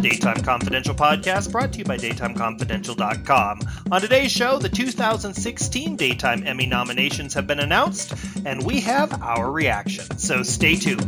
[0.00, 3.60] the Daytime Confidential podcast brought to you by DaytimeConfidential.com.
[3.90, 8.14] On today's show, the 2016 Daytime Emmy nominations have been announced,
[8.44, 10.16] and we have our reaction.
[10.16, 11.02] So stay tuned.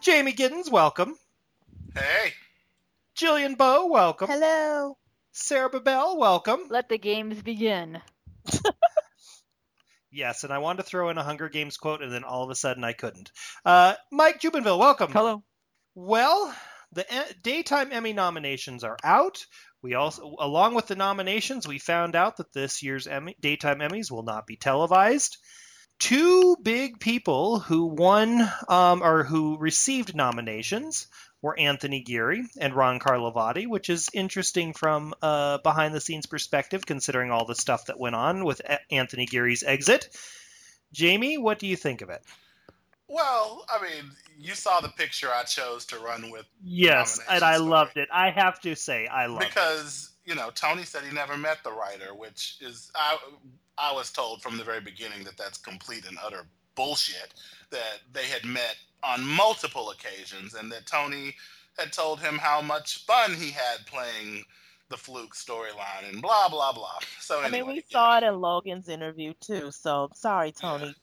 [0.00, 1.16] Jamie Giddens, welcome.
[1.94, 2.34] Hey.
[3.20, 4.28] Jillian Bowe, welcome.
[4.28, 4.96] Hello.
[5.32, 6.60] Sara Bibel, welcome.
[6.70, 8.00] Let the games begin.
[10.12, 12.50] Yes, and I wanted to throw in a Hunger Games quote, and then all of
[12.50, 13.30] a sudden I couldn't.
[13.64, 15.12] Uh, Mike Jubinville, welcome.
[15.12, 15.44] Hello.
[15.94, 16.52] Well,
[16.90, 19.46] the e- daytime Emmy nominations are out.
[19.82, 24.10] We also, along with the nominations, we found out that this year's Emmy, daytime Emmys
[24.10, 25.36] will not be televised.
[26.00, 31.06] Two big people who won um, or who received nominations
[31.42, 36.84] were Anthony Geary and Ron Carlivati, which is interesting from a behind the scenes perspective,
[36.84, 38.60] considering all the stuff that went on with
[38.90, 40.08] Anthony Geary's exit.
[40.92, 42.22] Jamie, what do you think of it?
[43.08, 47.56] Well, I mean, you saw the picture I chose to run with Yes, and I
[47.56, 47.68] story.
[47.70, 48.08] loved it.
[48.12, 49.48] I have to say, I loved it.
[49.48, 53.16] because you know Tony said he never met the writer, which is I
[53.78, 56.44] I was told from the very beginning that that's complete and utter
[56.76, 57.34] bullshit.
[57.70, 61.34] That they had met on multiple occasions, and that Tony
[61.78, 64.44] had told him how much fun he had playing
[64.88, 66.98] the fluke storyline and blah blah blah.
[67.20, 67.80] So I mean, we yeah.
[67.88, 69.70] saw it in Logan's interview too.
[69.70, 70.94] So sorry, Tony.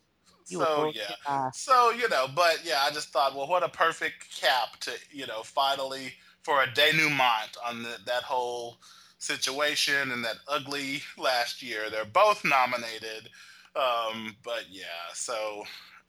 [0.50, 1.12] You so yeah.
[1.26, 1.50] guy.
[1.54, 5.28] So, you know, but yeah, I just thought, well, what a perfect cap to, you
[5.28, 8.78] know, finally for a denouement on the, that whole
[9.18, 11.90] situation and that ugly last year.
[11.90, 13.30] They're both nominated.
[13.76, 15.64] Um, but yeah, so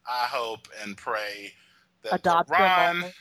[0.07, 1.53] I hope and pray
[2.03, 3.15] that Adopt for your Ron, moment.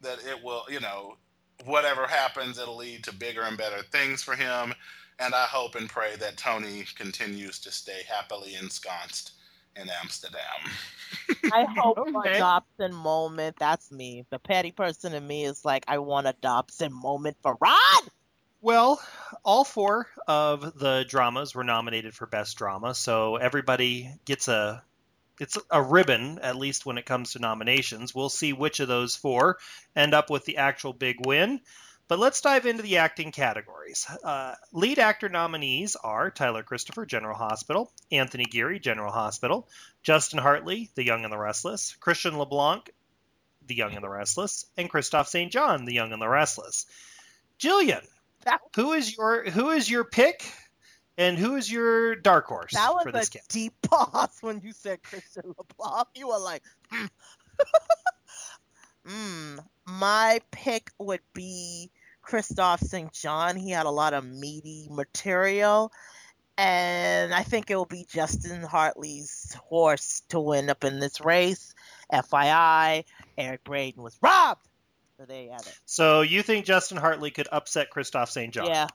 [0.00, 1.16] that it will, you know,
[1.64, 4.74] whatever happens, it'll lead to bigger and better things for him.
[5.18, 9.32] And I hope and pray that Tony continues to stay happily ensconced
[9.76, 10.40] in Amsterdam.
[11.52, 12.36] I hope Okay.
[12.36, 13.56] a Dobson moment.
[13.58, 14.24] That's me.
[14.30, 18.02] The petty person in me is like, I want a Dobson moment for Rod.
[18.60, 19.00] Well,
[19.44, 24.82] all four of the dramas were nominated for best drama, so everybody gets a
[25.40, 28.14] it's a ribbon at least when it comes to nominations.
[28.14, 29.58] We'll see which of those four
[29.96, 31.60] end up with the actual big win.
[32.06, 34.06] But let's dive into the acting categories.
[34.22, 39.68] Uh, lead actor nominees are Tyler Christopher, General Hospital, Anthony Geary, General Hospital,
[40.02, 42.90] Justin Hartley, The Young and the Restless, Christian LeBlanc,
[43.66, 45.50] The Young and the Restless, and Kristoff St.
[45.50, 46.84] John, The Young and the Restless.
[47.58, 48.04] Jillian,
[48.76, 50.44] who is your who is your pick,
[51.16, 53.50] and who is your dark horse that for was this a cast?
[53.50, 56.08] deep pause when you said Christian LeBlanc.
[56.14, 57.06] You were like, hmm.
[59.06, 59.58] Hmm.
[59.86, 61.90] My pick would be
[62.26, 63.12] Kristoff St.
[63.12, 63.56] John.
[63.56, 65.92] He had a lot of meaty material.
[66.56, 71.74] And I think it will be Justin Hartley's horse to win up in this race.
[72.12, 73.04] FYI,
[73.36, 74.66] Eric Braeden was robbed.
[75.18, 75.78] So there you have it.
[75.84, 78.54] So you think Justin Hartley could upset Kristoff St.
[78.54, 78.66] John?
[78.66, 78.86] Yeah.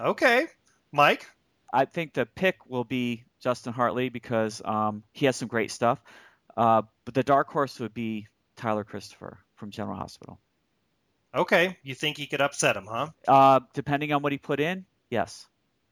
[0.00, 0.46] Okay,
[0.94, 1.28] Mike.
[1.72, 6.00] I think the pick will be Justin Hartley because um, he has some great stuff.
[6.56, 10.38] Uh, but the dark horse would be Tyler Christopher from General Hospital.
[11.34, 13.08] Okay, you think he could upset him, huh?
[13.26, 15.46] Uh, depending on what he put in, yes.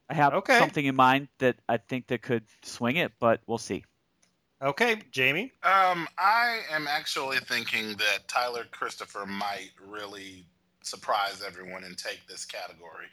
[0.08, 0.58] I have Okay.
[0.58, 3.84] something in mind that I think that could swing it, but we'll see.
[4.62, 5.50] Okay, Jamie.
[5.64, 10.46] Um, I am actually thinking that Tyler Christopher might really
[10.82, 13.06] surprise everyone and take this category.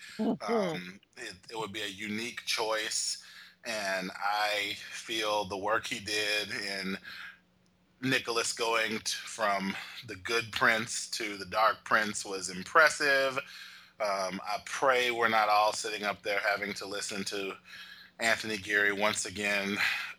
[0.48, 3.22] Um, it, it would be a unique choice,
[3.66, 6.50] and I feel the work he did
[6.80, 6.98] in
[8.02, 9.76] Nicholas going t- from
[10.08, 13.38] the Good Prince to the Dark Prince was impressive.
[14.02, 17.54] Um, I pray we're not all sitting up there having to listen to
[18.20, 19.78] Anthony Geary once again,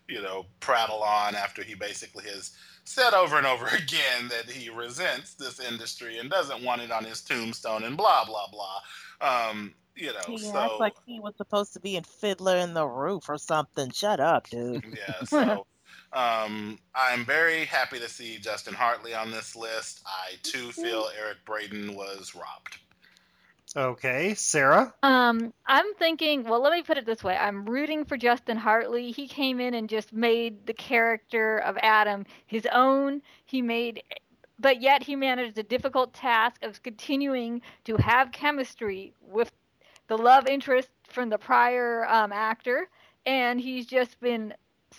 [0.08, 2.52] you know, prattle on after he basically has
[2.90, 7.04] said over and over again that he resents this industry and doesn't want it on
[7.04, 8.80] his tombstone and blah blah blah.
[9.20, 12.86] Um, you know, He so like he was supposed to be in Fiddler in the
[12.86, 13.90] Roof or something.
[13.90, 14.84] Shut up, dude.
[14.96, 15.66] yeah, so
[16.12, 20.02] um, I'm very happy to see Justin Hartley on this list.
[20.06, 22.78] I too feel Eric Braeden was robbed.
[23.76, 24.92] Okay, Sarah.
[25.02, 26.42] Um, I'm thinking.
[26.44, 29.12] Well, let me put it this way: I'm rooting for Justin Hartley.
[29.12, 33.22] He came in and just made the character of Adam his own.
[33.44, 34.02] He made,
[34.58, 39.52] but yet he managed the difficult task of continuing to have chemistry with
[40.08, 42.88] the love interest from the prior um, actor,
[43.24, 44.52] and he's just been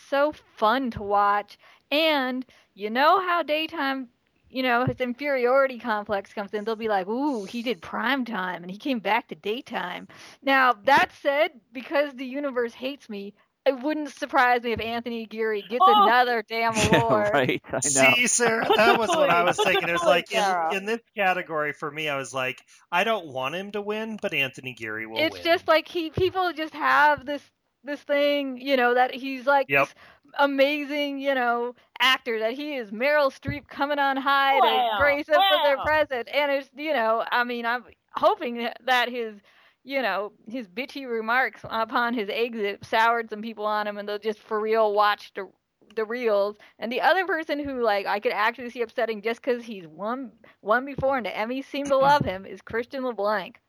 [0.09, 1.57] so fun to watch.
[1.91, 4.07] And you know how daytime
[4.51, 8.63] you know, his inferiority complex comes in, they'll be like, "Ooh, he did prime time
[8.63, 10.07] and he came back to daytime."
[10.41, 13.33] Now, that said, because the universe hates me,
[13.65, 15.87] it wouldn't surprise me if Anthony Geary gets Oh.
[15.87, 17.27] another damn award.
[17.33, 17.61] right.
[17.83, 18.15] I know.
[18.15, 19.89] See, Sarah, that was what I was thinking.
[19.89, 22.61] It was like in, in this category for me, I was like,
[22.91, 25.41] I don't want him to win, but Anthony Geary will it's win.
[25.43, 27.41] just like he people just have this
[27.83, 29.89] this thing, you know, that he's like Yep.
[30.39, 35.27] Amazing, you know, actor that he is Meryl Streep coming on high Wow, to grace
[35.27, 35.83] him with their wow.
[35.83, 36.29] present.
[36.33, 37.83] And it's you know, I mean, I'm
[38.13, 39.35] hoping that his
[39.83, 44.19] you know, his bitchy remarks upon his exit soured some people on him and they'll
[44.19, 45.49] just for real watch the
[45.95, 49.63] the reels and the other person who like I could actually see upsetting just because
[49.63, 50.31] he's won
[50.61, 53.59] won before and the Emmys seem to love him is Christian LeBlanc.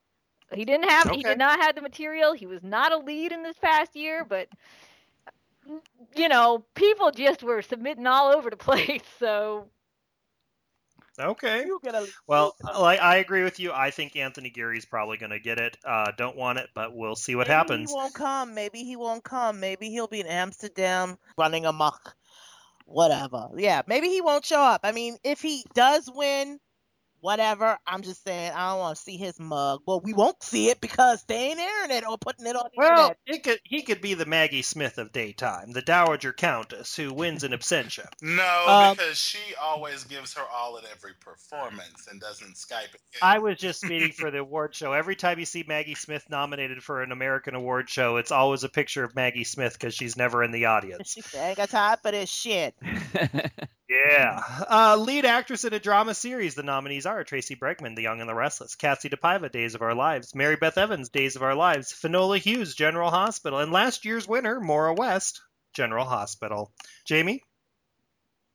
[0.55, 2.32] He didn't have he did not have the material.
[2.32, 4.49] He was not a lead in this past year, but
[6.17, 9.03] you know, people just were submitting all over the place.
[9.19, 9.69] So
[11.19, 11.67] okay.
[11.82, 13.73] Get a Well, like I agree with you.
[13.73, 15.76] I think Anthony Geary's probably going to get it.
[15.85, 17.91] Uh, don't want it, but we'll see what maybe happens.
[17.91, 18.55] He won't come.
[18.55, 19.61] Maybe he won't come.
[19.61, 22.17] Maybe he'll be in Amsterdam running amok.
[22.85, 23.49] Whatever.
[23.56, 24.81] Yeah, maybe he won't show up.
[24.85, 26.59] I mean, if he does win,
[27.22, 27.78] whatever.
[27.86, 29.80] I'm just saying I don't want to see his mug.
[29.86, 32.70] Well, we won't see it because they ain't airing it or putting it on the
[32.76, 33.19] Well, internet.
[33.26, 37.44] it could he could be the Maggie Smith of daytime, the Dowager Countess who wins
[37.44, 38.06] in absentia.
[38.20, 43.00] No, Um, because she always gives her all at every performance and doesn't Skype it.
[43.22, 44.92] I was just speaking for the award show.
[44.92, 48.68] Every time you see Maggie Smith nominated for an American award show, it's always a
[48.68, 51.10] picture of Maggie Smith because she's never in the audience.
[51.12, 52.75] She ain't got time for this shit.
[53.92, 54.42] Yeah.
[54.70, 56.54] Uh, lead actress in a drama series.
[56.54, 59.94] The nominees are Tracey Bregman, The Young and the Restless, Kassie DePaiva, Days of Our
[59.94, 64.26] Lives, Mary Beth Evans, Days of Our Lives, Finola Hughes, General Hospital, and last year's
[64.26, 65.42] winner, Maura West,
[65.74, 66.72] General Hospital.
[67.06, 67.42] Jamie?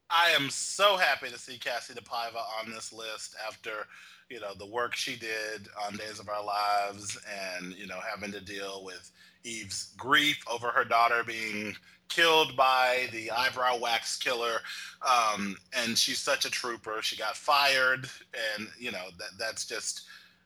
[0.09, 3.88] I am so happy to see Kassie DePaiva on this list after,
[4.30, 7.18] you know, the work she did on Days of Our Lives
[7.57, 9.12] and, you know, having to deal with
[9.44, 11.75] Eve's grief over her daughter being
[12.09, 14.59] killed by the eyebrow wax killer.
[15.06, 17.00] Um, and she's such a trooper.
[17.01, 18.09] She got fired
[18.57, 20.04] and, you know, that that's just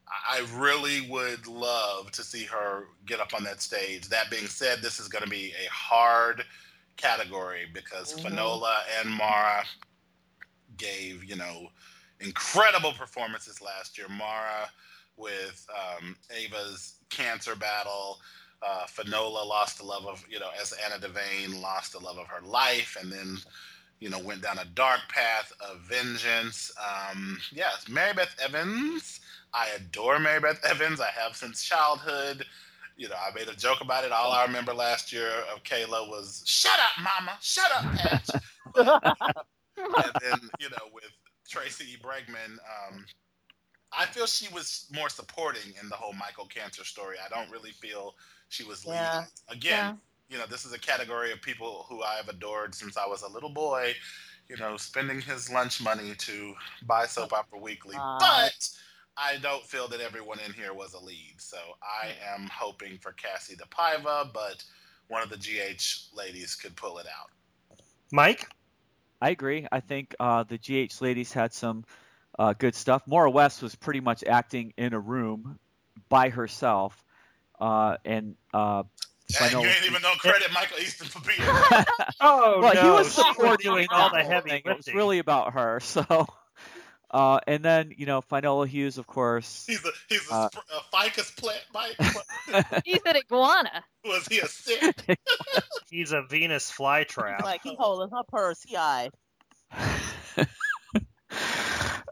[0.08, 4.10] I I really would love to see her get up on that stage.
[4.10, 6.44] That being said, this is going to be a hard
[7.02, 8.24] category because Mhm.
[8.24, 9.66] Finola and Maura
[10.78, 11.72] gave, you know,
[12.20, 14.08] incredible performances last year.
[14.10, 14.70] Maura
[15.18, 18.20] with um, Ava's cancer battle.
[18.62, 22.28] Uh, Finola lost the love of, you know, as Anna Devane lost the love of
[22.28, 23.38] her life and then,
[24.00, 26.72] you know, went down a dark path of vengeance.
[26.80, 29.20] Um, yes, Mary Beth Evans.
[29.54, 31.02] I adore Mary Beth Evans.
[31.02, 32.46] I have since childhood.
[32.98, 34.12] You know, I made a joke about it.
[34.12, 38.30] All I remember last year of Kayla was, shut up, mama, shut up, Patch.
[38.76, 41.12] and then, you know, with
[41.50, 41.98] Tracey E.
[42.02, 43.06] Bregman, um,
[43.98, 47.18] I feel she was more supporting in the whole Michael Cancer story.
[47.24, 48.16] I don't really feel
[48.50, 49.02] she was leading.
[49.02, 49.26] Yeah.
[49.50, 49.98] Again,
[50.30, 53.22] you know, this is a category of people who I have adored since I was
[53.24, 53.94] a little boy,
[54.48, 56.54] you know, spending his lunch money to
[56.86, 57.98] buy Soap Opera Weekly.
[58.00, 58.70] Uh, but
[59.22, 61.36] I don't feel that everyone in here was a lead.
[61.38, 64.64] So I am hoping for Kassie DePaiva, but
[65.08, 67.30] one of the GH ladies could pull it out.
[68.12, 68.48] Mike?
[69.22, 69.68] I agree.
[69.72, 71.86] I think uh, the GH ladies had some
[72.40, 73.04] uh, good stuff.
[73.06, 75.60] Maura West was pretty much acting in a room
[76.10, 77.06] by herself,
[77.60, 78.84] uh, and uh,
[79.32, 81.40] Dang, Finola- you ain't even gonna credit Michael Easton for being.
[82.24, 82.84] Oh, well, no.
[82.84, 84.62] he was supporting all the heavy.
[84.64, 85.80] It was really about her.
[85.92, 86.28] So,
[87.12, 89.66] uh, and then you know, Finola Hughes, of course.
[89.68, 91.96] He's a he's a, Uh, sp- a ficus plant, Mike.
[92.86, 93.84] he's an iguana.
[94.06, 94.96] Was he a sick?
[95.90, 97.44] He's a Venus flytrap.
[97.44, 98.64] like he holding her purse.
[98.66, 99.12] He eyed.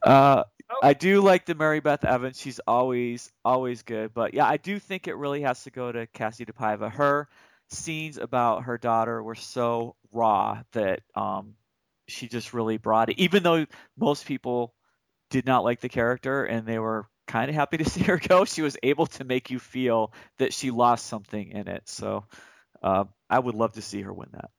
[0.03, 0.43] uh,
[0.83, 2.39] I do like the Mary Beth Evans.
[2.39, 4.13] She's always always good.
[4.13, 6.91] But yeah, I do think it really has to go to Kassie DePaiva.
[6.91, 7.27] Her
[7.69, 11.53] scenes about her daughter were so raw that um,
[12.07, 13.19] she just really brought it.
[13.19, 13.65] Even though
[13.97, 14.73] most people
[15.29, 18.45] did not like the character and they were kind of happy to see her go,
[18.45, 21.87] she was able to make you feel that she lost something in it.
[21.87, 22.25] So
[22.81, 24.49] uh, I would love to see her win that.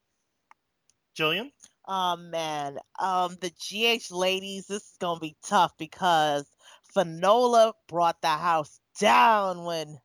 [1.19, 1.51] Jillian?
[1.87, 6.47] Oh man, um, the GH ladies, this is gonna be tough because
[6.95, 9.99] Finola brought the house down when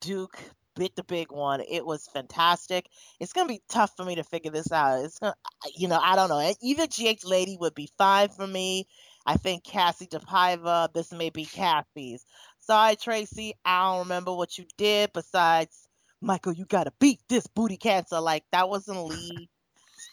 [0.00, 0.38] Duke
[0.76, 1.60] bit the big one.
[1.60, 2.88] It was fantastic.
[3.18, 5.04] It's gonna be tough for me to figure this out.
[5.04, 5.34] It's gonna,
[5.76, 6.54] you know, I don't know.
[6.62, 8.86] Either GH lady would be fine for me.
[9.26, 10.92] I think Kassie DePaiva.
[10.92, 12.24] This may be Kassie's.
[12.60, 13.54] Sorry, Tracy.
[13.64, 15.88] I don't remember what you did besides
[16.20, 16.52] Michael.
[16.52, 18.20] You gotta beat this booty cancer.
[18.20, 19.48] Like that wasn't lead.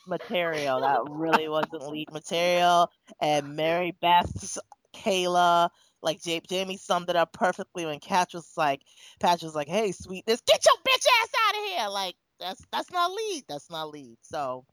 [0.08, 0.82] material.
[0.82, 2.92] That really wasn't lead material.
[3.22, 4.58] And Mary Beth's
[4.96, 5.70] Kayla,
[6.02, 8.82] like J- Jamie summed it up perfectly when Catch was like,
[9.20, 12.92] Patch was like, "Hey, sweetness, get your bitch ass out of here!" Like that's that's
[12.92, 13.44] not lead.
[13.50, 14.18] That's not lead.
[14.24, 14.66] So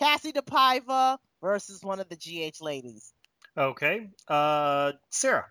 [0.00, 3.12] Kassie DePaiva versus one of the GH ladies.
[3.56, 5.46] Okay, uh, Sarah.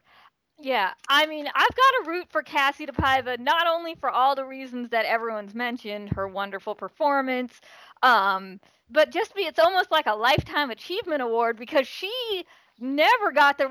[0.60, 4.46] Yeah, I mean, I've got to root for Kassie DePaiva not only for all the
[4.46, 7.60] reasons that everyone's mentioned, her wonderful performance,
[8.04, 12.46] um, but just be it's almost like a lifetime achievement award because she
[12.80, 13.68] never got the,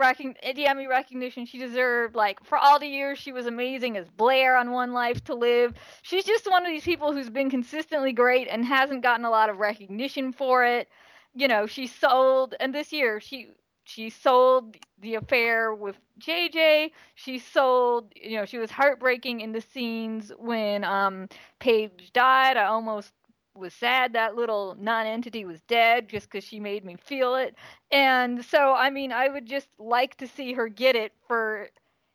[0.55, 2.17] the Emmy recognition she deserved.
[2.17, 5.75] Like for all the years she was amazing as Blair on One Life to Live.
[6.03, 9.51] She's just one of these people who's been consistently great and hasn't gotten a lot
[9.51, 10.89] of recognition for it.
[11.35, 13.49] You know, she sold, and this year she
[13.85, 16.93] she sold the affair with JJ.
[17.15, 22.57] She sold, you know, she was heartbreaking in the scenes when um Paige died.
[22.57, 23.13] I almost
[23.55, 27.55] was sad that little non-entity was dead just because she made me feel it.
[27.91, 31.69] And so, I mean, I would just like to see her get it for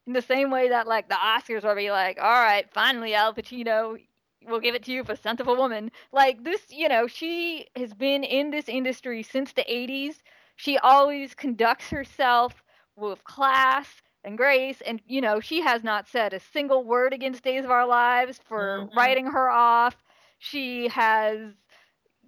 [0.07, 3.33] in the same way that like the Oscars will be like, all right, finally Al
[3.33, 3.97] Pacino,
[4.45, 5.91] we'll give it to you for Scent of a Woman.
[6.11, 10.21] Like this, you know, she has been in this industry since the 80s
[10.55, 12.63] she always conducts herself
[12.95, 17.43] with class and grace and you know she has not said a single word against
[17.43, 18.95] days of our lives for Mhm.
[18.95, 20.03] writing her off.
[20.39, 21.53] She has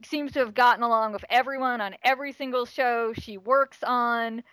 [0.04, 4.44] seems to have gotten along with everyone on every single show she works on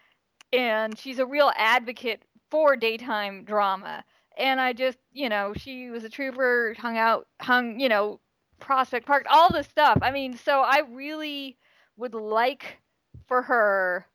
[0.52, 4.04] and she's a real advocate for daytime drama.
[4.38, 8.20] And i just you know she was a trooper hung out hung you know
[8.60, 9.98] prospect park all this stuff.
[10.02, 11.58] I mean so i really
[11.96, 12.78] would like
[13.26, 14.06] for her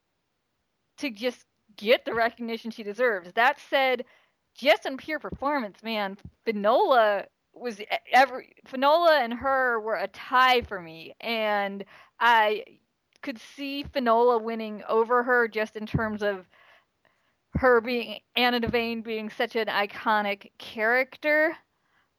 [0.98, 3.32] to just get the recognition she deserves.
[3.34, 4.06] That said,
[4.56, 7.80] just in pure performance, man, Finola was
[8.12, 11.84] every Finola and her were a tie for me, and
[12.20, 12.63] I
[13.22, 16.48] could see Finola winning over her just in terms of
[17.56, 21.56] her being Anna Devane being such an iconic character.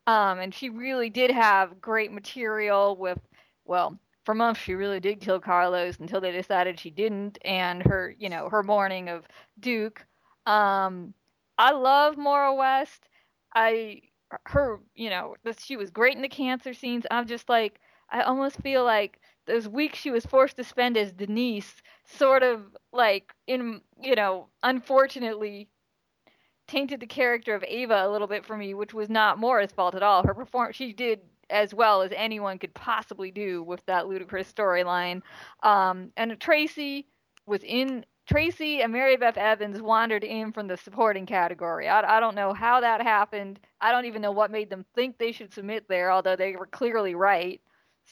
[0.06, 3.18] Um, and she really did have great material with,
[3.64, 8.14] well, for months she really did kill Carlos until they decided she didn't, and her,
[8.18, 9.26] you know, her mourning of
[9.58, 10.04] Duke.
[10.46, 11.14] Um,
[11.58, 13.08] I love Maura West.
[13.54, 14.02] I
[14.46, 17.04] her, you know, that she was great in the cancer scenes.
[17.10, 21.12] I'm just like, I almost feel like those weeks she was forced to spend as
[21.12, 22.62] Denise, sort of
[22.92, 25.68] like in, you know, unfortunately
[26.68, 29.96] tainted the character of Ava a little bit for me, which was not Maura's fault
[29.96, 30.24] at all.
[30.24, 31.20] Her performance, she did
[31.50, 35.22] as well as anyone could possibly do with that ludicrous storyline.
[35.62, 37.06] Um, and Tracy
[37.46, 41.88] was in Tracy and Mary Beth Evans wandered in from the supporting category.
[41.88, 43.58] I, I don't know how that happened.
[43.80, 46.66] I don't even know what made them think they should submit there, although they were
[46.66, 47.60] clearly right.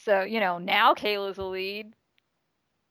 [0.03, 1.93] So, you know, now Kayla's the lead.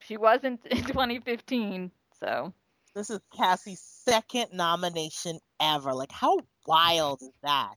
[0.01, 2.55] She wasn't in 2015, so.
[2.95, 5.93] This is Kassie's second nomination ever.
[5.93, 7.77] Like, how wild is that?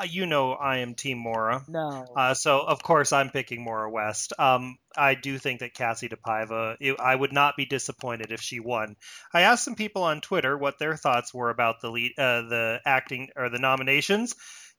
[0.00, 1.62] Uh, you know I am Team Maura.
[1.68, 2.06] No.
[2.16, 4.32] Uh, so of course I'm picking Maura West.
[4.38, 6.76] Um, I do think that Kassie DePaiva.
[6.80, 8.96] It, I would not be disappointed if she won.
[9.34, 12.80] I asked some people on Twitter what their thoughts were about the lead, uh, the
[12.86, 14.34] acting or the nominations,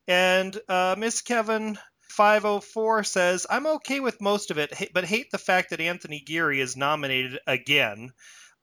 [0.07, 1.77] and uh, Miss Kevin.
[2.09, 6.59] 504 says, I'm okay with most of it, but hate the fact that Anthony Geary
[6.59, 8.11] is nominated again.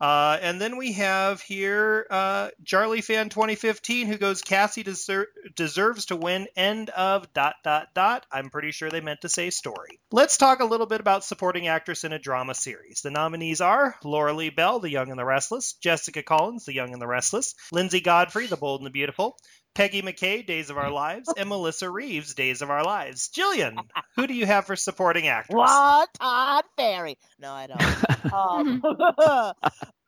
[0.01, 5.27] Uh, and then we have here uh, Charlie Fan 2015 who goes Cassie deser-
[5.57, 6.47] deserves to win.
[6.57, 8.27] End of dot dot dot.
[8.31, 9.99] I'm pretty sure they meant to say story.
[10.13, 13.03] Let's talk a little bit about supporting actress in a drama series.
[13.03, 17.03] The nominees are Lauralee Bell, The Young and the Restless, Jessica Collins, The Young and
[17.03, 19.37] the Restless, Linsey Godfrey, The Bold and the Beautiful,
[19.75, 23.29] Peggy McCay, Days of Our Lives, and Melissa Reeves, Days of Our Lives.
[23.29, 23.77] Jillian,
[24.17, 25.57] who do you have for supporting actress?
[25.57, 26.09] What?
[26.15, 27.17] Todd Ferry.
[27.39, 28.33] No, I don't.
[28.33, 28.83] um,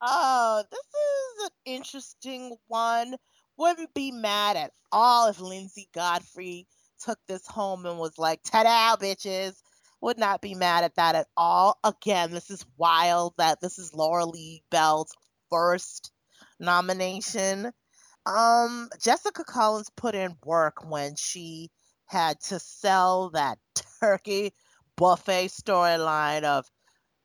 [0.02, 3.14] oh, this is an interesting one.
[3.56, 6.66] Wouldn't be mad at all if Linsey Godfrey
[7.04, 9.54] took this home and was like, ta-da, bitches.
[10.02, 11.78] Would not be mad at that at all.
[11.84, 15.12] Again, this is wild that this is Lauralee Bell's
[15.50, 16.10] first
[16.58, 17.70] nomination.
[18.26, 21.70] Um, Jessica Collins put in work when she
[22.06, 23.58] had to sell that
[24.00, 24.52] turkey
[24.96, 26.66] buffet storyline of,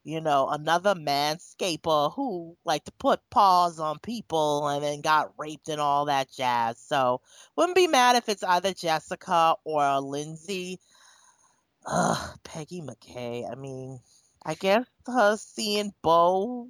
[0.03, 5.67] you know, another manscaper who liked to put paws on people and then got raped
[5.67, 6.79] and all that jazz.
[6.79, 7.21] So
[7.57, 10.77] wouldn't be mad if it's either Jessica or Linsey.
[11.87, 13.51] Ugh, Peggy McCay.
[13.51, 13.99] I mean,
[14.45, 16.69] I guess her seeing Bo,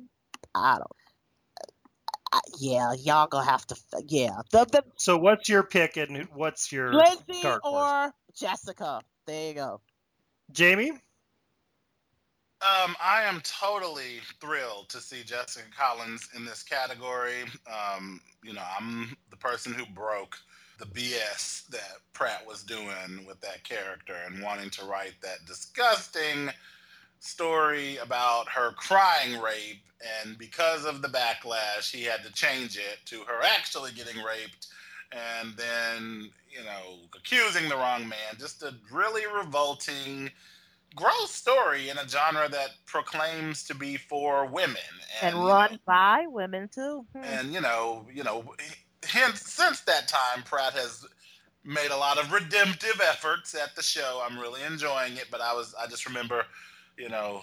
[0.54, 1.05] I don't
[2.36, 3.76] uh, yeah, y'all gonna have to.
[4.08, 7.92] Yeah, the, the So what's your pick and what's your Linsey dark horse?
[7.92, 9.02] or Jessica.
[9.26, 9.82] There you go.
[10.52, 10.92] Jamie?
[12.62, 17.44] Um, I am totally thrilled to see Jessica Collins in this category.
[17.68, 20.38] Um, you know, I'm the person who broke
[20.80, 26.50] the BS that Pratt was doing with that character and wanting to write that disgusting
[27.26, 29.82] story about her crying rape.
[30.24, 34.68] And because of the backlash, he had to change it to her actually getting raped
[35.12, 38.36] and then, you know, accusing the wrong man.
[38.38, 40.30] Just a really revolting
[40.96, 44.78] gross story in a genre that proclaims to be for women
[45.22, 47.06] and, and run by women too.
[47.16, 47.24] Hmm.
[47.24, 48.56] And you know, you know,
[49.04, 51.06] hence since that time, Pratt has
[51.64, 54.24] made a lot of redemptive efforts at the show.
[54.26, 56.46] I'm really enjoying it, but I was I just remember,
[56.98, 57.42] you know,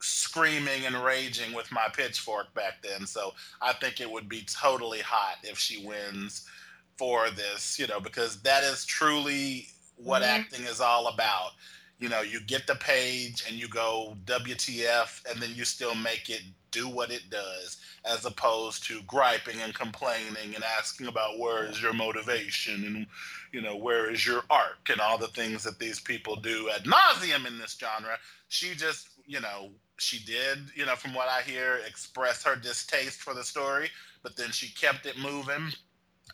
[0.00, 3.06] screaming and raging with my pitchfork back then.
[3.06, 6.46] So I think it would be totally hot if she wins
[6.96, 10.40] for this, you know, because that is truly what mm-hmm.
[10.40, 11.50] acting is all about.
[11.98, 16.28] You know, you get the page and you go WTF, and then you still make
[16.28, 21.64] it do what it does, as opposed to griping and complaining and asking about where
[21.64, 23.06] is your motivation and
[23.52, 26.84] you know where is your arc and all the things that these people do ad
[26.84, 28.16] nauseum in this genre.
[28.48, 33.20] She just, you know, she did, you know, from what I hear, express her distaste
[33.20, 33.90] for the story,
[34.22, 35.72] but then she kept it moving.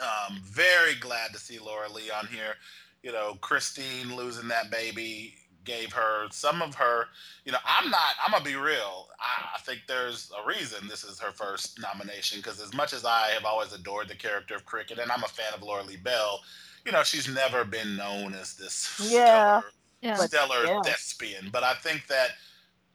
[0.00, 2.54] Um, very glad to see Lauralee on here.
[3.02, 7.06] You know, Christine losing that baby gave her some of her
[7.44, 11.04] you know i'm not i'm gonna be real i, I think there's a reason this
[11.04, 14.66] is her first nomination because as much as i have always adored the character of
[14.66, 16.40] cricket and i'm a fan of lauralee bell
[16.84, 19.60] you know she's never been known as this yeah.
[19.60, 19.64] stellar,
[20.00, 20.14] yeah.
[20.14, 20.82] stellar yeah.
[20.82, 22.30] thespian but i think that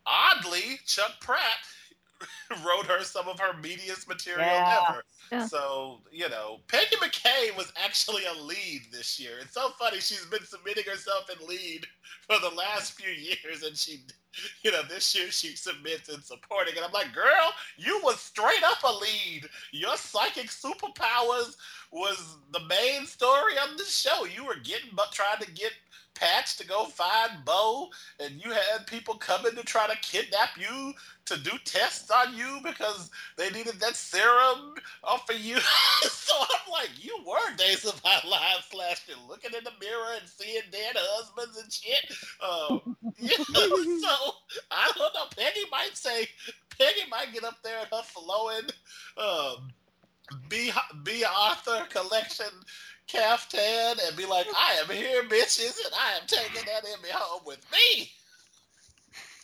[0.05, 1.39] oddly chuck pratt
[2.65, 4.85] wrote her some of her meatiest material yeah.
[4.89, 5.45] ever yeah.
[5.45, 9.33] So, you know, Peggy McCay was actually a lead this year.
[9.41, 9.99] It's so funny.
[9.99, 11.85] She's been submitting herself in lead
[12.27, 14.01] for the last few years, and she,
[14.63, 16.75] you know, this year she submits in supporting.
[16.75, 19.49] And I'm like, girl, you was straight up a lead.
[19.71, 21.55] Your psychic superpowers
[21.91, 24.25] was the main story of the show.
[24.25, 25.71] You were getting, but trying to get
[26.15, 30.93] Patch to go find Bo, and you had people coming to try to kidnap you
[31.25, 35.57] to do tests on you because they needed that serum off of you.
[36.01, 40.27] so I'm like, you were Days of My Life slash looking in the mirror and
[40.27, 42.17] seeing dead husbands and shit.
[42.41, 44.33] Um, you know, so
[44.71, 45.25] I don't know.
[45.37, 46.27] Peggy might say,
[46.77, 48.69] Peggy might get up there and her flowing
[49.17, 49.71] um,
[50.47, 50.71] B.
[51.03, 51.23] B.
[51.23, 52.45] Arthur collection
[53.09, 57.41] caftan and be like, I am here, bitches, and I am taking that Emmy home
[57.45, 58.11] with me.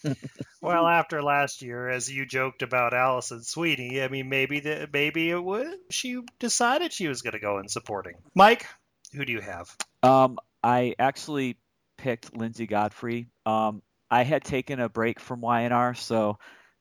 [0.62, 5.30] well, after last year, as you joked about Alison Sweeney, I mean, maybe the, maybe
[5.30, 5.76] it would.
[5.90, 8.16] She decided she was going to go in supporting.
[8.34, 8.68] Mike,
[9.14, 9.76] who do you have?
[10.04, 11.58] Um, I actually
[11.98, 13.28] picked Linsey Godfrey.
[13.46, 16.38] Um, I had taken a break from YNR, so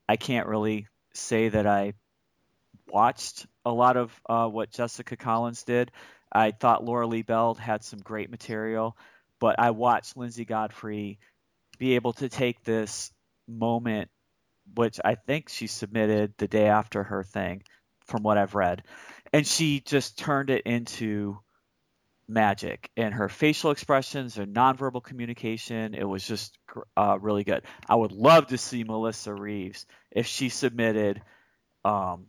[0.09, 1.95] I can't really say that I
[2.87, 5.91] watched a lot of uh, what Jessica Collins did.
[6.35, 8.97] I thought Lauralee Bell had some great material,
[9.41, 11.19] but I watched Linsey Godfrey
[11.79, 13.13] be able to take this
[13.47, 14.11] moment,
[14.75, 17.63] which I think she submitted the day after her thing,
[18.07, 18.83] from what I've read,
[19.33, 21.39] and she just turned it into
[22.27, 25.95] magic and her facial expressions and nonverbal communication.
[25.95, 26.57] It was just
[26.97, 27.63] uh, really good.
[27.89, 31.23] I would love to see melissa reeves if she submitted
[31.85, 32.27] um,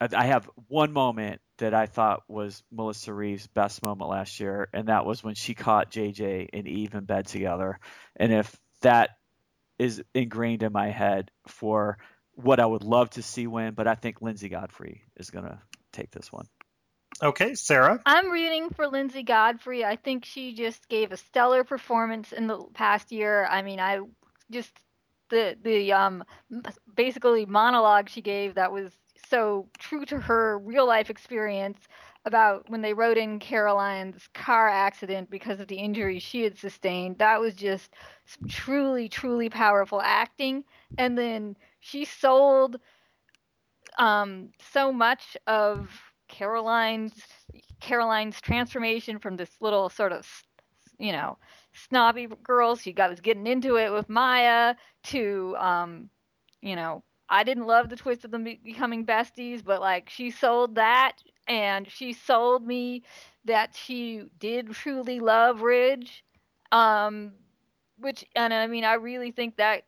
[0.00, 4.88] I have one moment that I thought was Melissa Reeves' best moment last year, and
[4.88, 7.78] that was when she caught JJ and Eve in bed together.
[8.16, 9.10] And if that
[9.78, 11.98] is ingrained in my head for
[12.32, 15.58] what I would love to see win, but I think Linsey Godfrey is going to
[15.92, 16.46] take this one.
[17.22, 18.00] Okay, Sarah.
[18.04, 19.84] I'm rooting for Linsey Godfrey.
[19.84, 23.46] I think she just gave a stellar performance in the past year.
[23.46, 24.00] I mean, I
[24.50, 24.72] just
[25.30, 26.24] the the um
[26.94, 28.92] basically monologue she gave that was
[29.34, 31.88] so true to her real life experience
[32.24, 37.18] about when they wrote in Caroline's car accident because of the injuries she had sustained.
[37.18, 37.90] That was just
[38.48, 40.62] truly, truly powerful acting.
[40.98, 42.76] And then she sold
[43.98, 45.90] um, so much of
[46.28, 47.14] Caroline's
[47.80, 50.28] Caroline's transformation from this little sort of,
[50.98, 51.38] you know,
[51.72, 52.76] snobby girl.
[52.76, 56.08] She got was getting into it with Maya to, um,
[56.62, 57.02] you know,
[57.34, 61.14] I didn't love the twist of them becoming besties, but like she sold that
[61.48, 63.02] and she sold me
[63.44, 66.24] that she did truly love Ridge.
[66.70, 67.32] Um,
[67.98, 69.82] which, and I mean, I really think that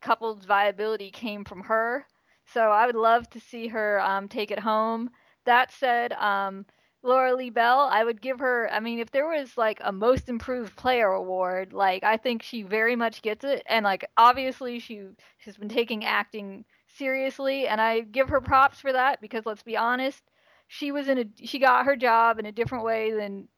[0.00, 2.06] couple's viability came from her.
[2.46, 5.10] So I would love to see her um, take it home.
[5.44, 6.64] That said, um,
[7.02, 8.70] Lauralee Bell, I would give her.
[8.70, 12.62] I mean, if there was like a most improved player award, like I think she
[12.62, 13.62] very much gets it.
[13.66, 15.02] And like obviously she
[15.44, 19.76] has been taking acting seriously, and I give her props for that because let's be
[19.76, 20.22] honest,
[20.68, 23.48] she was in a she got her job in a different way than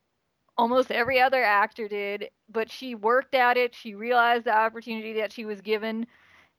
[0.56, 3.74] almost every other actor did, but she worked at it.
[3.74, 6.06] She realized the opportunity that she was given,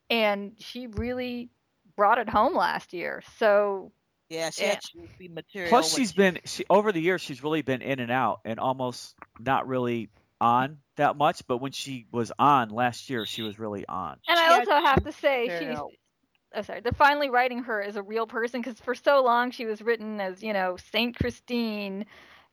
[0.09, 1.49] and she really
[1.95, 3.23] brought it home last year.
[3.37, 3.91] So
[4.33, 4.69] Yeah, she Yeah.
[4.71, 5.69] had juicy material.
[5.69, 8.41] Plus, when she's she- been she over the years she's really been in and out
[8.45, 10.09] and almost not really
[10.41, 11.45] on that much.
[11.47, 14.17] But when she was on last year, she was really on.
[14.27, 15.77] And She I also have to say she's
[16.55, 19.65] oh sorry, they're finally writing her as a real person because for so long she
[19.65, 22.05] was written as, you know, Saint Christine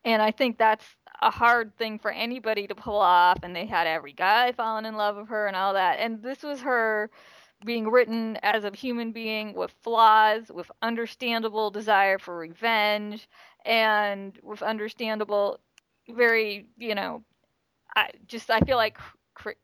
[0.05, 0.85] and I think that's
[1.23, 4.97] a hard thing for anybody to pull off and they had every guy falling in
[4.97, 5.99] love with her and all that.
[5.99, 7.11] And this was her
[7.65, 13.29] being written as a human being with flaws, with understandable desire for revenge,
[13.65, 15.61] and with understandable,
[16.09, 17.23] very, you know,
[17.97, 18.99] I just I feel like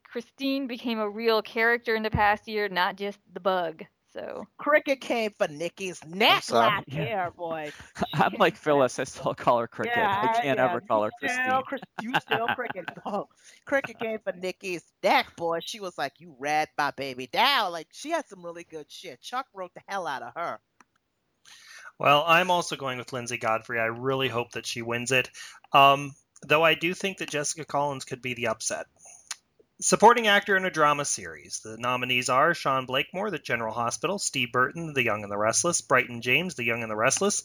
[0.04, 3.84] Christine became a real character in the past year, not just the bug.
[4.16, 6.70] So Cricket came for Nikki's neck sorry.
[6.70, 7.02] last Yeah.
[7.02, 7.70] year, boy.
[8.14, 8.98] I'm like Phyllis.
[8.98, 9.98] I still call her Cricket.
[9.98, 11.44] I can't yeah, ever call her you Christine.
[11.44, 12.88] Still, Chris, you still cricket.
[13.04, 13.28] Oh,
[13.66, 15.60] cricket came for Nikki's neck, boy.
[15.62, 19.20] She was like, "You read my baby down." Like she had some really good shit.
[19.20, 20.58] Chuck wrote the hell out of her.
[21.98, 23.78] Well, I'm also going with Linsey Godfrey.
[23.78, 25.30] I really hope that she wins it.
[25.72, 26.14] Um,
[26.46, 28.86] though I do think that Jessica Collins could be the upset.
[29.78, 31.60] Supporting actor in a drama series.
[31.60, 35.82] The nominees are Sean Blakemore, The General Hospital, Steve Burton, The Young and the Restless,
[35.82, 37.44] Bryton James, The Young and the Restless,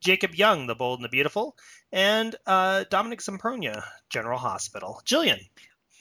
[0.00, 1.56] Jacob Young, The Bold and the Beautiful,
[1.92, 5.00] and uh, Dominic Zamprogna, General Hospital.
[5.04, 5.38] Jillian.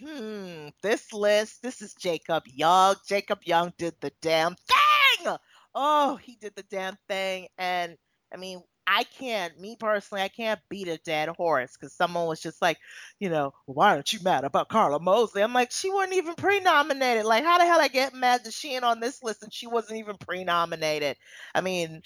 [0.03, 0.69] Hmm.
[0.82, 1.62] This list.
[1.62, 2.95] This is Jacob Young.
[3.08, 5.36] Jacob Young did the damn thing.
[5.75, 7.95] Oh, he did the damn thing, and
[8.34, 12.41] I mean, I can't, me personally, I can't beat a dead horse because someone was
[12.41, 12.80] just like,
[13.19, 15.43] you know, why aren't you mad about Karla Mosley?
[15.43, 17.25] I'm like, she wasn't even pre-nominated.
[17.25, 19.67] Like, how the hell I get mad that she ain't on this list and she
[19.67, 21.17] wasn't even pre-nominated?
[21.54, 22.02] I mean,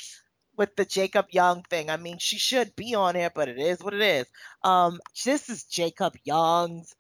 [0.58, 3.82] with the Jacob Young thing, I mean, she should be on here, but it is
[3.82, 4.28] what it is.
[4.64, 6.94] Um, this is Jacob Young's.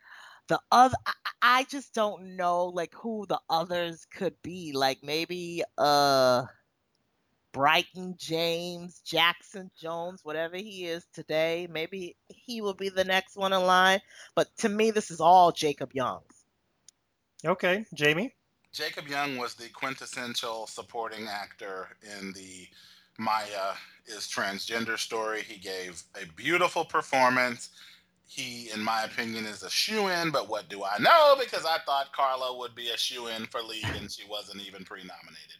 [0.47, 4.71] The other, I, I just don't know, like who the others could be.
[4.73, 6.45] Like maybe, uh.
[7.53, 11.67] Bryton James, Jackson Jones, whatever he is today.
[11.71, 14.01] Maybe he will be the next one in line.
[14.35, 16.43] But to me, this is all Jacob Young's.
[17.45, 18.33] Okay, Jamie.
[18.73, 21.89] Jacob Young was the quintessential supporting actor
[22.19, 22.67] in the
[23.19, 23.73] Maya
[24.07, 25.43] is transgender story.
[25.43, 27.69] He gave a beautiful performance.
[28.25, 31.35] He, in my opinion, is a shoe in, but what do I know?
[31.39, 34.83] Because I thought Karla would be a shoe in for lead and she wasn't even
[34.83, 35.57] pre nominated.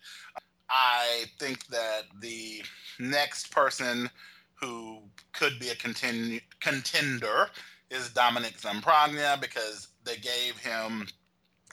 [0.69, 2.63] I think that the
[2.99, 4.10] next person
[4.56, 4.99] who
[5.34, 7.49] could be a continu- contender
[7.89, 11.08] is Dominic Zamprogna because they gave him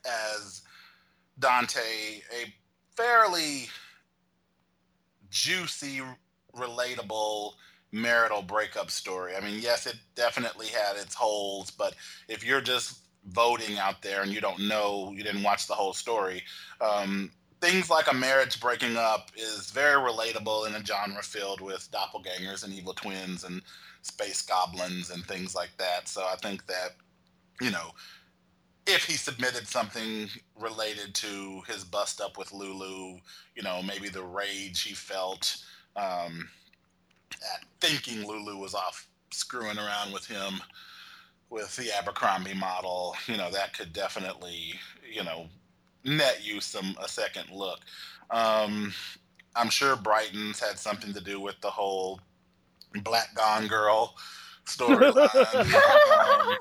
[0.04, 0.62] as
[1.38, 2.52] Dante a
[2.96, 3.68] fairly
[5.30, 6.00] juicy,
[6.54, 7.52] relatable
[7.92, 9.34] marital breakup story.
[9.36, 11.94] I mean, yes, it definitely had its holes, but
[12.28, 15.92] if you're just voting out there and you don't know, you didn't watch the whole
[15.92, 16.42] story,
[16.80, 21.88] um, things like a marriage breaking up is very relatable in a genre filled with
[21.92, 23.62] doppelgangers and evil twins and
[24.02, 26.08] space goblins and things like that.
[26.08, 26.96] So I think that,
[27.60, 27.90] you know,
[28.86, 33.18] if he submitted something related to his bust up with Lulu,
[33.54, 35.58] you know, maybe the rage he felt
[35.96, 36.48] um,
[37.32, 40.60] at thinking Lulu was off screwing around with him
[41.50, 44.74] with the Abercrombie model, you know, that could definitely,
[45.12, 45.46] you know,
[46.04, 47.80] net you some a second look.
[48.30, 48.92] Um,
[49.56, 52.20] I'm sure Bryton's had something to do with the whole
[53.02, 54.14] Black Gone Girl
[54.66, 55.34] storyline.
[56.46, 56.56] um,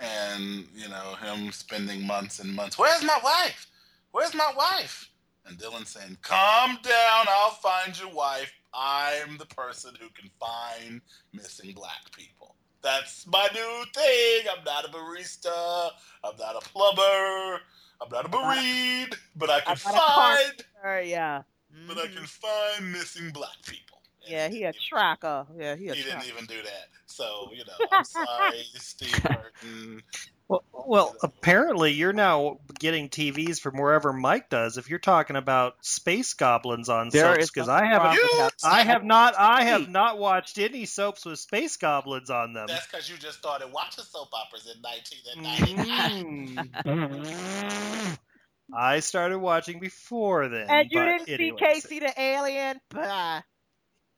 [0.00, 2.78] and you know him spending months and months.
[2.78, 3.66] Where's my wife?
[4.10, 5.08] Where's my wife?
[5.46, 7.26] And Dylan saying, "Calm down.
[7.28, 8.52] I'll find your wife.
[8.74, 11.00] I'm the person who can find
[11.32, 12.56] missing black people.
[12.82, 14.46] That's my new thing.
[14.56, 15.90] I'm not a barista.
[16.24, 17.60] I'm not a plumber.
[18.02, 19.08] I'm not a marine.
[19.36, 20.64] But I can I'm not a car- find.
[20.84, 21.42] Uh, yeah.
[21.88, 23.98] But I can find missing black people.
[24.24, 25.46] And Yeah, he a tracker.
[25.56, 26.88] Yeah, he a He didn't even do that.
[27.06, 30.02] So you know, I'm sorry, Steve Burton.
[30.48, 34.76] Well, well, apparently you're now getting TVs from wherever Mike does.
[34.78, 39.04] If you're talking about space goblins on There soaps, because I haven't, You- I have
[39.04, 42.66] not, I have not watched any soaps with space goblins on them.
[42.68, 46.72] That's because you just started watching soap operas in 1999.
[46.84, 48.18] Mm.
[48.74, 50.66] I started watching before then.
[50.68, 51.52] And you didn't see.
[51.58, 52.80] Casey the alien?
[52.90, 53.42] Bah.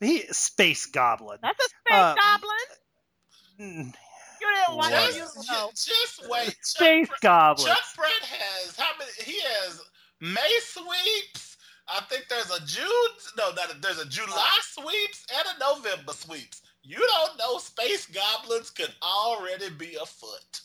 [0.01, 1.39] he space goblin.
[1.43, 2.15] That's a space Uh,
[3.59, 3.95] goblin.
[4.45, 5.11] You didn't watch What?
[5.11, 5.15] it.
[5.17, 5.71] You Just, don't know.
[5.75, 6.47] just wait.
[6.47, 7.67] Chuck, Space goblin.
[7.69, 9.11] Chuck Pratt has how many?
[9.25, 9.81] He has
[10.21, 11.57] May sweeps.
[11.89, 12.87] I think there's a June.
[13.37, 16.63] No, not a, there's a July sweeps and a November sweeps.
[16.83, 20.61] You don't know space goblins could already be afoot.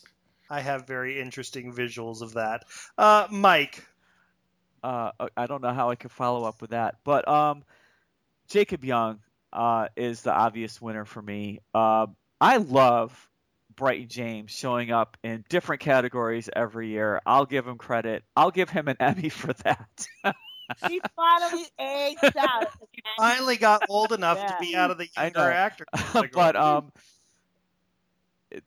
[0.50, 2.64] I have very interesting visuals of that.
[2.98, 3.86] Uh, Mike,
[4.82, 7.64] Uh, I don't know how I could follow up with that, but um,
[8.48, 9.20] Jacob Young
[9.52, 11.60] uh, is the obvious winner for me.
[11.74, 12.06] Uh,
[12.40, 13.28] I love
[13.76, 17.20] Bryton James showing up in different categories every year.
[17.24, 18.24] I'll give him credit.
[18.36, 20.06] I'll give him an Emmy for that.
[20.88, 22.68] He finally aged out.
[23.16, 25.84] finally got old enough to be out of the younger actor.
[26.32, 26.92] but um,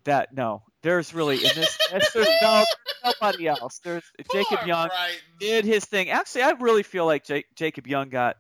[0.04, 1.78] that no, there's really in this.
[1.92, 2.66] There's no
[3.04, 3.80] nobody else.
[3.84, 5.18] There's Jacob Young Bryton.
[5.40, 6.10] did his thing.
[6.10, 8.38] Actually, I really feel like Jake, Jacob Young got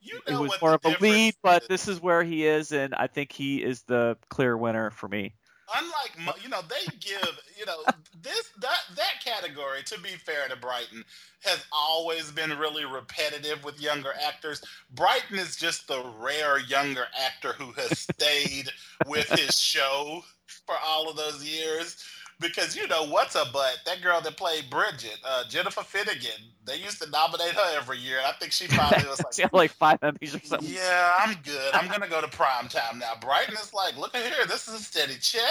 [0.00, 2.72] You know it was more of a difference lead, but this is where he is,
[2.72, 5.34] and I think he is the clear winner for me.
[5.76, 7.82] Unlike you know they give you know
[8.22, 11.04] this that that category to be fair to bryton
[11.42, 14.62] has always been really repetitive with younger actors.
[14.94, 18.68] Bryton is just the rare younger actor who has stayed
[19.06, 20.22] with his show
[20.66, 22.04] for all of those years
[22.40, 26.76] because you know what's a butt that girl that played bridget uh, jennifer finnigan they
[26.76, 29.52] used to nominate her every year and i think she finally was like She had
[29.52, 30.68] like five Emmys or something.
[30.72, 31.74] yeah, I'm good.
[31.74, 33.12] I'm gonna go to prime time now.
[33.20, 35.42] Bryton is like, look at here, this is a steady check.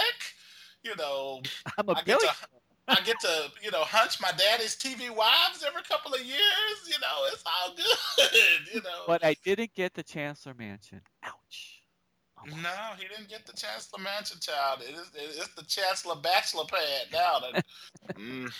[0.82, 1.42] You know,
[1.78, 2.28] I'm a I get to
[2.88, 6.78] I get to, you know, hunch my daddy's TV wives every couple of years.
[6.88, 8.26] You know, it's all good.
[8.74, 9.04] You know.
[9.06, 11.00] But I didn't get the Chancellor Mansion.
[11.22, 11.69] Ouch.
[12.46, 14.80] No, he didn't get the Chancellor Mansion child.
[14.82, 17.40] It is it's the Chancellor Bachelor pad now.
[17.40, 17.64] That,
[18.16, 18.50] mm.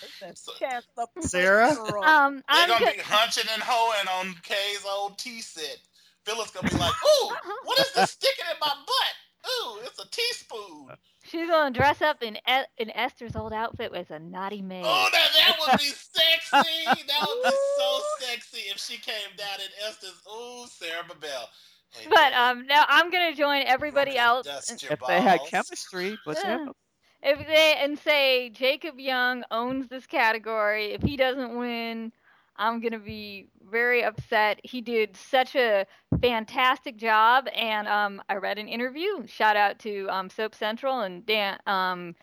[0.59, 1.71] Chancellor Sarah?
[1.71, 5.77] Um, They're I'm gonna be hunching and hoeing on Kay's old tea set.
[6.25, 9.51] Phyllis gonna be like, "Ooh, what is this sticking in my butt?
[9.51, 12.37] Ooh, it's a teaspoon." she's gonna dress up in
[12.77, 14.83] in Esther's old outfit with a naughty maid.
[14.85, 16.85] Oh, now that would be sexy.
[16.85, 20.21] That would be so sexy if she came down in Esther's.
[20.27, 21.45] Ooh, Sara Bibel.
[21.93, 24.47] Hey, But um, now I'm gonna join everybody else.
[24.47, 26.69] dust your If they had chemistry, but they Yeah.
[27.21, 32.11] if they and say Jacob Young owns this category, if he doesn't win,
[32.57, 34.59] I'm gonna be very upset.
[34.63, 35.85] He did such a
[36.21, 39.25] fantastic job, and um, I read an interview.
[39.27, 42.15] Shout out to um, Soap Central and Dan um,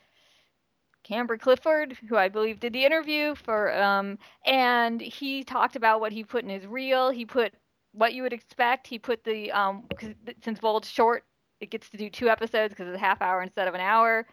[1.03, 6.13] Camber Clifford, who I believe did the interview for, um, and he talked about what
[6.13, 7.11] he put in his reel.
[7.11, 7.55] He put
[7.93, 8.87] what you would expect.
[8.87, 11.25] He put the um, 'cause since Bold's short,
[11.61, 14.27] it gets to do two episodes because it's a half hour instead of an hour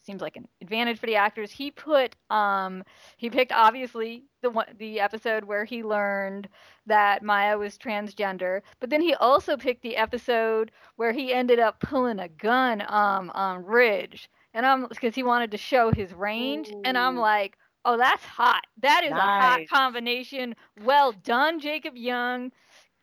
[0.00, 1.50] seems like an advantage for the actors.
[1.50, 2.84] He put um
[3.16, 6.48] he picked obviously the one the episode where he learned
[6.86, 11.80] that Maya was transgender, but then he also picked the episode where he ended up
[11.80, 14.30] pulling a gun um on Ridge.
[14.54, 18.62] And I'm because he wanted to show his range and I'm like, "Oh, that's hot.
[18.78, 20.54] That is a hot combination.
[20.76, 22.52] Well done, Jacob Young."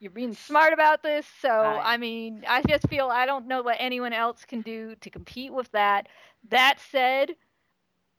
[0.02, 1.84] You're being smart about this, so Nice.
[1.84, 5.54] I mean, I just feel I don't know what anyone else can do to compete
[5.54, 6.10] with that.
[6.50, 7.36] That said,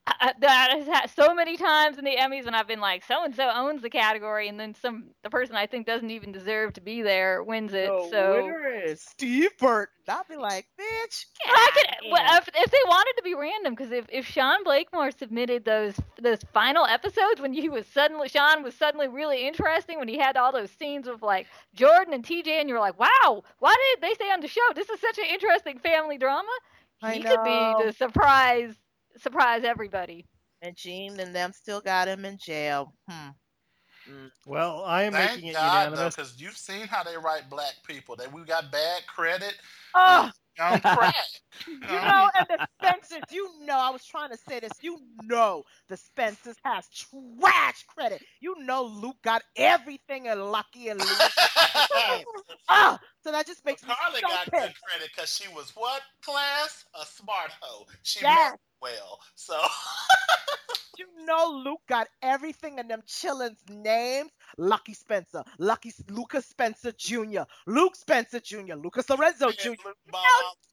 [0.05, 3.23] I, that has had so many times in the Emmys when I've been like, so
[3.23, 6.73] and so owns the category, and then some the person I think doesn't even deserve
[6.73, 7.87] to be there wins it.
[7.87, 9.93] The so winner is Steve Burton.
[10.09, 11.25] I'll be like, bitch.
[11.45, 15.11] I could, well, if, if they wanted to be random, because if, if Sean Blakemore
[15.11, 20.09] submitted those those final episodes when he was suddenly Sean was suddenly really interesting when
[20.09, 23.43] he had all those scenes with like Jordan and TJ, and you were like, wow,
[23.59, 24.61] why did they stay on the show?
[24.75, 26.51] This is such an interesting family drama.
[27.01, 27.83] I He could be know.
[27.85, 28.75] the surprise
[29.17, 30.25] surprise everybody.
[30.61, 32.93] And Gene and them still got him in jail.
[33.09, 33.29] Hmm.
[34.45, 36.15] Well, I am Thank making it God, though, unanimous.
[36.15, 38.15] because you've seen how they write black people.
[38.15, 39.55] That we got bad credit
[39.95, 41.13] Oh, on crack.
[41.67, 44.71] you know, and the Spencers, you know, I was trying to say this.
[44.81, 48.21] You know, the Spencers has trash credit.
[48.41, 51.31] You know, Luke got everything and Lucky and Luke.
[52.69, 54.63] Ah, so that just makes me Carly so got pissed.
[54.63, 56.85] good credit because she was what class?
[56.99, 57.85] A smart hoe.
[58.03, 58.57] She Yes.
[58.83, 59.19] Meant well.
[59.35, 59.55] So
[60.97, 64.29] You know, Luke got everything in them chillins' names.
[64.59, 69.69] Lucky Spencer, Lucky Lucas Spencer Jr., Luke Spencer Jr., Lucas Lorenzo Jr.
[69.69, 69.97] Luke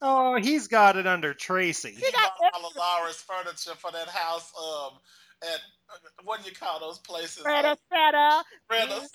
[0.02, 1.92] Oh, he's got it under Tracy.
[1.92, 4.52] he got all of Laura's furniture for that house.
[4.62, 4.98] Um,
[5.42, 7.42] at uh, what do you call those places?
[7.42, 8.42] Retta Center.
[8.70, 9.08] Retta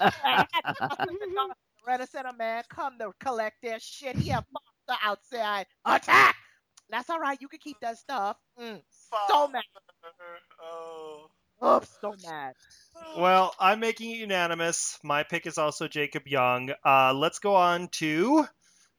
[0.00, 0.44] Center.
[1.86, 4.16] Retta Center man come to collect their shit.
[4.16, 5.66] He have monster outside.
[5.86, 6.36] Attack!
[6.90, 7.38] That's all right.
[7.40, 8.36] You can keep that stuff.
[8.60, 8.80] Mm.
[9.28, 9.62] So mad.
[10.62, 11.26] Oh.
[11.62, 12.54] I'm so mad.
[13.18, 14.98] Well, I'm making it unanimous.
[15.02, 16.72] My pick is also Jacob Young.
[16.84, 18.46] Uh, let's go on to,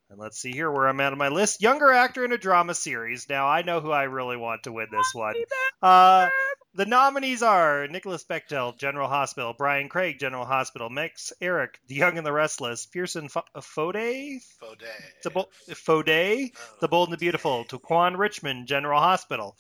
[0.10, 1.62] and let's see here where I'm at on my list.
[1.62, 3.28] Younger actor in a drama series.
[3.30, 5.36] Now I know who I really want to win this one.
[5.82, 6.28] Uh,
[6.76, 12.18] the nominees are Nicholas Bechtel, General Hospital, Brian Craig, General Hospital, Max Ehrich, The Young
[12.18, 14.88] and the Restless, Pierson F- Fode, Fode.
[15.24, 19.56] the Bo- Fode, The Bold and the Beautiful, Tequan Richmond, General Hospital,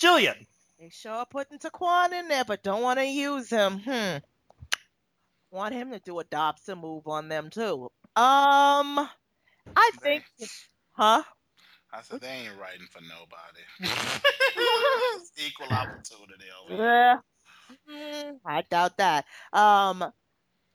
[0.00, 0.46] Jillian.
[0.78, 3.80] They sure putting Tequan in there, but don't want to use him.
[3.80, 4.16] Hmm.
[5.50, 7.90] Want him to do a Dobson move on them too.
[8.16, 9.08] Um,
[9.76, 10.24] I think,
[10.92, 11.22] huh?
[11.92, 13.62] I said they ain't writing for nobody.
[15.46, 16.82] Equal opportunity over.
[16.82, 17.16] Yeah.
[17.90, 19.24] Mm, I doubt that.
[19.52, 20.04] Um,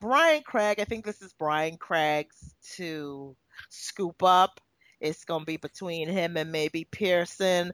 [0.00, 0.78] Brian Craig.
[0.80, 3.36] I think this is Brian Craig's to
[3.70, 4.60] scoop up.
[5.00, 7.72] It's gonna be between him and maybe Pierson.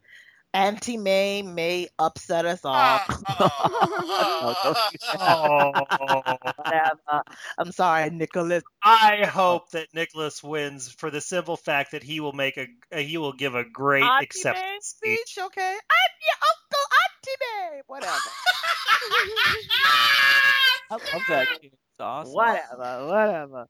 [0.54, 2.72] Auntie Mame may upset us all.
[2.74, 3.06] Ah,
[5.18, 5.54] Oh,
[7.58, 8.62] I'm sorry, Nicholas.
[8.82, 12.68] I hope that Nicholas wins for the simple fact that he will make a
[13.02, 15.44] he will give a great Auntie Mame acceptance speech, speech.
[15.44, 15.74] okay?
[15.74, 17.38] I'm your uncle, Auntie
[17.76, 17.82] Mame.
[17.86, 18.12] Whatever.
[20.90, 21.72] I love that kid.
[21.72, 22.32] It's awesome.
[22.32, 23.06] whatever.
[23.06, 23.66] Whatever.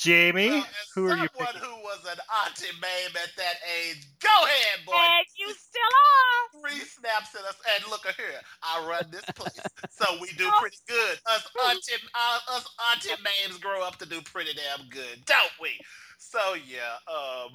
[0.00, 1.60] Jamie, Well, who are you someone picking?
[1.60, 4.94] who was an auntie babe at that age, go ahead, boy.
[4.96, 6.62] And you still are.
[6.70, 8.40] Three snaps at us, and look at here.
[8.62, 9.60] I run this place,
[9.90, 11.18] so we do pretty good.
[11.26, 15.68] Us auntie, uh, us auntie babes grow up to do pretty damn good, don't we?
[16.16, 17.50] So yeah, um,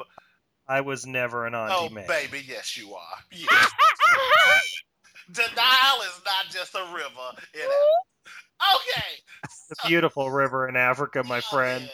[0.67, 2.05] I was never an auntie oh man.
[2.07, 3.17] baby, yes you are.
[3.31, 3.49] Yes.
[5.31, 7.41] Denial is not just a river.
[7.55, 7.71] It,
[8.75, 9.07] okay,
[9.45, 11.89] It's a beautiful river in Africa, my friend.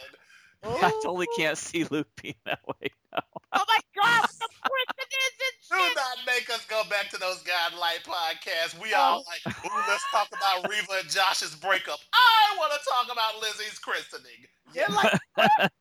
[0.63, 3.19] I totally can't see Luke being that way now.
[3.53, 5.95] Oh my God, the prison is Do shit.
[5.95, 8.79] not make us go back to those Godlight podcasts.
[8.81, 11.99] We all like, ooh, let's talk about Reva and Josh's breakup.
[12.13, 14.31] I want to talk about Lizzie's christening.
[14.73, 15.19] You're like,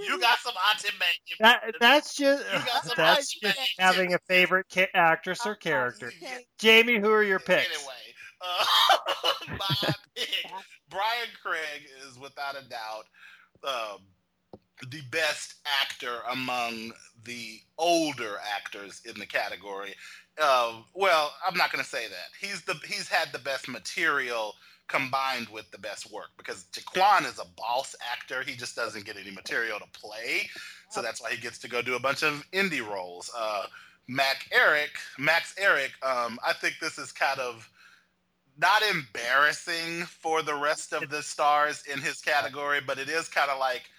[0.00, 1.08] You got some auntie man.
[1.40, 6.12] That that's just You got some that's just having a favorite ca- actress or character.
[6.58, 7.66] Jamie, who are your picks?
[7.66, 7.94] Anyway,
[8.40, 8.64] uh,
[9.50, 10.28] my pick,
[10.88, 13.04] Brian Craig is without a doubt
[13.66, 13.98] um,
[14.90, 16.92] the best actor among
[17.24, 19.94] the older actors in the category.
[20.40, 22.28] Uh, well, I'm not going to say that.
[22.40, 24.54] He's the he's had the best material
[24.88, 28.42] combined with the best work because Jaquan is a boss actor.
[28.42, 30.48] He just doesn't get any material to play,
[30.90, 33.30] so that's why he gets to go do a bunch of indie roles.
[33.36, 33.66] Uh,
[34.08, 37.70] Mac Ehrich, Max Ehrich, um, I think this is kind of
[38.58, 43.50] not embarrassing for the rest of the stars in his category, but it is kind
[43.50, 43.90] of like,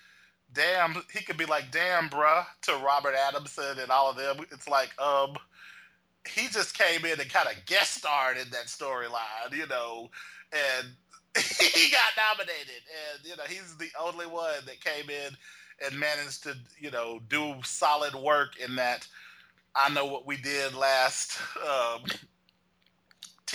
[0.54, 4.38] damn, he could be like, damn, bruh, to Robert Adamson and all of them.
[4.52, 5.36] It's like, um,
[6.28, 10.10] he just came in and kind of guest starred in that storyline, you know,
[10.52, 10.88] and
[11.60, 12.82] he got nominated,
[13.14, 15.36] and you know, he's the only one that came in
[15.86, 19.06] and managed to, you know, do solid work in that.
[19.76, 22.04] I know what we did last um,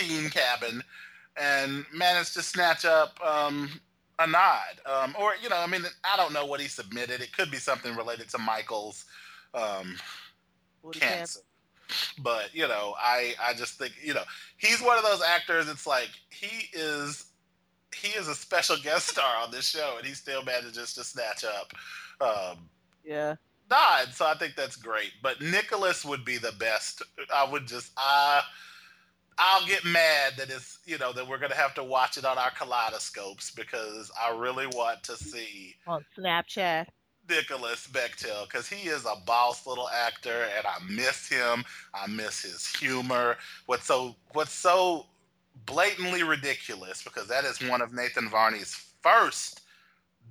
[0.01, 0.83] teen cabin,
[1.37, 3.69] and managed to snatch up um,
[4.19, 4.81] a nod.
[4.85, 7.21] Um, or you know, I mean, I don't know what he submitted.
[7.21, 9.05] It could be something related to Michael's
[9.53, 9.97] um,
[10.91, 11.41] cancer.
[12.21, 14.23] But you know, I I just think you know
[14.57, 15.69] he's one of those actors.
[15.69, 17.31] It's like he is
[17.95, 21.43] he is a special guest star on this show, and he still manages to snatch
[21.43, 21.73] up
[22.21, 22.69] um,
[23.03, 23.35] Yeah.
[23.69, 24.13] nod.
[24.13, 25.11] So I think that's great.
[25.21, 27.01] But Nicholas would be the best.
[27.33, 28.41] I would just I
[29.37, 32.37] I'll get mad that it's you know that we're gonna have to watch it on
[32.37, 36.87] our kaleidoscopes because I really want to see On Snapchat.
[37.29, 41.63] Nicholas Bechtel because he is a boss little actor, and I miss him.
[41.93, 43.37] I miss his humor.
[43.65, 45.05] What's so what's so
[45.65, 49.61] blatantly ridiculous because that is one of Nathan Varney's first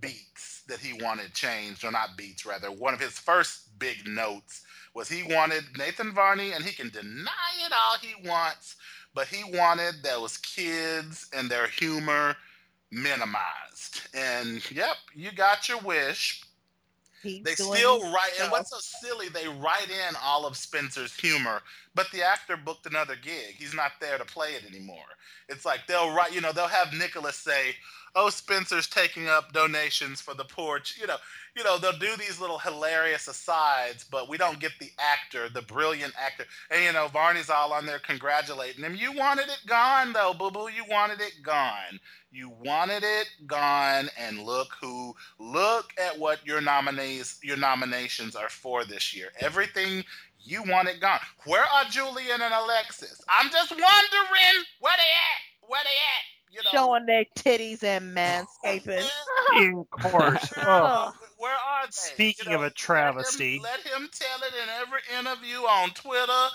[0.01, 2.71] beats that he wanted changed, or not beats rather.
[2.71, 4.63] One of his first big notes
[4.95, 8.77] was he wanted Nathan Varney, and he can deny it all he wants,
[9.15, 12.37] but he wanted those kids and their humor
[12.91, 14.01] minimized.
[14.15, 16.43] And yep, you got your wish.
[17.23, 21.61] He's They still write, and what's so silly, they write in all of Spencer's humor,
[21.95, 23.57] but the actor booked another gig.
[23.59, 25.05] He's not there to play it anymore.
[25.49, 27.75] It's like they'll write, you know, they'll have Nicholas say,
[28.15, 31.17] "Oh, Spencer's taking up donations for the porch you know,
[31.57, 35.63] you know, they'll do these little hilarious asides, but we don't get the actor, the
[35.63, 36.45] brilliant actor.
[36.71, 38.95] And you know, Varney's all on there congratulating him.
[38.95, 40.69] You wanted it gone, though, boo boo.
[40.71, 42.01] You wanted it gone.
[42.31, 48.49] You wanted it gone, and look who look at what your nominees your nominations are
[48.49, 49.31] for this year.
[49.41, 50.05] Everything
[50.41, 51.21] you wanted gone.
[51.47, 53.21] Where are Julian and Alexis?
[53.29, 55.69] I'm just wondering where they at.
[55.69, 56.40] where they at?
[56.51, 59.09] You know, Showing their titties and manscaping.
[59.57, 60.39] In court.
[60.59, 61.13] Oh.
[61.39, 61.91] Where are they?
[61.93, 63.61] Speaking You of a let him- travesty.
[63.63, 66.47] let him, tell it in every interview on Twitter,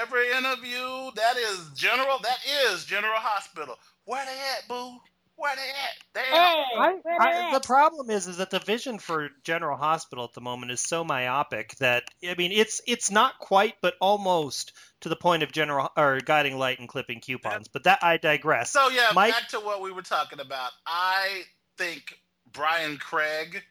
[0.00, 1.10] every interview.
[1.14, 2.18] That is General.
[2.22, 2.38] That
[2.72, 3.76] is General Hospital.
[4.06, 4.96] Where they at, boo?
[5.36, 5.96] Where they at?
[6.14, 10.32] They ain't- I, I, the problem is, is that the vision for General Hospital at
[10.32, 14.72] the moment is so myopic that I mean, it's it's not quite, but almost
[15.04, 17.68] to the point of General or Guiding Light and clipping coupons.
[17.68, 18.70] But that I digress.
[18.70, 20.72] So yeah, Mike- back to what we were talking about.
[20.86, 21.42] I
[21.76, 22.18] think
[22.52, 23.62] Brian Craig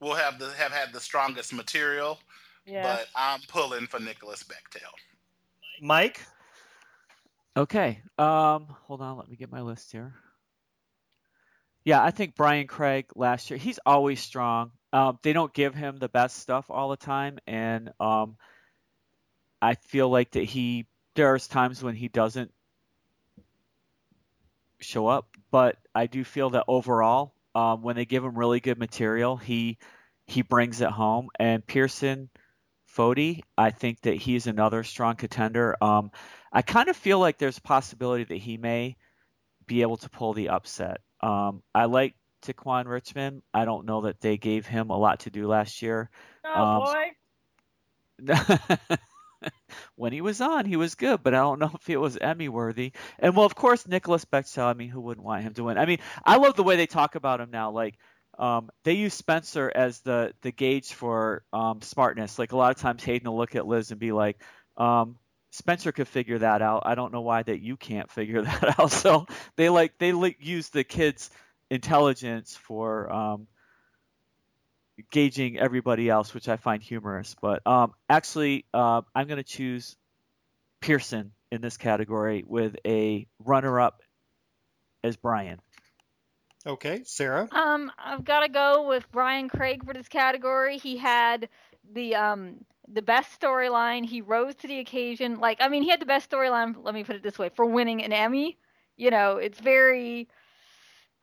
[0.00, 2.20] will have the have had the strongest material,
[2.64, 2.82] Yeah.
[2.82, 4.88] but I'm pulling for Nicholas Bechtel.
[5.82, 6.20] Mike,
[7.56, 8.02] Okay.
[8.18, 9.16] Um, hold on.
[9.16, 10.14] Let me get my list here.
[11.84, 14.72] Yeah, I think Brian Craig last year, he's always strong.
[14.92, 18.36] Um, they don't give him the best stuff all the time, and um,
[19.66, 20.86] I feel like that he
[21.16, 22.52] there's times when he doesn't
[24.78, 28.78] show up, but I do feel that overall, um, when they give him really good
[28.78, 29.78] material, he
[30.28, 31.30] he brings it home.
[31.40, 32.28] And Pierson
[32.96, 35.76] Fodé, I think that he's another strong contender.
[35.82, 36.12] Um,
[36.52, 38.96] I kind of feel like there's a possibility that he may
[39.66, 40.98] be able to pull the upset.
[41.20, 43.42] Um, I like Tequan Richmond.
[43.52, 46.08] I don't know that they gave him a lot to do last year.
[46.44, 47.10] oh um, boy.
[49.96, 52.48] when he was on, he was good, but I don't know if it was Emmy
[52.48, 52.92] worthy.
[53.18, 54.64] And well, of course, Nicholas Bechtel.
[54.64, 55.78] I mean, who wouldn't want him to win?
[55.78, 57.70] I mean, I love the way they talk about him now.
[57.70, 57.98] Like,
[58.38, 62.38] um, they use Spencer as the the gauge for um, smartness.
[62.38, 64.42] Like a lot of times, Hayden will look at Liz and be like,
[64.76, 65.16] um,
[65.52, 66.82] "Spencer could figure that out.
[66.86, 69.26] I don't know why that you can't figure that out." So
[69.56, 71.30] they like they like, use the kids'
[71.70, 73.46] intelligence for um,
[75.10, 77.34] gauging everybody else, which I find humorous.
[77.40, 79.96] But um, actually, uh, I'm going to choose
[80.80, 84.02] Pierson in this category with a runner-up
[85.04, 85.60] as Brian.
[86.66, 87.48] okay, Sara.
[87.52, 90.78] Um, I've got to go with Brian Craig for this category.
[90.78, 91.48] He had
[91.92, 94.04] the um the best storyline.
[94.04, 95.38] He rose to the occasion.
[95.38, 96.76] Like, I mean, he had the best storyline.
[96.82, 98.58] Let me put it this way: for winning an Emmy.
[98.96, 100.28] You know, it's very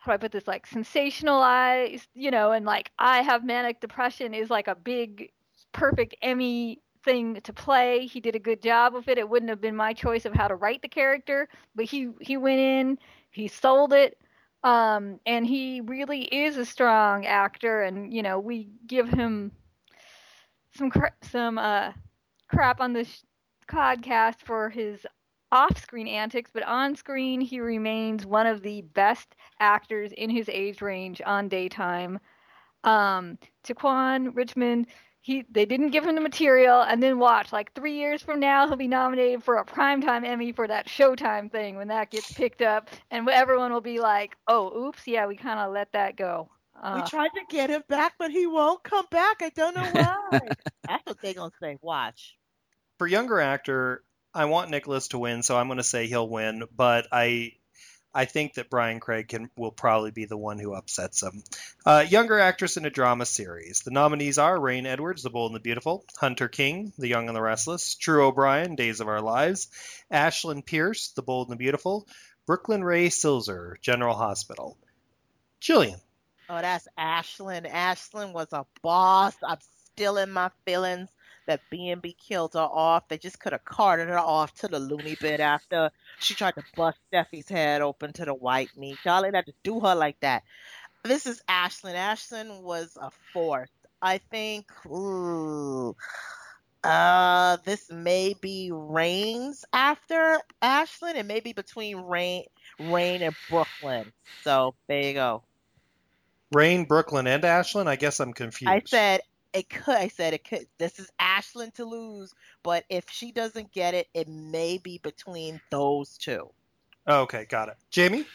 [0.04, 0.48] how do I put this?
[0.48, 2.08] Like sensationalized.
[2.14, 5.32] You know, and like I have manic depression is like a big,
[5.72, 8.06] perfect Emmy thing to play.
[8.08, 9.18] He did a good job of it.
[9.18, 12.38] It wouldn't have been my choice of how to write the character, but he he
[12.38, 13.00] went in,
[13.32, 14.18] he sold it
[14.64, 19.52] um, and he really is a strong actor and you know we give him
[20.76, 21.92] some cra- some uh,
[22.48, 23.24] crap on this
[23.68, 25.06] podcast for his
[25.54, 31.22] off-screen antics but on-screen he remains one of the best actors in his age range
[31.26, 32.20] on daytime
[32.84, 34.88] um, Tequan Richmond
[35.22, 38.68] he they didn't give him the material and then watch like three years from now
[38.68, 42.64] he'll be nominated for a primetime emmy for that showtime thing when that gets picked
[42.64, 46.50] up and everyone will be like oh oops yeah we kind of let that go
[46.82, 49.42] uh, we tried to get him back, but he won't come back.
[49.42, 50.40] I don't know why.
[50.88, 51.78] That's what they're gonna say.
[51.82, 52.38] Watch.
[52.98, 54.04] For younger actor,
[54.34, 56.64] I want Nicholas to win, so I'm going to say he'll win.
[56.76, 57.54] But I,
[58.14, 61.44] I think that Brian Craig can will probably be the one who upsets him.
[61.86, 63.82] Uh, younger actress in a drama series.
[63.82, 67.36] The nominees are Reign Edwards, The Bold and the Beautiful, Hunter King, The Young and
[67.36, 69.68] the Restless, True O'Brien, Days of Our Lives,
[70.12, 72.08] Ashlyn Pearce, The Bold and the Beautiful,
[72.46, 74.78] Brooklyn Rae Silzer, General Hospital.
[75.62, 76.00] Jillian.
[76.50, 77.72] Oh, that's Ashlyn.
[77.72, 79.36] Ashlyn was a boss.
[79.48, 79.60] I'm
[79.94, 81.10] still in my feelings
[81.46, 83.08] that B&B killed her off.
[83.08, 86.64] They just could have carted her off to the loony bit after she tried to
[86.76, 88.98] bust Steffy's head open to the white meat.
[89.06, 90.44] Y'all didn't have to do her like that.
[91.04, 91.96] This is Ashlyn.
[91.96, 93.70] Ashlyn was a fourth.
[94.02, 94.70] I think.
[94.86, 95.96] Ooh,
[96.84, 102.44] uh, this may be Reign's after Ashlyn, and maybe between Reign,
[102.80, 104.12] Reign and Brooklyn.
[104.44, 105.44] So there you go.
[106.52, 107.88] Reign, Brooklyn, and Ashlyn?
[107.88, 108.70] I guess I'm confused.
[108.70, 109.22] I said
[109.54, 109.96] it could.
[109.96, 110.68] I said it could.
[110.78, 112.34] This is Ashlyn to lose,
[112.64, 116.50] but if she doesn't get it, it may be between those two.
[117.08, 117.78] Okay, got it.
[117.92, 118.26] Jamie?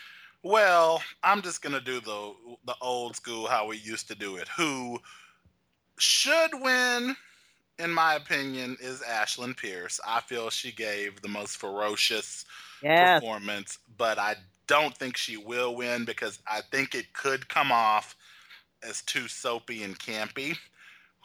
[0.43, 2.33] Well, I'm just gonna do the
[2.67, 4.49] the old school how we used to do it.
[4.57, 5.01] Who
[5.99, 7.17] should win,
[7.79, 10.01] in my opinion, is Ashlyn Pearce.
[10.07, 12.45] I feel she gave the most ferocious
[12.83, 13.21] Yes.
[13.21, 14.37] performance, but I
[14.69, 18.15] don't think she will win because I think it could come off
[18.83, 20.57] as too soapy and campy.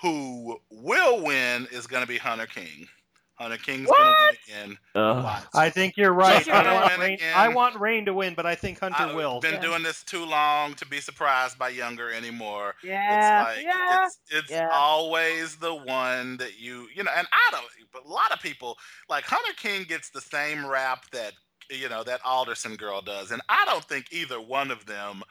[0.02, 2.88] Who will win is going to be Hunter King.
[3.36, 4.38] Hunter King's going to win
[4.68, 4.78] again.
[4.96, 5.24] Ugh.
[5.24, 5.44] Watch.
[5.56, 6.46] I think you're right.
[6.48, 7.20] Hunter I want, win Reign.
[7.36, 9.40] I want Reign to win, but I think Hunter I've will.
[9.40, 9.62] been Yeah.
[9.62, 12.76] doing this too long to be surprised by younger anymore.
[12.84, 13.48] Yeah.
[13.50, 14.06] It's like yeah.
[14.06, 14.70] it's it's Yeah.
[14.72, 17.66] always the one that you you know, and I don't.
[17.92, 18.78] But a lot of people
[19.10, 21.34] like Hunter King gets the same rap that
[21.72, 25.24] you know that Alderson girl does, and I don't think either one of them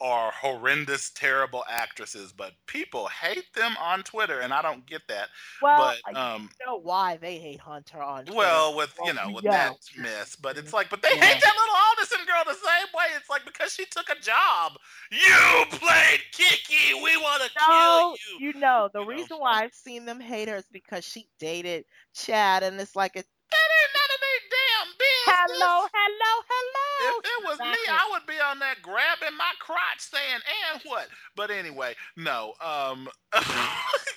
[0.00, 5.28] are horrendous, terrible actresses, but people hate them on Twitter, and I don't get that.
[5.60, 8.24] Well, but I um, know why they hate Hunter on.
[8.24, 8.38] Twitter.
[8.38, 9.52] well, with you know, with know.
[9.52, 11.24] that mess, but it's like, but they Yeah.
[11.24, 13.04] hate that little Alderson girl the same way.
[13.16, 14.72] It's like because she took a job.
[15.10, 16.94] You played Kiki.
[17.02, 18.38] We want to No, kill you.
[18.38, 19.10] you know the You know.
[19.16, 21.84] reason why I've seen them hate her is because she dated
[22.14, 23.92] Chad, and it's like, a, That ain't
[24.40, 25.58] none damn business.
[25.58, 27.18] hello, hello, hello.
[27.20, 30.40] If it was me, I would be on there grabbing my crotch saying,
[30.72, 31.08] and what?
[31.36, 32.54] But anyway, no.
[32.60, 33.08] Um,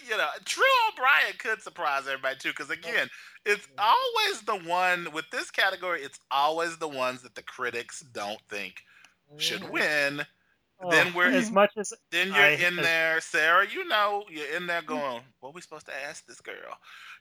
[0.09, 3.07] you know, True O'Brien could surprise everybody too, because again,
[3.45, 8.41] it's always the one with this category, it's always the ones that the critics don't
[8.49, 8.83] think
[9.37, 9.69] should Mhm.
[9.71, 10.25] win.
[10.83, 14.47] Oh, Then we're- as much as Then you're I- in there, Sara, you know, you're
[14.55, 16.55] in there going, What we supposed to ask this girl?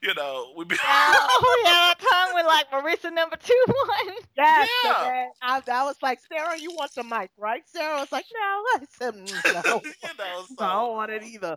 [0.03, 4.15] You know, we be oh yeah, that time with like Marissa number two one.
[4.37, 4.91] Yes, Yeah.
[5.05, 7.63] and then I, I was like, Sara, you want the mic, right?
[7.67, 8.41] Sara was like, No.
[8.75, 11.57] I said, "Mm, No, you know, so I don't want it either.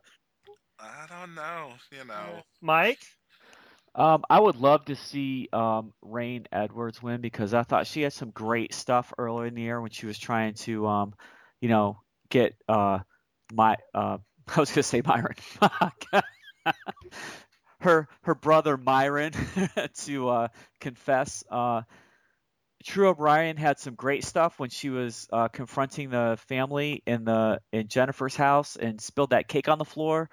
[0.80, 2.41] I don't know, you know.
[2.62, 2.99] Mike.
[3.95, 8.12] Um, I would love to see um, Reign Edwards win because I thought she had
[8.12, 11.14] some great stuff earlier in the year when she was trying to, um,
[11.64, 11.97] you know,
[12.30, 12.99] get uh,
[13.53, 14.18] my uh,
[14.53, 15.36] I was gonna say Myron,
[17.80, 19.32] her her brother Myron
[20.05, 20.47] to uh,
[20.82, 21.45] confess.
[21.49, 21.84] Uh,
[22.84, 27.61] True O'Brien had some great stuff when she was uh, confronting the family in the
[27.72, 30.30] in Jennifer's house and spilled that cake on the floor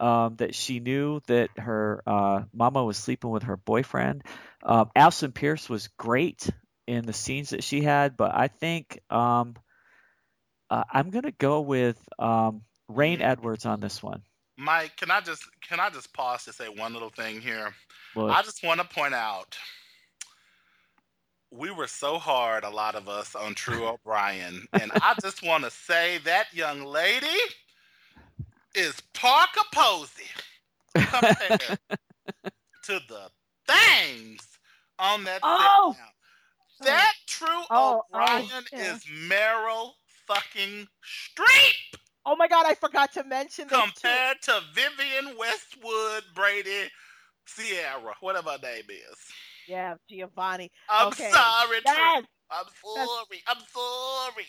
[0.00, 4.24] um, that she knew that her uh, mama was sleeping with her boyfriend.
[4.64, 6.50] Um, Alison Pierce was great
[6.88, 9.54] in the scenes that she had, but I think um,
[10.72, 14.22] uh, I'm gonna go with um, Reign Edwards on this one.
[14.56, 17.74] Mike, can I just can I just pause to say one little thing here?
[18.16, 19.58] Well, I just want to point out
[21.50, 25.64] we were so hard, a lot of us, on True O'Brien, and I just want
[25.64, 27.26] to say that young lady
[28.74, 30.24] is Parker Posey
[30.94, 31.60] compared
[32.84, 33.28] to the
[33.68, 34.48] things
[34.98, 35.40] on that.
[35.42, 35.94] Oh!
[36.80, 38.94] that True Oh, O'Brien oh, yeah.
[38.94, 39.92] is Meryl
[40.34, 44.08] fucking Streep Oh my God, I forgot to mention this too.
[44.08, 46.88] compared to Vivian Westwood Brady
[47.46, 49.18] Ciara, whatever her name is.
[49.66, 50.70] Yeah, Jovanni.
[50.88, 51.30] I'm Okay.
[51.30, 51.94] sorry, True.
[51.94, 52.24] Yes.
[52.50, 53.42] I'm sorry.
[53.48, 54.46] I'm sorry.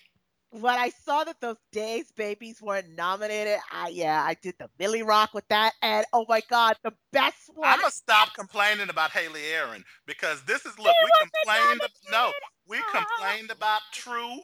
[0.52, 5.02] When I saw that those Days babies weren't nominated, I yeah, I did the Billy
[5.02, 7.68] Rock with that, and oh my God, the best one.
[7.68, 10.94] I'm gonna stop complaining about Hayley Erin because this is look.
[10.96, 11.82] She We complained.
[12.12, 12.32] No,
[12.68, 14.42] we complained about True.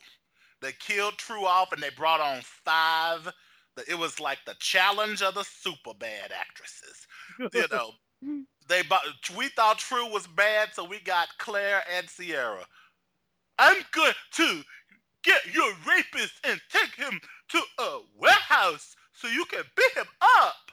[0.62, 3.32] They killed True off, and they brought on five.
[3.88, 7.08] It was like the challenge of the super bad actresses.
[7.54, 7.92] You know,
[8.68, 9.04] they bought,
[9.38, 12.66] we thought True was bad, so we got Claire and Ciara.
[13.58, 14.64] I'm going to
[15.24, 20.72] get your rapist and take him to a warehouse so you can beat him up.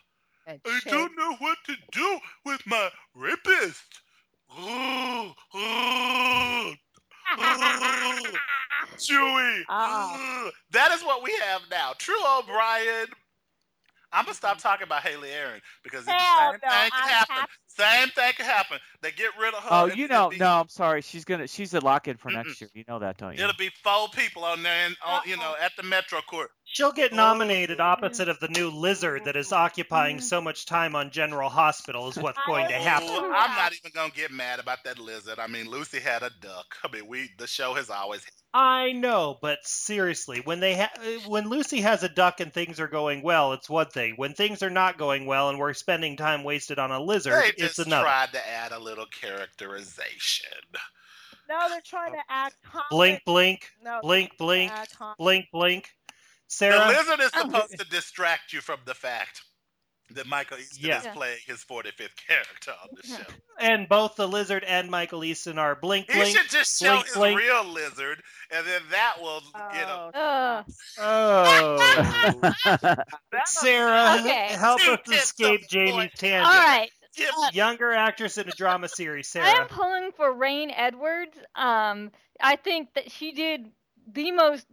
[0.66, 4.03] I don't know what to do with my rapist.
[8.98, 9.62] Chewy.
[9.68, 10.50] Uh-uh.
[10.72, 11.92] That is what we have now.
[11.98, 13.06] True O'Brien.
[14.12, 17.08] I'm gonna stop talking about Hayley Erin because the Hell same no, thing can I
[17.08, 17.46] happen.
[17.76, 18.78] Have- Same thing could happen.
[19.02, 19.68] They get rid of her.
[19.70, 21.02] oh, you know, be- no, I'm sorry.
[21.02, 22.46] She's gonna she's a lock in for Mm-mm.
[22.46, 22.70] next year.
[22.74, 23.42] You know that, don't you?
[23.44, 26.50] It'll be four people on there, and on, you know, at the Metro Court.
[26.64, 30.96] She'll get oh, nominated opposite of the new lizard that is occupying so much time
[30.96, 33.08] on General Hospital is what's going to oh, happen.
[33.08, 35.38] Oh, I'm not even gonna get mad about that lizard.
[35.38, 36.76] I mean, Lucy had a duck.
[36.84, 38.22] I mean, we the show has always.
[38.52, 40.92] I know, but seriously, when they ha-
[41.26, 44.14] when Lucy has a duck and things are going well, it's one thing.
[44.16, 47.64] When things are not going well and we're spending time wasted on a lizard, They
[47.64, 48.04] it's just another.
[48.04, 50.50] tried to add a little characterization.
[51.48, 52.56] no, they're trying to act.
[52.90, 55.50] Blink, blink, No, blink, they're blink, trying to act comic.
[55.52, 55.90] blink,
[56.48, 59.42] Sara, The lizard is supposed to distract you from the fact
[60.10, 61.00] that Michael Easton Yeah.
[61.00, 63.24] is playing his 45th character on the show.
[63.58, 66.36] and both the lizard and Michael Easton are blink, He blink.
[66.38, 67.38] should just show blink, his blink.
[67.40, 69.42] real lizard, and then that will,
[69.74, 70.10] you know.
[70.14, 70.64] Oh,
[70.98, 72.40] Uh, Oh,
[73.46, 74.48] Sara, Okay.
[74.56, 76.14] help us escape Jamie's point.
[76.14, 76.46] tangent.
[76.46, 76.90] all right.
[77.16, 81.36] Give Younger actress in a drama series, I am pulling for Reign Edwards.
[81.54, 82.10] Um,
[82.40, 83.70] I think that she did
[84.12, 84.66] the most.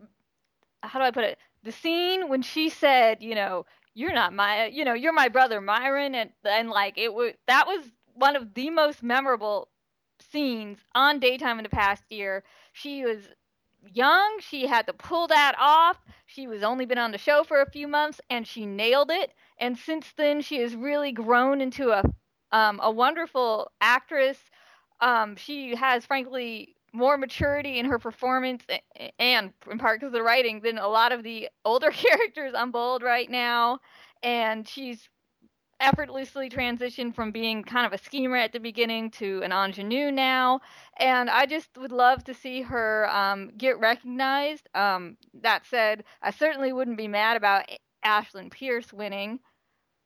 [0.81, 1.37] How do I put it?
[1.63, 5.61] The scene when she said, you know, you're not my, you know, you're my brother
[5.61, 9.69] Myron, and and like it was that was one of the most memorable
[10.31, 12.43] scenes on daytime in the past year.
[12.73, 13.19] She was
[13.91, 14.39] young.
[14.39, 15.97] She had to pull that off.
[16.25, 19.31] She was only been on the show for a few months, and she nailed it.
[19.57, 22.03] And since then, she has really grown into a
[22.53, 24.37] um, a wonderful actress.
[25.01, 28.63] Um, she has, frankly, more maturity in her performance,
[29.19, 32.71] and in part because of the writing, than a lot of the older characters on
[32.71, 33.79] Bold right now.
[34.21, 35.09] And she's
[35.79, 40.61] effortlessly transitioned from being kind of a schemer at the beginning to an ingenue now.
[40.97, 44.69] And I just would love to see her um, get recognized.
[44.75, 47.65] Um, that said, I certainly wouldn't be mad about
[48.05, 49.39] Ashlyn Pearce winning.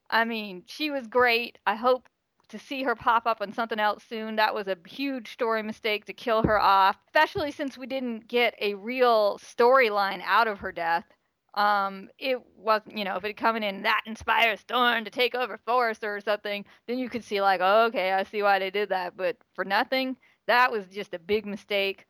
[0.09, 1.59] I mean, she was great.
[1.67, 2.07] I hope
[2.49, 4.35] to see her pop up on something else soon.
[4.35, 8.55] That was a huge story mistake to kill her off, especially since we didn't get
[8.59, 11.05] a real storyline out of her death.
[11.53, 15.59] Um, it wasn't, you know, if it coming in that inspires Thorne to take over
[15.65, 18.89] Forrester or something, then you could see like, oh, okay, I see why they did
[18.89, 19.17] that.
[19.17, 22.05] But for nothing, that was just a big mistake.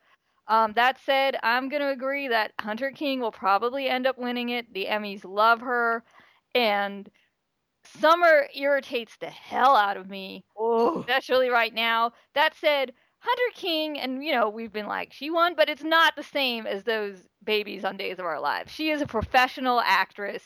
[0.49, 4.73] Um, that said, I'm gonna agree that Hunter King will probably end up winning it.
[4.73, 6.03] The Emmys love her,
[6.55, 7.09] and
[7.99, 10.43] Summer irritates the hell out of me,
[10.99, 12.11] especially right now.
[12.33, 16.15] That said, Hunter King, and you know, we've been like, she won, but it's not
[16.15, 18.71] the same as those babies on Days of Our Lives.
[18.71, 20.43] She is a professional actress.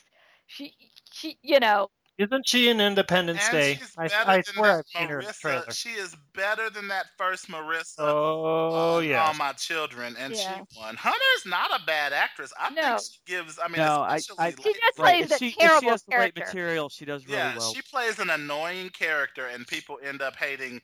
[0.48, 0.74] She,
[1.12, 3.76] she, you know, Isn't she in Independence And Day?
[3.76, 5.40] she's I, better I than swear I've seen her in the Marissa.
[5.40, 5.72] trailer.
[5.72, 7.96] She is better than that first Marissa.
[8.00, 9.26] Oh on yeah.
[9.26, 10.58] All my children, and Yeah.
[10.58, 10.96] she won.
[10.98, 12.54] Hunter's not a bad actress.
[12.60, 12.82] I No.
[12.98, 13.58] think she gives.
[13.58, 15.82] I mean, No, I- especially I- like, She just plays If a she, if terrible
[15.82, 17.74] she has the right material, she does really yeah, well.
[17.74, 20.82] she plays an annoying character, and people end up hating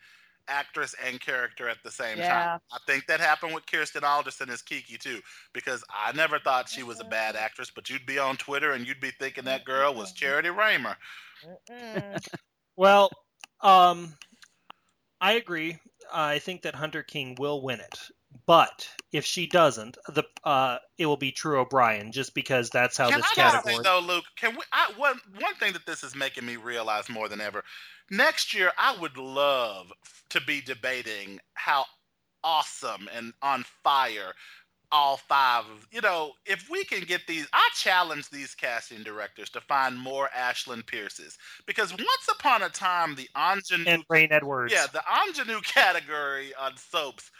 [0.47, 2.27] actress and character at the same Yeah.
[2.27, 2.59] time.
[2.71, 5.21] I think that happened with Kristen Alderson as Kiki too,
[5.53, 8.87] because I never thought she was a bad actress, but you'd be on Twitter and
[8.87, 10.95] you'd be thinking that girl was Charity Raymer.
[12.75, 13.09] Well,
[13.61, 14.13] um,
[15.19, 15.79] I agree.
[16.13, 17.99] I think that Hunter King will win it,
[18.45, 23.09] but if she doesn't, the uh, it will be True O'Brien, just because that's how
[23.09, 23.75] Can this I category.
[23.75, 24.25] say though, Luke?
[24.35, 24.61] Can we?
[24.71, 27.63] I, one one thing that this is making me realize more than ever.
[28.09, 29.91] Next year, I would love
[30.29, 31.85] to be debating how
[32.43, 34.33] awesome and on fire
[34.91, 35.65] all five.
[35.65, 39.97] of- You know, if we can get these, I challenge these casting directors to find
[39.99, 44.71] more Ashlyn Pearces because once upon a time, the ingenue, and Reign Edwards.
[44.73, 47.31] yeah, the ingenue category on soaps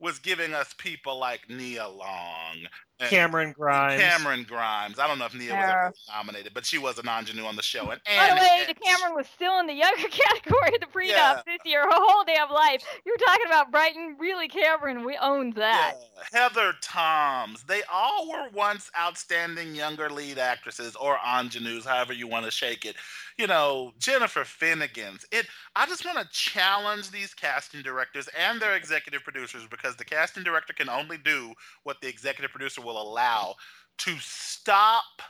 [0.00, 2.66] was giving us people like Nia Long
[2.98, 4.00] Eh, Camryn Grimes.
[4.02, 4.98] Camryn Grimes.
[4.98, 5.84] I don't know if Nia was Yeah.
[5.86, 7.90] ever nominated, but she was an ingenue on the show.
[7.90, 8.68] And By the way, Hitch.
[8.68, 11.42] the Camryn was still in the younger category of the prenup Yeah.
[11.44, 12.82] this year, her whole damn life.
[13.04, 15.94] You're talking about Bryton, really Cameron, we owned that.
[16.32, 17.62] Yeah, Heather Toms.
[17.64, 22.86] They all were once outstanding younger lead actresses or ingenues, however you want to shake
[22.86, 22.96] it.
[23.36, 25.26] You know, Jennifer Finnigan's.
[25.30, 25.46] It.
[25.74, 30.42] I just want to challenge these casting directors and their executive producers because the casting
[30.42, 33.56] director can only do what the executive producer will allow
[33.98, 35.22] to stop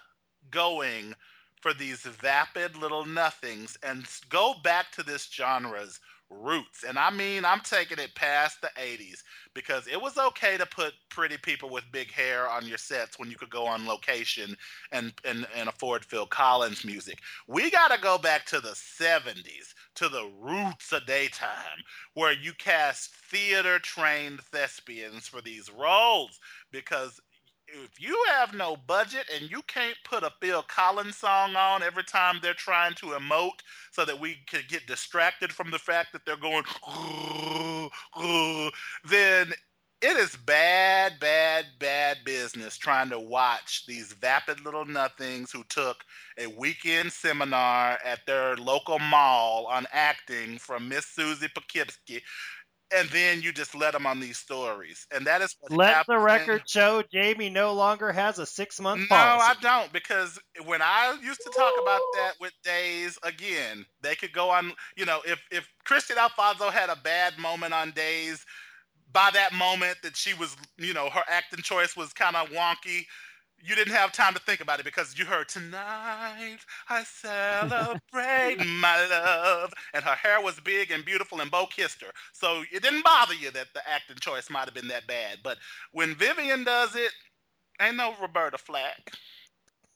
[0.50, 1.14] going
[1.60, 5.98] for these vapid little nothings and go back to this genre's
[6.30, 6.84] roots.
[6.86, 9.22] And I mean, I'm taking it past the 80s
[9.54, 13.30] because it was okay to put pretty people with big hair on your sets when
[13.30, 14.56] you could go on location
[14.92, 17.20] and and, and afford Phil Collins music.
[17.46, 21.80] We got to go back to the 70s, to the roots of daytime,
[22.14, 26.38] where you cast theater trained thespians for these roles
[26.72, 27.20] because
[27.68, 32.04] if you have no budget and you can't put a Phil Collins song on every
[32.04, 33.60] time they're trying to emote
[33.90, 36.64] so that we could get distracted from the fact that they're going,
[39.08, 39.52] then
[40.02, 46.04] it is bad, bad, bad business trying to watch these vapid little nothings who took
[46.38, 52.22] a weekend seminar at their local mall on acting from Miss Susie Poughkeepsie.
[52.94, 56.18] And then you just let them on these stories, and that is what Let the
[56.18, 59.44] record show Jamie no longer has a six month No, policy.
[59.44, 64.32] I don't because when I used to talk about that with Days again, they could
[64.32, 64.72] go on.
[64.96, 68.46] You know, if if Kristian Alfonso had a bad moment on Days,
[69.12, 73.06] by that moment that she was, you know, her acting choice was kind of wonky.
[73.62, 79.06] You didn't have time to think about it because you heard tonight I celebrate my
[79.10, 83.02] love, and her hair was big and beautiful, and Bo kissed her, so it didn't
[83.04, 85.38] bother you that the acting choice might have been that bad.
[85.42, 85.58] But
[85.92, 87.10] when Vivian does it,
[87.80, 89.10] ain't no Roberta Flack.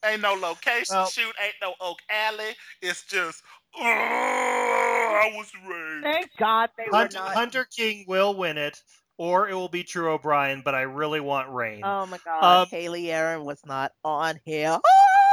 [0.03, 1.33] Ain't no location Well- shoot.
[1.41, 2.55] Ain't no Oak Alley.
[2.81, 3.43] It's just,
[3.79, 6.03] oh, I was raped.
[6.03, 7.33] Thank God they were not.
[7.35, 8.81] Hunter King will win it,
[9.21, 11.81] or it will be True O'Brien, but I really want Reign.
[11.83, 14.79] Oh my God, Um, Hayley Erin was not on here.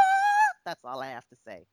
[0.67, 1.65] That's all I have to say.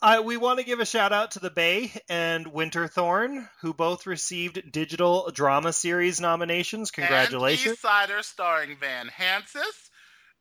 [0.00, 4.06] I, we want to give a shout out to the Bay and Winterthorn, who both
[4.06, 6.90] received digital drama series nominations.
[6.90, 7.66] Congratulations.
[7.66, 9.90] And East Sider starring Van Hansis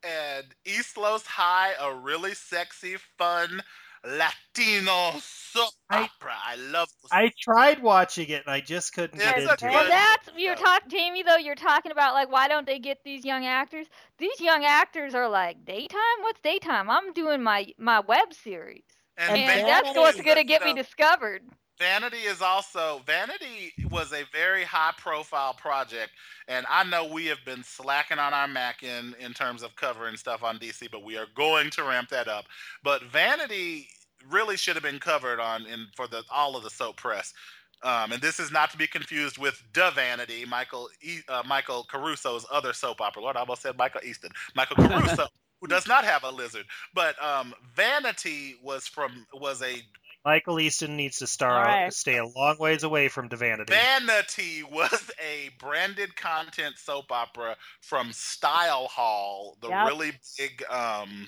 [0.06, 3.62] and East Los High, a really sexy, fun
[4.06, 6.34] Latino soap I- opera.
[6.46, 6.90] I love.
[7.12, 9.90] I tried watching it and I just couldn't get into good- And it.
[9.90, 11.24] that's you're talking, Jamie.
[11.24, 13.88] Though you're talking about like why don't they get these young actors?
[14.18, 16.00] These young actors are like daytime.
[16.22, 16.90] What's daytime?
[16.90, 18.84] I'm doing my my web series,
[19.18, 21.44] And and that's what's gonna get me discovered.
[21.80, 26.12] Vanity is also Vanity was a very high profile project,
[26.48, 30.16] and I know we have been slacking on our Mac in in terms of covering
[30.16, 32.46] stuff on DC, but we are going to ramp that up.
[32.84, 33.88] But Vanity
[34.30, 37.34] really should have been covered on in for the all of the soap press.
[37.82, 41.84] Um, and this is not to be confused with Da Vanity, Michael e, uh, Michael
[41.84, 43.22] Caruso's other soap opera.
[43.22, 44.32] Lord, I almost said Michael Easton.
[44.56, 45.28] Michael Caruso,
[45.60, 49.82] who does not have a lizard, but um, Vanity was from was a
[50.26, 51.94] Michael Easton needs to star All right.
[51.94, 53.74] stay a long ways away from Divinity.
[53.74, 59.86] Vanity was a branded content soap opera from StyleHaul, the Yep.
[59.88, 61.28] really big, um,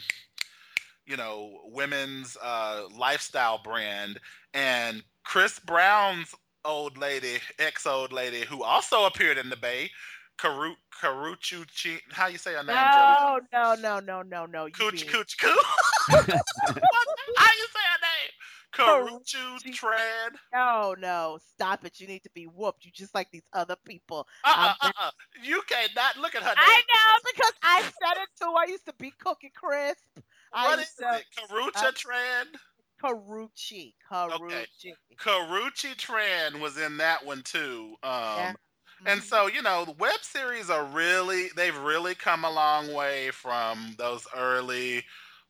[1.06, 4.20] you know, women's uh, lifestyle brand.
[4.54, 6.34] And Chris Brown's
[6.64, 9.92] old lady, ex old lady, who also appeared in the Bay,
[10.38, 12.00] Karu Karuchu Chi.
[12.12, 12.76] How you say her name?
[12.76, 14.70] No, no, no, no, no, no.
[14.70, 15.48] Cooch Cooch Coo.
[16.10, 18.05] How you say her name?
[18.76, 20.36] Karuchu Tran.
[20.54, 22.00] No, no, stop it.
[22.00, 22.86] You need to be whooped.
[22.86, 24.28] You just like these other people.
[24.44, 25.12] Uh uh I'm uh uh.
[25.42, 26.58] You cannot look at her name.
[26.58, 28.54] I know because I said it too.
[28.58, 30.06] I used to be Cookie Crisp.
[30.58, 31.26] What is to it?
[31.38, 32.56] Karucha uh, Tran?
[33.02, 33.96] Karuchi.
[34.12, 34.98] Karuchi.
[35.18, 37.96] Karuchi Tran was in that one too.
[38.04, 38.54] Um, Yeah.
[39.08, 39.24] And Mhm.
[39.24, 43.96] so, you know, the web series are really, they've really come a long way from
[43.98, 45.06] those early,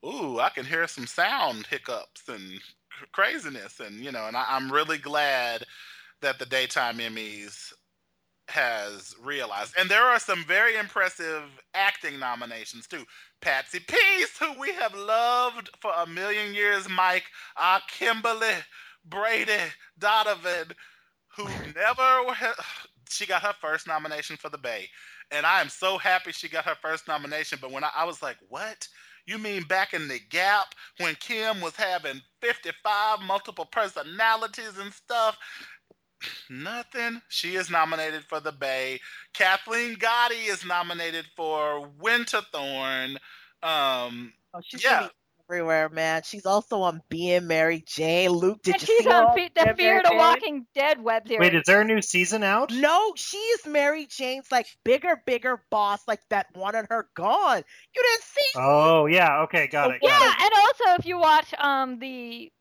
[0.05, 2.61] ooh, I can hear some sound hiccups and
[3.11, 3.79] craziness.
[3.79, 5.63] And, you know, and I, I'm really glad
[6.21, 7.73] that the Daytime Emmys
[8.47, 9.73] has realized.
[9.77, 11.43] And there are some very impressive
[11.73, 13.03] acting nominations too.
[13.41, 17.25] Patsy Pease, who we have loved for a million years, Mike,
[17.57, 18.53] uh, Kimberly
[19.05, 19.57] Brady
[19.97, 20.73] Donovan,
[21.35, 22.35] who never
[23.09, 24.89] she got her first nomination for the Bay.
[25.31, 27.57] And I am so happy she got her first nomination.
[27.61, 28.87] But when I, I was like, what?
[29.25, 35.37] You mean back in the gap when Kim was having 55 multiple personalities and stuff?
[36.49, 37.21] Nothing.
[37.29, 38.99] She is nominated for the Bay.
[39.33, 43.17] Kathleen Gati is nominated for Winterthorn.
[43.63, 45.07] Um, Oh, she's yeah.
[45.47, 46.21] Gonna be everywhere, man.
[46.23, 48.31] She's also on Being Mary Jane.
[48.31, 50.67] Luke, did and you she's see on all Fe- the Being Fear Mary the Walking
[50.75, 51.39] Dead web series.
[51.39, 52.71] Wait, is there a new season out?
[52.71, 57.63] No, she's Mary Jane's like bigger, bigger boss, like that wanted her gone.
[57.95, 58.51] You didn't see?
[58.59, 59.99] Oh yeah, okay, got it.
[60.01, 60.41] yeah, it.
[60.41, 62.51] and also if you watch um the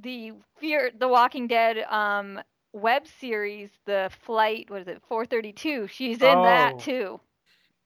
[0.00, 2.40] the Fear the Walking Dead um
[2.72, 5.86] web series, the Flight, what is it, 432?
[5.88, 6.42] She's in Oh.
[6.44, 7.20] that too.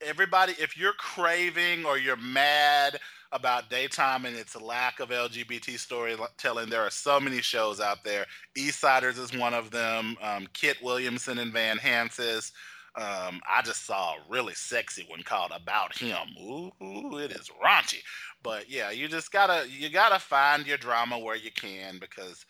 [0.01, 2.99] everybody, if you're craving or you're mad
[3.33, 8.25] about daytime and its lack of LGBT storytelling, there are so many shows out there.
[8.57, 10.15] Eastsiders is one of them.
[10.21, 12.51] Um, Kit Williamson and Van Hansis.
[12.95, 16.27] Um, I just saw a really sexy one called About Him.
[16.39, 18.01] Ooh, ooh, it is raunchy.
[18.43, 22.45] But yeah, you just gotta you gotta find your drama where you can because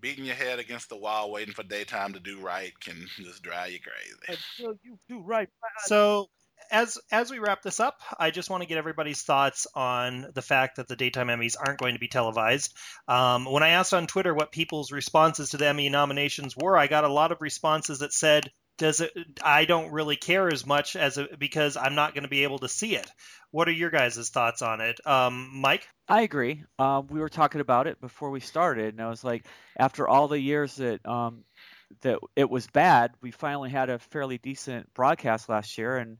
[0.00, 3.72] beating your head against the wall waiting for daytime to do right can just drive
[3.72, 4.40] you crazy.
[4.58, 5.48] Until you do right.
[5.84, 6.28] So
[6.70, 10.42] as as we wrap this up, I just want to get everybody's thoughts on the
[10.42, 12.74] fact that the daytime Emmys aren't going to be televised.
[13.08, 16.86] Um, when I asked on Twitter what people's responses to the Emmy nominations were, I
[16.86, 19.12] got a lot of responses that said, "Does it?
[19.42, 22.58] I don't really care as much as it, because I'm not going to be able
[22.58, 23.10] to see it."
[23.50, 25.86] What are your guys' thoughts on it, um, Mike?
[26.08, 26.64] I agree.
[26.78, 29.46] Um, we were talking about it before we started, and I was like,
[29.78, 31.44] after all the years that um,
[32.00, 36.18] that it was bad, we finally had a fairly decent broadcast last year, and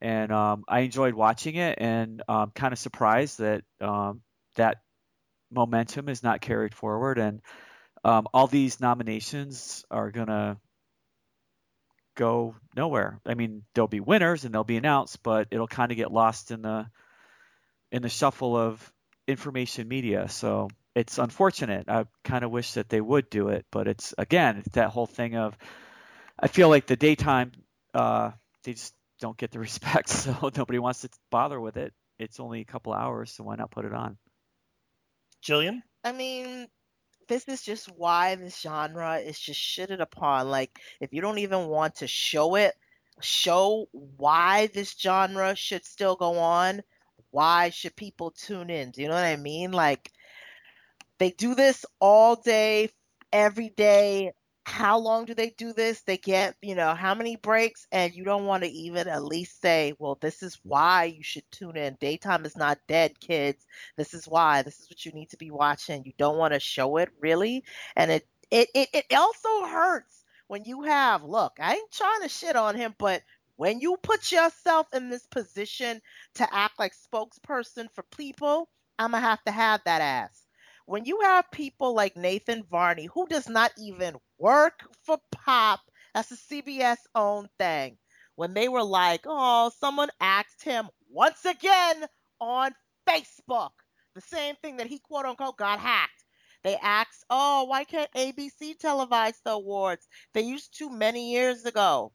[0.00, 4.22] and um, I enjoyed watching it, and um, kind of surprised that um,
[4.56, 4.78] that
[5.50, 7.40] momentum is not carried forward, and
[8.04, 10.58] um, all these nominations are gonna
[12.14, 13.20] go nowhere.
[13.26, 16.50] I mean, there'll be winners and they'll be announced, but it'll kind of get lost
[16.50, 16.86] in the
[17.90, 18.92] in the shuffle of
[19.26, 20.28] information media.
[20.28, 21.88] So it's unfortunate.
[21.88, 25.06] I kind of wish that they would do it, but it's again, it's that whole
[25.06, 25.56] thing of
[26.38, 27.52] I feel like the daytime
[27.92, 28.32] uh,
[28.64, 31.92] they just don't get the respect, so nobody wants to bother with it.
[32.18, 34.18] It's only a couple hours, so why not put it on?
[35.44, 35.82] Jillian?
[36.04, 36.68] I mean,
[37.28, 40.50] this is just why this genre is just shitted upon.
[40.50, 42.74] Like, if you don't even want to show it,
[43.20, 46.82] show why this genre should still go on.
[47.30, 48.90] Why should people tune in?
[48.90, 49.72] Do you know what I mean?
[49.72, 50.12] Like,
[51.18, 52.90] they do this all day,
[53.32, 54.32] every day,
[54.66, 56.00] how long do they do this?
[56.02, 57.86] They get, you know, how many breaks?
[57.92, 61.48] And you don't want to even at least say, well, this is why you should
[61.50, 61.96] tune in.
[62.00, 63.66] Daytime is not dead, kids.
[63.96, 64.62] This is why.
[64.62, 66.04] This is what you need to be watching.
[66.04, 67.64] You don't want to show it really.
[67.94, 72.28] And it, it, it, it also hurts when you have, look, I ain't trying to
[72.28, 73.22] shit on him, but
[73.56, 76.00] when you put yourself in this position
[76.34, 80.43] to act like spokesperson for people, I'm going to have to have that ass
[80.86, 85.80] when you have people like Nathan Varney, who does not even work for Pop,
[86.14, 87.96] that's a CBS owned thing,
[88.36, 92.04] when they were like, oh, someone asked him once again
[92.40, 92.74] on
[93.08, 93.70] Facebook,
[94.14, 96.24] the same thing that he quote unquote got hacked.
[96.62, 100.08] They asked, oh, why can't ABC televise the awards?
[100.32, 102.12] They used to many years ago.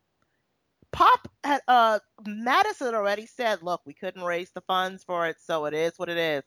[0.92, 5.66] Pop had uh Madison already said, look, we couldn't raise the funds for it, so
[5.66, 6.44] it is what it is.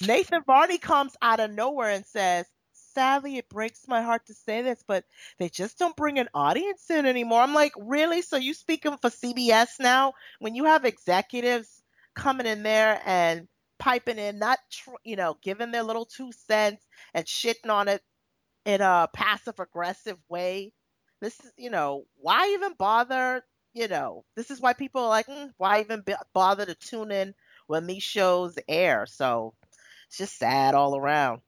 [0.00, 4.62] Nathan Varney comes out of nowhere and says, Sadly, it breaks my heart to say
[4.62, 5.04] this, but
[5.38, 7.40] they just don't bring an audience in anymore.
[7.40, 8.22] I'm like, really?
[8.22, 10.14] So you speaking for CBS now?
[10.38, 11.82] When you have executives
[12.14, 13.48] coming in there and
[13.80, 18.02] piping in, not tr- you know, giving their little two cents and shitting on it
[18.64, 20.72] in a passive aggressive way.
[21.20, 23.44] This is, you know, why even bother?
[23.72, 27.10] You know, this is why people are like, mm, why even b- bother to tune
[27.10, 27.34] in
[27.66, 29.06] when these shows air?
[29.06, 29.54] So
[30.06, 31.40] it's just sad all around.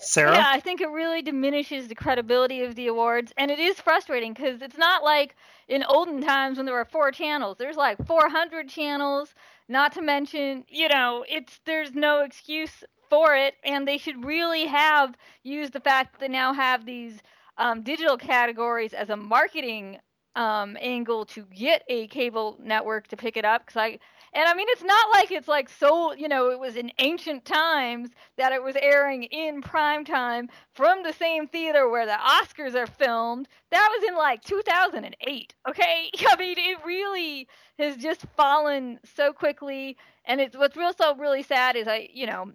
[0.00, 0.34] Sara?
[0.34, 4.32] Yeah, I think it really diminishes the credibility of the awards, and it is frustrating
[4.32, 5.36] because it's not like
[5.68, 7.56] in olden times when there were four channels.
[7.58, 9.34] There's like 400 channels.
[9.68, 14.66] Not to mention, you know, it's there's no excuse for it, and they should really
[14.66, 17.20] have used the fact that they now have these
[17.58, 19.98] um, digital categories as a marketing
[20.36, 23.66] um, angle to get a cable network to pick it up.
[23.66, 23.98] Because I
[24.34, 27.44] and I mean, it's not like it's like so, you know, it was in ancient
[27.44, 32.74] times that it was airing in prime time from the same theater where the Oscars
[32.74, 33.46] are filmed.
[33.70, 35.54] That was in like 2008.
[35.68, 36.10] Okay.
[36.28, 37.46] I mean, it really
[37.78, 39.98] has just fallen so quickly.
[40.24, 42.52] And it's what's real so really sad is I, you know,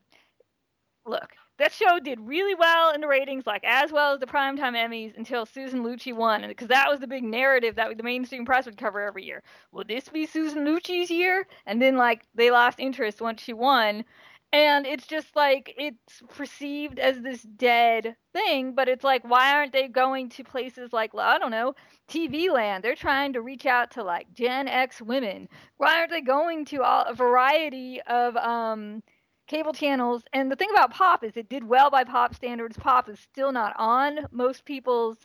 [1.06, 4.76] look, that show did really well in the ratings, like as well as the primetime
[4.76, 8.66] Emmys, until Susan Lucci won, because that was the big narrative that the mainstream press
[8.66, 9.44] would cover every year.
[9.72, 11.48] Will this be Susan Lucci's year?
[11.66, 14.06] And then like they lost interest once she won,
[14.54, 18.74] and it's just like it's perceived as this dead thing.
[18.74, 21.74] But it's like, why aren't they going to places like I don't know,
[22.08, 22.84] TV Land?
[22.84, 25.50] They're trying to reach out to like Gen X women.
[25.78, 29.04] Why aren't they going to all, a variety of um
[29.48, 30.24] cable channels.
[30.34, 32.78] And the thing about Pop is it did well by Pop standards.
[32.78, 35.18] Pop is still not on most people's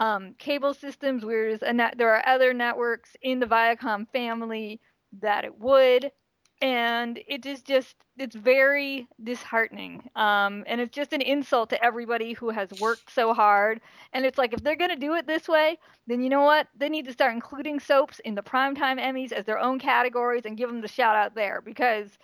[0.00, 4.80] um, cable systems, whereas net, there are other networks in the Viacom family
[5.20, 6.10] that it would.
[6.62, 10.08] And it is just, it's very disheartening.
[10.16, 13.80] Um, and it's just an insult to everybody who has worked so hard.
[14.12, 16.68] And it's like, if they're going to do it this way, then you know what?
[16.76, 20.56] They need to start including soaps in the primetime Emmys as their own categories and
[20.56, 22.16] give them the shout out there because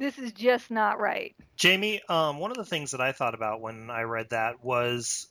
[0.00, 1.36] this is just not right.
[1.56, 5.28] Jamie, um, one of the things that I thought about when I read that was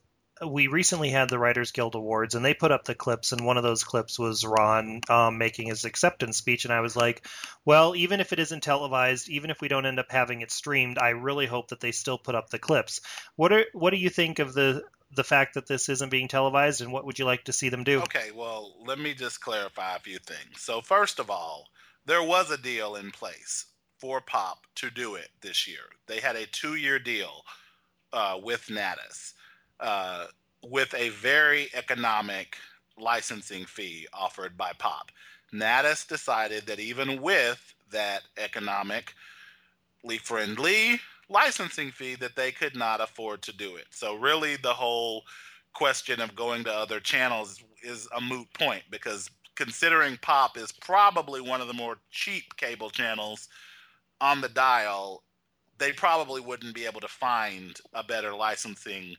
[0.47, 3.57] we recently had the Writers Guild Awards, and they put up the clips, and one
[3.57, 7.26] of those clips was Ron um, making his acceptance speech, and I was like,
[7.65, 10.97] well, even if it isn't televised, even if we don't end up having it streamed,
[10.99, 13.01] I really hope that they still put up the clips.
[13.36, 14.84] What are what do you think of the
[15.15, 17.84] the fact that this isn't being televised, and what would you like to see them
[17.84, 18.01] do?
[18.03, 20.61] Okay, well, let me just clarify a few things.
[20.61, 21.65] So, first of all,
[22.05, 23.65] there was a deal in place
[24.00, 25.80] for Pop to do it this year.
[26.08, 27.43] They had a two year deal
[28.14, 29.34] uh, with NATAS
[29.80, 30.26] uh,
[30.64, 32.58] with a very economic
[32.97, 35.12] licensing fee offered by Pop.
[35.54, 39.14] NATAS decided that even with that economically
[40.22, 43.86] friendly licensing fee that they could not afford to do it.
[43.91, 45.24] So really the whole
[45.74, 51.41] question of going to other channels is a moot point because considering Pop is probably
[51.41, 53.50] one of the more cheap cable channels
[54.22, 55.24] on the dial,
[55.78, 59.15] they probably wouldn't be able to find a better licensing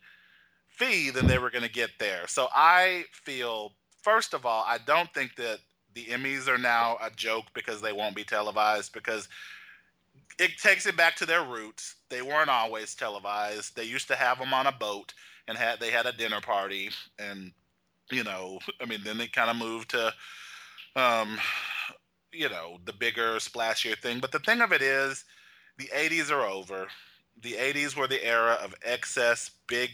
[0.68, 2.26] fee than they were going to get there.
[2.26, 3.72] So I feel,
[4.02, 5.58] first of all, I don't think that
[5.94, 9.28] the Emmys are now a joke because they won't be televised because
[10.38, 11.96] it takes it back to their roots.
[12.08, 13.76] They weren't always televised.
[13.76, 15.12] They used to have them on a boat
[15.48, 17.52] and had they had a dinner party and
[18.10, 20.12] you know, I mean, then they kind of moved to
[20.96, 21.38] um,
[22.32, 24.20] you know, the bigger, splashier thing.
[24.20, 25.24] But the thing of it is,
[25.78, 26.88] the 80s are over.
[27.42, 29.90] The 80s were the era of excess, big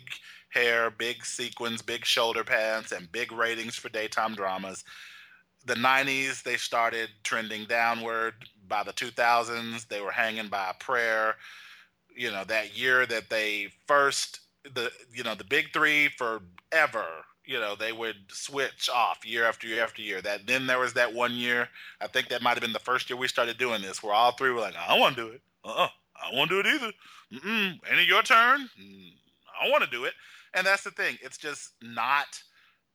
[0.51, 4.85] hair, big sequins, big shoulder pads, and big ratings for daytime dramas.
[5.65, 8.35] The 90s, they started trending downward.
[8.69, 11.37] By the 2000s, they were hanging by a prayer.
[12.15, 14.41] You know, that year that they first
[14.75, 17.07] the you know the big three forever.
[17.47, 20.21] You know they would switch off year after year after year.
[20.21, 21.69] That then there was that one year.
[22.01, 24.33] I think that might have been the first year we started doing this, where all
[24.33, 25.41] three were like, "I want to do it.
[25.65, 26.93] Uh, uh I want to do it either.
[27.33, 27.79] Mm-mm.
[27.91, 28.69] Ain't your turn?
[28.81, 29.13] Mm,
[29.63, 30.15] I want to do it."
[30.55, 31.19] And that's the thing.
[31.23, 32.43] It's just not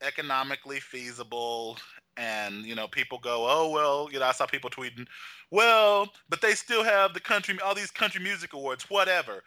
[0.02, 1.78] economically feasible
[2.18, 5.08] and you know people go oh well you know i saw people tweeting
[5.50, 9.44] well but they still have the country all these country music awards whatever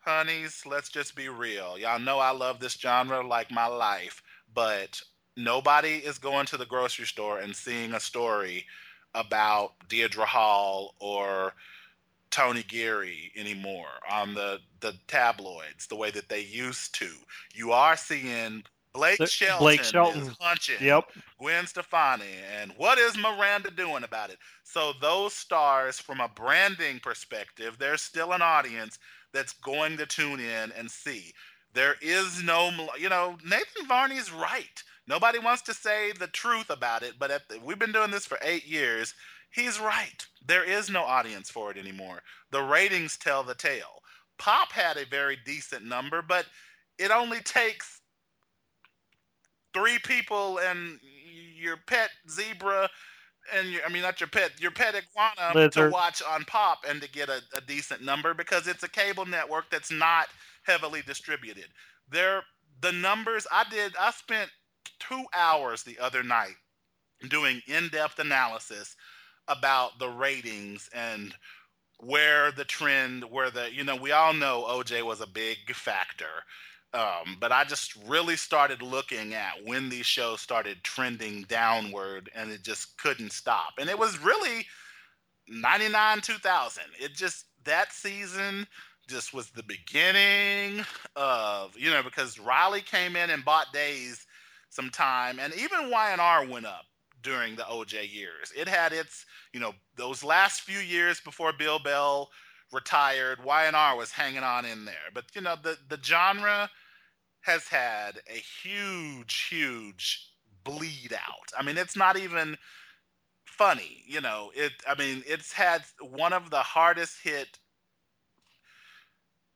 [0.00, 4.22] honeys let's just be real y'all know i love this genre like my life
[4.54, 5.00] but
[5.36, 8.66] nobody is going to the grocery store and seeing a story
[9.14, 11.54] about Deidre Hall or
[12.30, 17.08] Tony Geary anymore on the the tabloids the way that they used to.
[17.54, 20.22] You are seeing Blake Shelton, Blake Shelton.
[20.22, 21.04] is punching yep.
[21.38, 22.24] Gwen Stefani,
[22.60, 24.38] and what is Miranda doing about it?
[24.64, 28.98] So those stars, from a branding perspective, there's still an audience
[29.32, 31.32] that's going to tune in and see.
[31.74, 34.82] There is no, you know, Nathan Varney is right.
[35.06, 38.38] Nobody wants to say the truth about it, but the, we've been doing this for
[38.42, 39.14] eight years.
[39.50, 40.26] He's right.
[40.46, 42.22] There is no audience for it anymore.
[42.50, 44.02] The ratings tell the tale.
[44.38, 46.46] Pop had a very decent number, but
[46.98, 48.00] it only takes
[49.74, 50.98] three people and
[51.56, 52.88] your pet zebra
[53.54, 55.72] and your, I mean not your pet, your pet iguana Lizard.
[55.72, 59.26] to watch on Pop and to get a, a decent number because it's a cable
[59.26, 60.28] network that's not
[60.62, 61.66] heavily distributed.
[62.10, 62.42] There,
[62.80, 64.50] the numbers I did, I spent
[64.98, 66.54] two hours the other night
[67.28, 68.96] doing in-depth analysis
[69.48, 71.34] about the ratings and
[71.98, 76.44] where the trend, where the you know we all know OJ was a big factor
[76.94, 82.50] um, but I just really started looking at when these shows started trending downward and
[82.50, 83.74] it just couldn't stop.
[83.78, 84.66] And it was really
[85.48, 86.82] 99 2000.
[87.00, 88.66] It just, that season
[89.12, 90.84] just was the beginning
[91.14, 94.26] of, you know, because Reilly came in and bought days
[94.70, 96.86] some time and even Y&R went up
[97.22, 98.52] during the OJ years.
[98.56, 102.30] It had its, you know, those last few years before Bill Bell
[102.72, 105.10] retired, Y&R was hanging on in there.
[105.14, 106.70] But, you know, the, the genre
[107.42, 110.30] has had a huge, huge
[110.64, 111.52] bleed out.
[111.56, 112.56] I mean, it's not even
[113.44, 114.50] funny, you know.
[114.54, 117.58] It I mean, it's had one of the hardest hit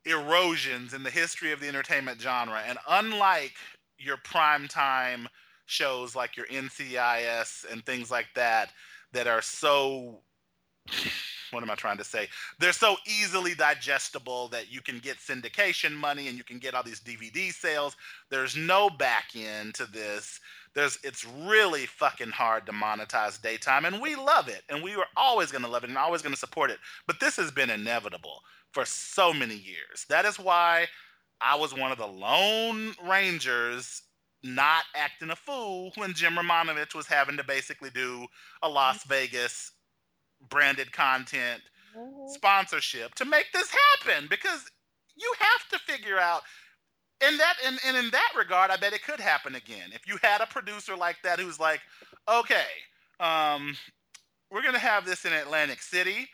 [0.07, 2.63] erosions in the history of the entertainment genre.
[2.67, 3.55] And unlike
[3.99, 5.27] your primetime
[5.67, 8.71] shows like your NCIS and things like that
[9.13, 10.21] that are so
[11.51, 12.29] what am I trying to say?
[12.59, 16.83] They're so easily digestible that you can get syndication money and you can get all
[16.83, 17.97] these DVD sales.
[18.31, 20.41] There's no back end to this.
[20.75, 25.07] There's it's really fucking hard to monetize daytime and we love it and we were
[25.17, 26.79] always going to love it and always going to support it.
[27.07, 28.43] But this has been inevitable
[28.73, 30.07] for so many years.
[30.09, 30.87] That is why
[31.41, 34.03] I was one of the lone rangers
[34.43, 38.27] not acting a fool when Jim Romanovich was having to basically do
[38.63, 39.73] a Las Vegas
[40.49, 41.63] branded content
[41.97, 42.29] mm-hmm.
[42.29, 44.71] sponsorship to make this happen because
[45.17, 46.43] you have to figure out
[47.27, 50.19] in that and, and in that regard i bet it could happen again if you
[50.23, 51.81] had a producer like that who's like
[52.29, 52.67] okay
[53.19, 53.75] um,
[54.51, 56.29] we're going to have this in atlantic city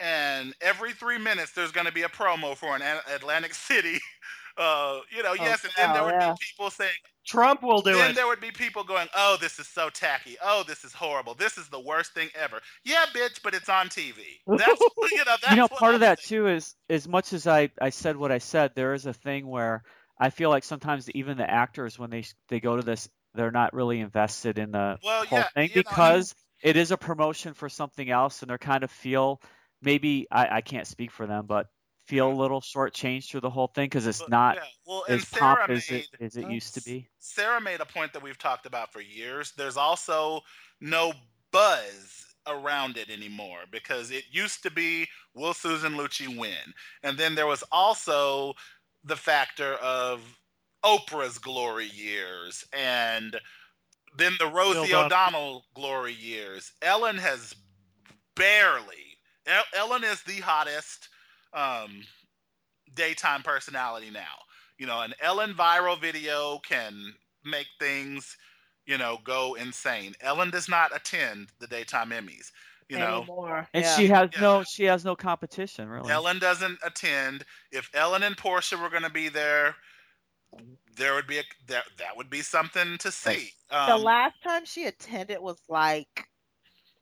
[0.00, 2.82] and every three minutes there's going to be a promo for an
[3.14, 4.00] atlantic city
[4.58, 6.32] uh, you know, oh, yes, and then there would yeah.
[6.32, 6.90] be people saying
[7.24, 8.06] Trump will do then it.
[8.06, 10.36] Then there would be people going, "Oh, this is so tacky.
[10.42, 11.34] Oh, this is horrible.
[11.34, 14.16] This is the worst thing ever." Yeah, bitch, but it's on TV.
[14.46, 14.80] That's
[15.12, 15.24] you know.
[15.26, 18.32] That's you know, part of that too is as much as I I said what
[18.32, 19.84] I said, there is a thing where
[20.18, 23.74] I feel like sometimes even the actors when they they go to this, they're not
[23.74, 26.34] really invested in the well, whole yeah, thing because
[26.64, 29.40] know, it is a promotion for something else, and they're kind of feel
[29.82, 31.66] maybe I, I can't speak for them, but
[32.06, 34.62] feel a little shortchanged through the whole thing because it's not yeah.
[34.86, 37.06] well, as pop as it, as it used to be.
[37.18, 39.52] Sara made a point that we've talked about for years.
[39.56, 40.40] There's also
[40.80, 41.12] no
[41.52, 46.74] buzz around it anymore because it used to be will Susan Lucci win?
[47.02, 48.54] And then there was also
[49.04, 50.22] the factor of
[50.84, 53.38] Oprah's glory years and
[54.16, 56.72] then the Rosie O'Donnell glory years.
[56.82, 57.54] Ellen has
[58.34, 59.07] barely.
[59.74, 61.08] Ellen is the hottest
[61.52, 62.02] um,
[62.94, 64.44] daytime personality now.
[64.78, 68.36] You know, an Ellen viral video can make things,
[68.86, 70.14] you know, go insane.
[70.20, 72.52] Ellen does not attend the daytime Emmys.
[72.88, 73.68] You know, Anymore.
[73.74, 73.96] and yeah.
[73.96, 74.40] she has yeah.
[74.40, 76.10] no, she has no competition really.
[76.10, 77.44] Ellen doesn't attend.
[77.70, 79.76] If Ellen and Portia were going to be there,
[80.96, 83.50] there would be a there, that would be something to see.
[83.70, 86.24] Um, the last time she attended was like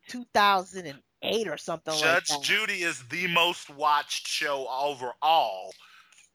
[0.08, 5.72] 2008 eight or something Judge like Judy is the most watched show overall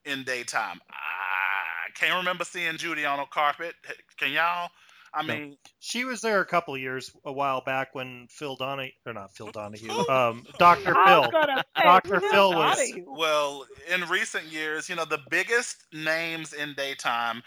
[0.04, 0.80] in daytime.
[0.90, 3.74] I can't remember seeing Judy on a carpet.
[4.18, 4.70] Can y'all?
[5.14, 5.34] I No.
[5.34, 9.30] mean, She was there a couple years a while back when Phil Donahue, or not
[9.36, 10.94] Phil Donahue, um, Dr.
[11.04, 11.30] Phil.
[11.76, 12.20] Dr.
[12.20, 13.04] Phil Phil was- Donahue.
[13.06, 17.42] well, in recent years, you know, the biggest names in daytime,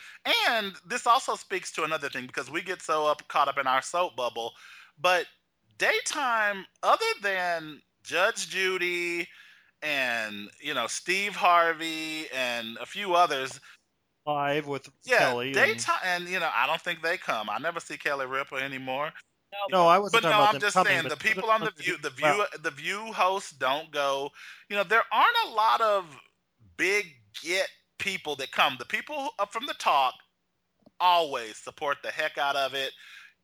[0.47, 3.65] and this also speaks to another thing because we get so up caught up in
[3.65, 4.53] our soap bubble,
[5.01, 5.25] but
[5.77, 9.27] daytime, other than Judge Judy
[9.81, 13.59] and you know Steve Harvey and a few others,
[14.25, 15.47] Live with yeah, Kelly.
[15.47, 17.49] and- daytime, and you know, I don't think they come.
[17.49, 19.11] I never see Kelly Ripa anymore.
[19.71, 21.71] no, I wasn't But no, about I'm them just coming, saying the people on the
[21.71, 22.45] view, the view, Wow.
[22.61, 24.31] the view hosts don't go.
[24.69, 26.05] You know, there aren't a lot of
[26.77, 27.05] big
[27.43, 27.69] get
[27.99, 28.75] people that come.
[28.79, 30.13] The people up from the talk
[30.99, 32.91] always support the heck out of it,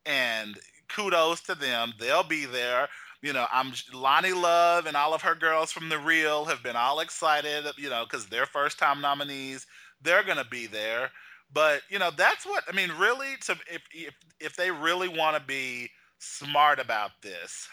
[0.04, 0.58] and
[0.94, 1.94] kudos to them.
[1.98, 2.88] They'll be there.
[3.22, 6.76] You know, I'm Loni Love and all of her girls from the Real have been
[6.76, 7.64] all excited.
[7.76, 9.66] You know, because they're first time nominees.
[10.02, 11.10] They're gonna be there.
[11.52, 12.90] But you know, that's what I mean.
[12.98, 17.68] Really, to if if if they really want to be smart about this,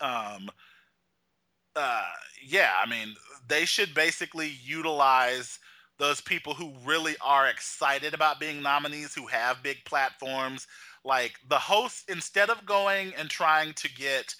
[0.00, 0.50] um,
[1.76, 2.04] uh,
[2.44, 3.14] yeah, I mean,
[3.48, 5.58] they should basically utilize
[5.98, 10.66] those people who really are excited about being nominees, who have big platforms.
[11.04, 14.34] Like the hosts, instead of going and trying to get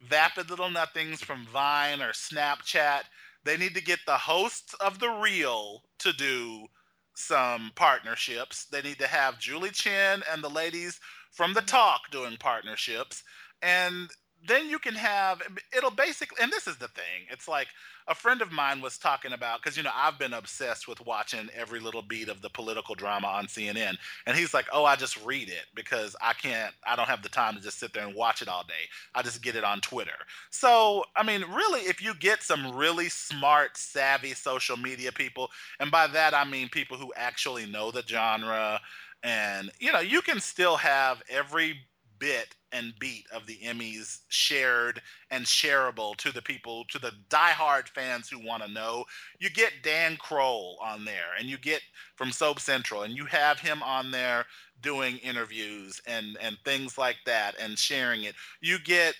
[0.00, 3.02] vapid little nothings from Vine or Snapchat,
[3.44, 6.66] they need to get the hosts of the Real to do
[7.14, 8.66] some partnerships.
[8.66, 10.98] They need to have Julie Chen and the ladies
[11.32, 13.22] from the Talk doing partnerships.
[13.62, 14.10] And
[14.46, 15.42] then you can have
[15.76, 17.68] it'll basically and this is the thing it's like
[18.08, 21.48] a friend of mine was talking about because you know i've been obsessed with watching
[21.54, 25.22] every little beat of the political drama on cnn and he's like oh i just
[25.24, 28.14] read it because i can't i don't have the time to just sit there and
[28.14, 28.88] watch it all day.
[29.14, 30.10] I just get it on twitter.
[30.50, 35.90] So i mean really if you get some really smart savvy social media people and
[35.90, 38.80] by that i mean people who actually know the genre
[39.22, 41.78] and you know you can still have every
[42.20, 47.88] bit and beat of the Emmys shared and shareable to the people, to the diehard
[47.88, 49.04] fans who want to know.
[49.40, 51.80] You get Dan Kroll on there, and you get
[52.14, 54.46] from Soap Central, and you have him on there
[54.80, 58.34] doing interviews and and things like that, and sharing it.
[58.60, 59.14] You get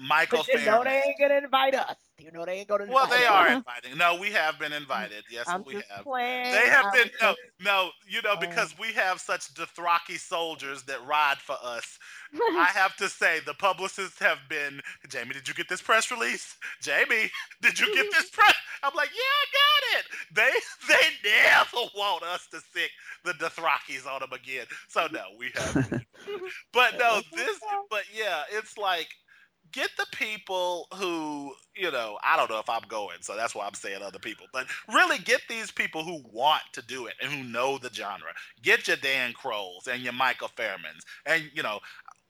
[0.00, 0.44] Michael.
[0.50, 1.96] But you know they ain't gonna invite us.
[2.18, 2.86] You know they ain't gonna.
[2.88, 3.30] Well, they us.
[3.30, 3.56] are uh-huh.
[3.56, 3.98] inviting.
[3.98, 5.24] No, we have been invited.
[5.30, 6.04] Yes, I'm we just have.
[6.04, 6.52] playing.
[6.52, 7.90] They have I'm been no, just- no.
[8.08, 11.98] You know, because we have such Dothraki soldiers that ride for us.
[12.34, 14.80] I have to say, the publicists have been.
[15.08, 16.56] Jamey, did you get this press release?
[16.82, 17.30] Jamey,
[17.62, 18.40] did you get this mm-hmm.
[18.40, 18.54] press?
[18.82, 20.04] I'm like, yeah, I got it.
[20.34, 22.90] They they never want us to sick
[23.24, 24.66] the Dothrakis on them again.
[24.88, 26.04] So no, we have.
[26.72, 27.58] but no, this.
[27.90, 29.08] But yeah, it's like
[29.72, 33.66] get the people who you know i don't know if i'm going so that's why
[33.66, 37.32] i'm saying other people but really get these people who want to do it and
[37.32, 38.28] who know the genre.
[38.62, 41.80] Get your dan krolls and your michael fairmans and you know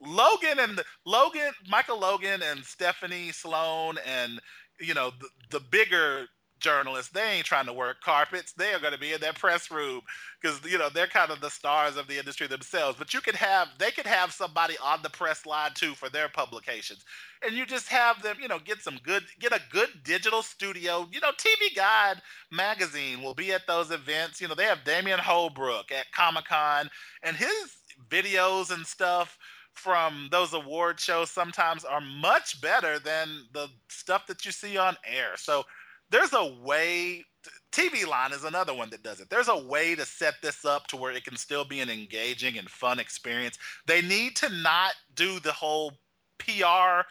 [0.01, 4.39] logan and logan michael logan and stephanie sloane and
[4.79, 6.27] you know the, the bigger
[6.61, 8.53] journalists they ain't trying to work carpets.
[8.53, 10.01] They are going to be in their press room
[10.41, 12.97] because you know they're kind of the stars of the industry themselves.
[12.97, 16.29] But you could have they could have somebody on the press line too for their
[16.29, 17.03] publications.
[17.45, 21.07] And you just have them you know get some good get a good digital studio.
[21.11, 24.39] You know tv guide magazine will be at those events.
[24.39, 26.89] You know they have damian holbrook at comic-con
[27.23, 27.75] and his
[28.09, 29.37] videos and stuff
[29.73, 34.95] from those award shows sometimes are much better than the stuff that you see on
[35.05, 35.31] air.
[35.35, 35.63] So
[36.11, 37.25] there's a way
[37.71, 39.29] TV line is another one that does it.
[39.29, 42.57] There's a way to set this up to where it can still be an engaging
[42.57, 43.57] and fun experience.
[43.87, 45.93] They need to not do the whole
[46.37, 47.07] PR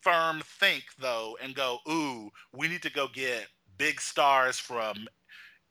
[0.00, 5.08] firm think though and go, "Ooh, we need to go get big stars from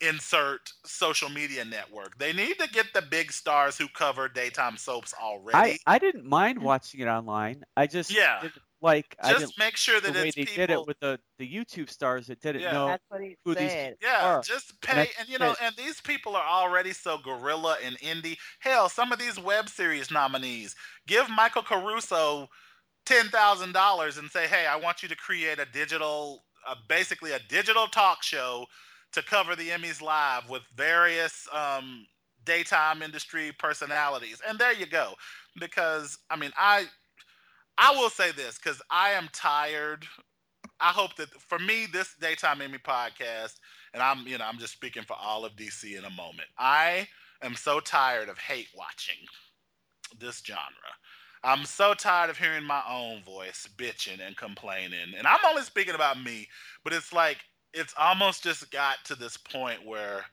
[0.02, 5.14] insert social media network." They need to get the big stars who cover daytime soaps
[5.14, 5.80] already.
[5.88, 7.64] I, I didn't mind watching it online.
[7.78, 8.50] I just Yeah.
[8.82, 10.84] Didn't like I didn't Just make sure the that way it's they people did it
[10.86, 12.70] with the, the YouTube stars that didn't Yeah.
[12.70, 13.98] know That's what he who these said.
[14.02, 14.46] Yeah, are.
[14.46, 18.38] just pay, I and you know, and these people are already so gorilla and indie.
[18.60, 20.76] Hell, some of these web series nominees
[21.08, 22.48] give Michael Caruso
[23.06, 27.32] ten thousand dollars and say, "Hey, I want you to create a digital, uh, basically
[27.34, 28.68] a digital talk show
[29.14, 32.08] to cover the Emmys live with various um,
[32.46, 35.16] daytime industry personalities." And there you go.
[35.60, 36.88] Because I mean, I
[37.82, 40.06] I will say this because I am tired.
[40.82, 43.56] I hope that for me, this daytime Emmy podcast,
[43.94, 46.50] and I'm you know I'm just speaking for all of DC in a moment.
[46.58, 47.08] I
[47.42, 49.16] am so tired of hate watching
[50.20, 50.68] this genre.
[51.42, 55.14] I'm so tired of hearing my own voice bitching and complaining.
[55.18, 56.50] And I'm only speaking about me,
[56.84, 57.38] but it's like
[57.74, 60.26] it's almost just got to this point where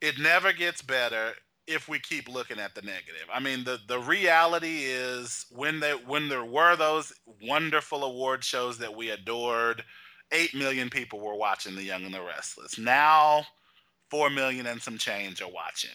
[0.00, 1.32] it never gets better
[1.68, 3.28] if we keep looking at the negative.
[3.32, 7.12] I mean, the the reality is when they when there were those
[7.42, 9.84] wonderful award shows that we adored,
[10.32, 12.78] eight million people were watching The Young and the Restless.
[12.78, 13.44] Now,
[14.10, 15.90] four million and some change are watching.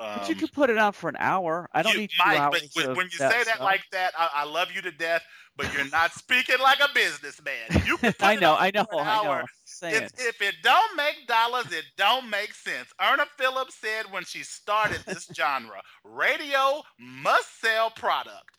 [0.00, 1.68] Um, but you could put it on for an hour.
[1.72, 2.72] I don't you need two might, hours.
[2.74, 3.60] But when you say that stuff.
[3.60, 5.22] like that, I, I, love you to death.
[5.56, 7.84] But you're not speaking like a businessman.
[7.86, 9.44] You I know, I know, I know.
[9.92, 12.88] If, if it don't make dollars, it don't make sense.
[13.00, 18.50] Irna Phillips said when she started this genre, radio must sell product.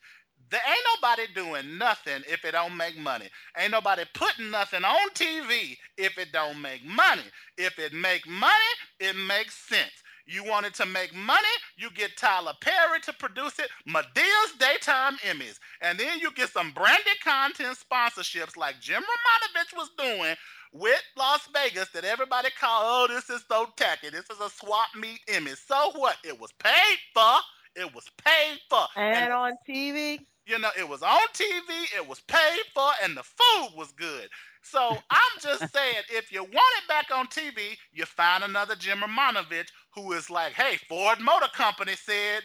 [0.50, 3.28] There ain't nobody doing nothing if it don't make money.
[3.58, 7.24] Ain't nobody putting nothing on TV if it don't make money.
[7.58, 8.52] If it make money,
[9.00, 9.90] it makes sense.
[10.26, 15.58] You wanted to make money, you get Tyler Perry to produce it, Madea's Daytime Emmys,
[15.80, 20.34] and then you get some branded content sponsorships like Jim Romanovich was doing
[20.78, 24.10] with Las Vegas that everybody called, oh, this is so tacky.
[24.10, 25.52] This is a swap meet Emmy.
[25.52, 26.16] So what?
[26.24, 27.36] It was paid for.
[27.74, 28.86] It was paid for.
[28.96, 30.20] And, and on TV?
[30.46, 34.28] You know, it was on TV, it was paid for, and the food was good.
[34.62, 39.00] So I'm just saying, if you want it back on TV, you find another Jim
[39.00, 42.42] Romanovich who is like, hey, Ford Motor Company said,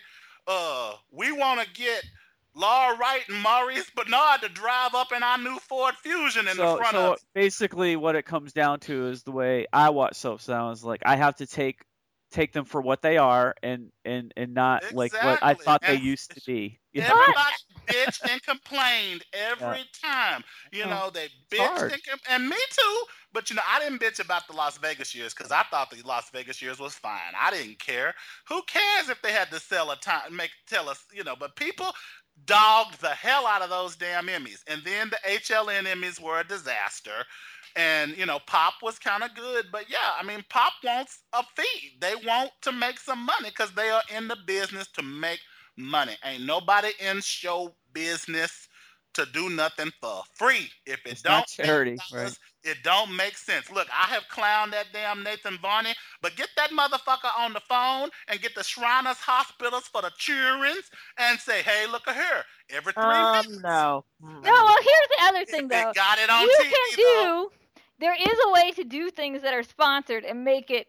[0.48, 2.04] uh, we want to get
[2.54, 6.72] Laura Wright and Maurice Benard to drive up in our new Ford Fusion in so,
[6.72, 7.20] the front so of.
[7.34, 11.16] basically, what it comes down to is the way I watch soap sounds like I
[11.16, 11.82] have to take
[12.32, 14.98] take them for what they are and and and not exactly.
[14.98, 16.80] like what I thought and they used to be.
[16.94, 17.56] You everybody
[17.88, 20.10] bitched and complained every yeah.
[20.10, 20.44] time.
[20.72, 23.04] You know, they bitched and, com- and me too.
[23.34, 26.06] But you know, I didn't bitch about the Las Vegas years because I thought the
[26.06, 27.34] Las Vegas years was fine.
[27.40, 28.14] I didn't care.
[28.50, 31.36] Who cares if they had to sell a time, make tell us, you know?
[31.40, 31.88] But people
[32.46, 36.48] dogged the hell out of those damn Emmys, and then the HLN Emmys were a
[36.48, 37.26] disaster.
[37.76, 41.44] And you know, Pop was kind of good, but yeah, I mean, Pop wants a
[41.56, 41.94] fee.
[42.02, 45.40] They want to make some money because they are in the business to make
[45.78, 46.18] money.
[46.26, 48.68] Ain't nobody in show business
[49.14, 50.70] to do nothing for free.
[50.86, 52.72] If it it's don't charity, dollars, right?
[52.72, 53.70] it don't make sense.
[53.72, 58.10] Look, I have clowned that damn Nathan Varney, but get that motherfucker on the phone
[58.28, 60.76] and get the Shriners Hospitals for the children
[61.18, 62.44] and say, hey, look at her.
[62.70, 63.62] Every three um, minutes.
[63.62, 64.06] No.
[64.22, 65.76] No, well, here's the other thing, though.
[65.76, 65.94] They though.
[65.94, 67.50] got it on you TV, can though.
[67.50, 67.82] do.
[68.00, 70.88] There is a way to do things that are sponsored and make it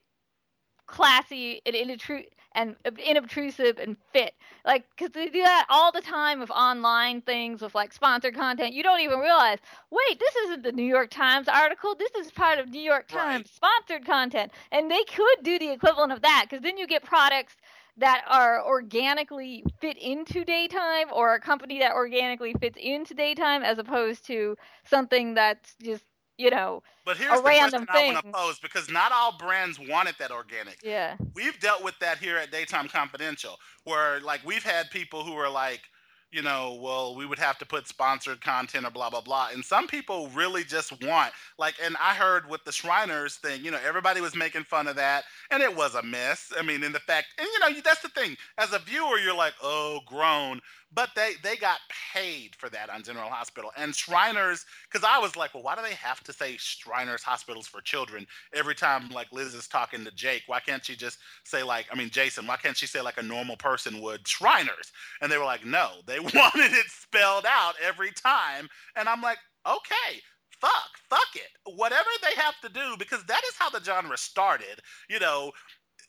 [0.87, 4.35] classy and inobtrusive and inobtrusive and fit.
[4.65, 8.73] Like, because they do that all the time with online things with like sponsored content.
[8.75, 9.59] You don't even realize,
[9.91, 11.95] wait, this isn't the New York Times article.
[11.95, 13.49] This is part of New York Times Right.
[13.49, 14.53] sponsored content.
[14.71, 17.57] And they could do the equivalent of that because then you get products
[17.97, 23.79] that are organically fit into daytime or a company that organically fits into daytime as
[23.79, 26.05] opposed to something that's just,
[26.43, 29.37] you know, But here's a the random question I want to pose because not all
[29.39, 30.79] brands wanted that organic.
[30.83, 31.17] yeah.
[31.35, 35.51] We've dealt with that here at Daytime Confidential, where like we've had people who are
[35.51, 35.83] like,
[36.31, 39.49] you know, well, we would have to put sponsored content or blah blah blah.
[39.53, 43.71] And some people really just want like, and I heard with the Shriners thing, you
[43.71, 46.53] know, everybody was making fun of that, and it was a mess.
[46.59, 48.37] I mean, in the fact, and you know, that's the thing.
[48.59, 50.61] As a viewer, you're like, oh, grown.
[50.95, 51.79] But they they got
[52.13, 55.83] paid for that on General Hospital and Shriners, because I was like, well, why do
[55.83, 60.11] they have to say Shriners Hospitals for Children every time like Liz is talking to
[60.13, 60.43] Jake?
[60.47, 62.47] Why can't she just say like, I mean, Jason?
[62.47, 64.93] Why can't she say like a normal person would Shriners?
[65.21, 69.39] And they were like, no, they wanted it spelled out every time, and I'm like,
[69.67, 70.21] okay.
[70.61, 71.75] Fuck, fuck it.
[71.75, 74.79] Whatever they have to do, because that is how the genre started.
[75.11, 75.51] You know,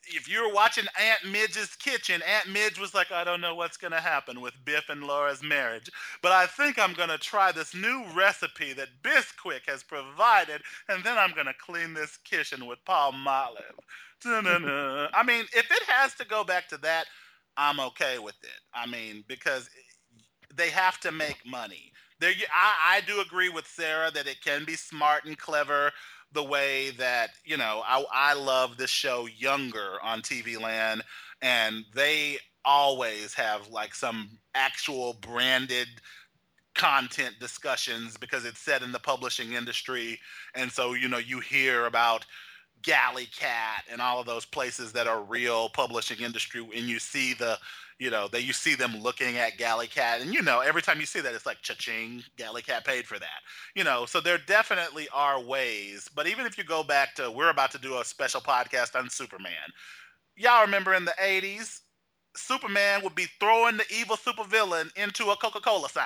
[0.07, 3.77] if you were watching Aunt Midge's kitchen, Aunt Midge was like, I don't know what's
[3.77, 5.89] going to happen with Biff and Laura's marriage,
[6.21, 11.03] but I think I'm going to try this new recipe that Bisquick has provided, and
[11.03, 13.79] then I'm going to clean this kitchen with Palmolive.
[14.25, 17.05] I mean, if it has to go back to that,
[17.55, 18.59] I'm okay with it.
[18.73, 19.69] I mean, because
[20.53, 21.92] they have to make money.
[22.23, 25.91] There, I, I do agree with Sara that it can be smart and clever
[26.31, 31.03] the way that you know I, I love the show Younger on TV Land,
[31.41, 35.89] and they always have like some actual branded
[36.75, 40.17] content discussions because it's set in the publishing industry,
[40.55, 42.25] and so you know you hear about
[42.83, 47.33] Galley Cat and all of those places that are real publishing industry, and you see
[47.33, 47.59] the
[48.03, 51.05] you know that you see them looking at GalleyCat, and you know every time you
[51.05, 53.39] see that it's like cha-ching, GalleyCat paid for that,
[53.75, 54.05] you know.
[54.05, 57.77] So there definitely are ways, but even if you go back to, we're about to
[57.77, 59.53] do a special podcast on Superman.
[60.35, 61.79] Y'all remember in the '80s,
[62.35, 66.05] Superman would be throwing the evil supervillain into a Coca-Cola sign,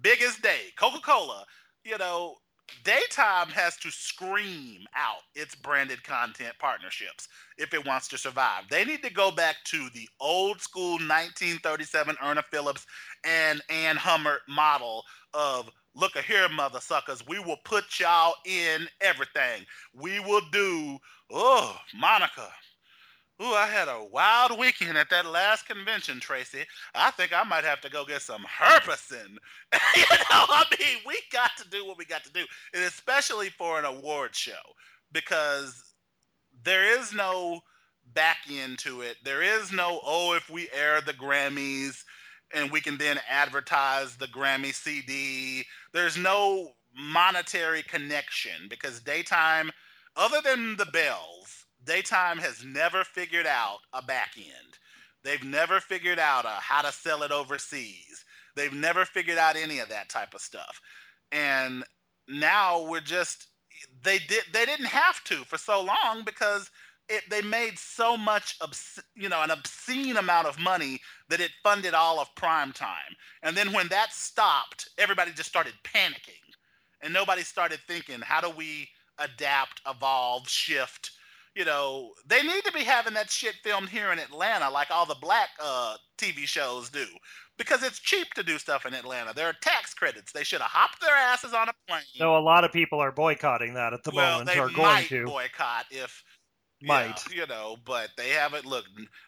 [0.00, 1.44] biggest day, Coca-Cola.
[1.84, 2.36] You know,
[2.84, 7.28] Daytime has to scream out its branded content partnerships
[7.58, 8.64] if it wants to survive.
[8.70, 12.86] They need to go back to the old school 1937 Irna Phillips
[13.24, 17.26] and Anne Hummert model of look a here, mother suckers.
[17.26, 19.64] We will put y'all in everything.
[19.94, 20.98] We will do,
[21.32, 22.48] oh, Monica,
[23.42, 26.64] Ooh, I had a wild weekend at that last convention, Tracy.
[26.94, 29.36] I think I might have to go get some Herpecin.
[29.96, 33.50] you know, I mean, we got to do what we got to do, and especially
[33.50, 34.54] for an award show,
[35.12, 35.92] because
[36.64, 37.60] there is no
[38.14, 39.16] back end to it.
[39.22, 42.04] There is no, oh, if we air the Grammys
[42.54, 45.64] and we can then advertise the Grammy CD.
[45.92, 49.70] There's no monetary connection because daytime,
[50.16, 54.78] other than the bells, Daytime has never figured out a back end.
[55.24, 58.24] They've never figured out a, how to sell it overseas.
[58.54, 60.80] They've never figured out any of that type of stuff.
[61.32, 61.84] And
[62.28, 63.48] now we're just
[64.02, 66.70] they did they didn't have to for so long because
[67.08, 71.50] it, they made so much obs- you know an obscene amount of money that it
[71.62, 76.42] funded all of prime time and then when that stopped everybody just started panicking
[77.02, 78.88] and nobody started thinking how do we
[79.18, 81.12] adapt evolve shift
[81.56, 85.06] you know, they need to be having that shit filmed here in Atlanta, like all
[85.06, 87.06] the black uh, TV shows do,
[87.56, 89.32] because it's cheap to do stuff in Atlanta.
[89.34, 90.32] There are tax credits.
[90.32, 92.02] They should have hopped their asses on a plane.
[92.20, 94.50] No, a lot of people are boycotting that at the well, moment.
[94.50, 96.22] they Are might going to boycott if
[96.82, 97.22] might.
[97.30, 98.66] yeah, you know, but they haven't.
[98.66, 98.84] Look,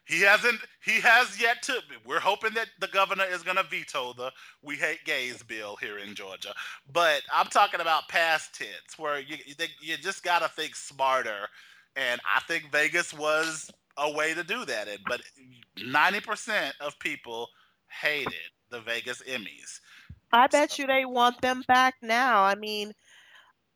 [0.06, 0.60] he hasn't.
[0.84, 1.80] He has yet to.
[2.04, 4.30] We're hoping that the governor is going to veto the
[4.62, 6.52] "We Hate Gays" bill here in Georgia.
[6.92, 11.48] But I'm talking about past tense, where you they, you just got to think smarter
[11.96, 14.88] and I think Vegas was a way to do that.
[15.06, 15.20] But
[15.78, 17.48] 90% of people
[17.88, 18.32] hated
[18.70, 19.80] the Vegas Emmys.
[20.32, 22.42] I bet you they want them back now.
[22.42, 22.92] I mean,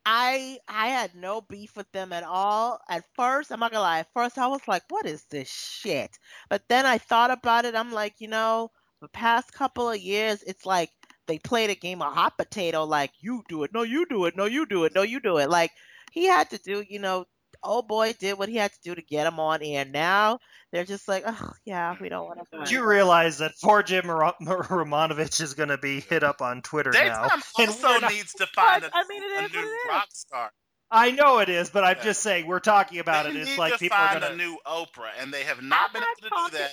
[0.04, 2.80] I I had no beef with them at all.
[2.88, 4.00] At first, I'm not gonna lie.
[4.00, 6.18] At first, I was like, "What is this shit?"
[6.50, 7.74] But then I thought about it.
[7.74, 8.70] I'm like, you know,
[9.00, 10.90] the past couple of years, it's like
[11.26, 12.84] they played a game of hot potato.
[12.84, 15.38] Like, you do it, no, you do it, no, you do it, no, you do
[15.38, 15.48] it.
[15.48, 15.70] Like
[16.10, 17.26] he had to do, you know,
[17.64, 19.84] old boy did what he had to do to get him on air.
[19.84, 20.38] Now
[20.72, 22.58] they're just like, oh yeah, we don't want to.
[22.60, 26.62] Did you realize that poor Jim Ro- Romanovich is going to be hit up on
[26.62, 27.00] Twitter now?
[27.22, 29.58] Daytime And also we're not- needs to find a, I mean, it a is new
[29.60, 29.78] it is.
[29.88, 30.50] rock star.
[30.90, 32.04] I know it is, but I'm Yeah.
[32.04, 33.36] just saying we're talking about they it.
[33.36, 35.86] It's need like to people are find going a new Oprah, and they have not
[35.88, 36.70] I'm been not able to do that.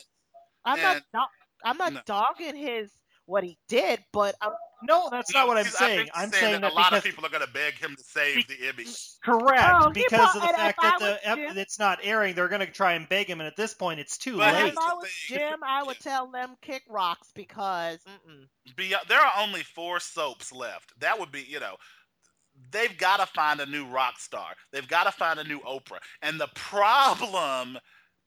[0.65, 1.01] I'm not.
[1.13, 1.19] Do-
[1.63, 2.01] I'm not No.
[2.05, 2.91] dogging his
[3.25, 6.07] what he did, but I'm, No, that's No, not what I'm saying.
[6.13, 8.03] I'm saying saying that that a lot of people are going to beg him to
[8.03, 8.85] save the Emmy.
[9.23, 12.35] correct Oh, because of the fact that the was ep- Jim- it's not airing.
[12.35, 14.73] They're going to try and beg him, and at this point, it's too But late.
[14.73, 15.09] if I was.
[15.27, 18.47] Jim, I would tell them kick rocks because mm-mm.
[19.07, 20.93] There are only four soaps left.
[20.99, 21.75] That would be, you know,
[22.71, 24.53] they've got to find a new rock star.
[24.71, 25.99] They've got to find a new Oprah.
[26.21, 27.77] And the problem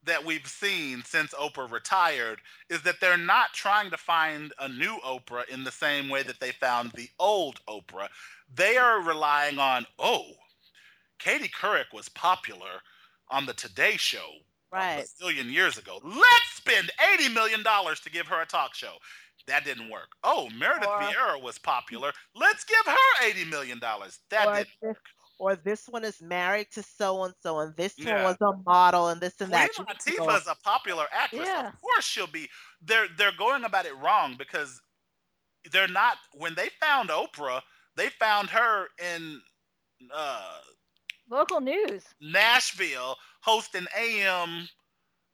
[0.05, 4.99] that we've seen since Oprah retired is that they're not trying to find a new
[5.05, 8.09] Oprah in the same way that they found the old Oprah.
[8.55, 10.25] They are relying on, oh,
[11.19, 12.81] Katie Couric was popular
[13.31, 14.29] on the Today Show
[14.73, 15.05] right.
[15.05, 16.01] a zillion years ago.
[16.05, 18.95] Let's spend eighty million dollars to give her a talk show.
[19.47, 20.11] That didn't work.
[20.23, 22.13] Oh, Meredith Or- Vieira was popular.
[22.35, 24.19] Let's give her eighty million dollars.
[24.31, 24.69] That didn't.
[24.83, 24.97] this,
[25.39, 28.15] or this one is married to so and so, and this Yeah.
[28.25, 29.79] one was a model, and this and Queen that.
[29.79, 31.47] You need to Latifah is a popular actress.
[31.47, 31.69] Yeah.
[31.69, 32.49] Of course she'll be.
[32.81, 34.81] They're they're going about it wrong because
[35.71, 36.19] they're not.
[36.35, 37.63] When they found Oprah,
[37.97, 39.41] they found her in
[40.13, 40.59] uh,
[41.31, 42.05] Local news.
[42.21, 44.69] Nashville hosting AM.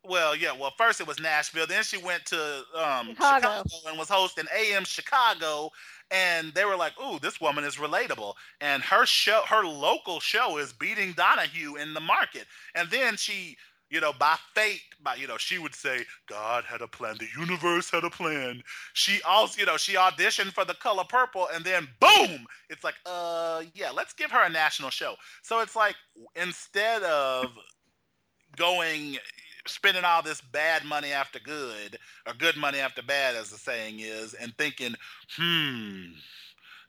[0.04, 0.52] Well, yeah.
[0.52, 1.66] Well, first it was Nashville.
[1.66, 3.62] Then she went to um, Chicago.
[3.64, 3.64] Chicago.
[3.88, 5.70] and was hosting AM Chicago.
[6.10, 10.58] And they were like, "Ooh, this woman is relatable." And her show, her local show,
[10.58, 12.46] is beating Donahue in the market.
[12.74, 13.56] And then she,
[13.90, 17.16] you know, by fate, by you know, she would say, "God had a plan.
[17.18, 18.62] The universe had a plan."
[18.94, 22.96] She also, you know, she auditioned for The Color Purple, and then boom, it's like,
[23.04, 25.14] uh, yeah, let's give her a national show.
[25.42, 25.96] So it's like
[26.36, 27.52] instead of
[28.56, 29.18] going
[29.68, 34.00] spending all this bad money after good or good money after bad as the saying
[34.00, 34.94] is and thinking
[35.36, 36.06] hmm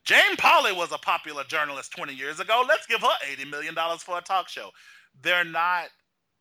[0.05, 2.63] jane Pauley was a popular journalist 20 years ago.
[2.67, 4.71] Let's give her 80 million dollars for a talk show.
[5.21, 5.89] They're not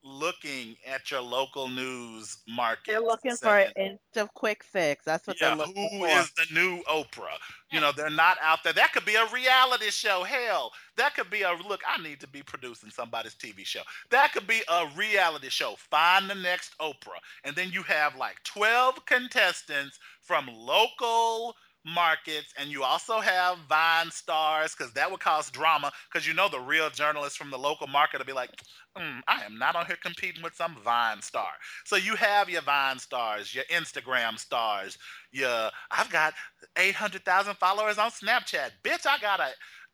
[0.04, 5.04] looking at your local news market They're looking for saying, an instant quick fix.
[5.04, 6.08] That's what yeah, they're looking who for.
[6.08, 7.36] Who is the new Oprah?
[7.72, 8.72] You know, they're not out there.
[8.72, 10.24] That could be a reality show.
[10.24, 11.82] Hell, that could be a look.
[11.86, 13.82] I need to be producing somebody's TV show.
[14.10, 15.74] That could be a reality show.
[15.76, 21.54] Find the next Oprah, and then you have like twelve contestants from local
[21.84, 26.48] markets and you also have Vine stars because that would cause drama because you know
[26.48, 28.50] the real journalists from the local market will be like,
[28.96, 31.50] mm, I am not on here competing with some Vine star.
[31.84, 34.98] So you have your Vine stars, your Instagram stars,
[35.32, 36.34] your I've got
[36.76, 38.70] 800,000 followers on Snapchat.
[38.84, 39.50] Bitch, I got a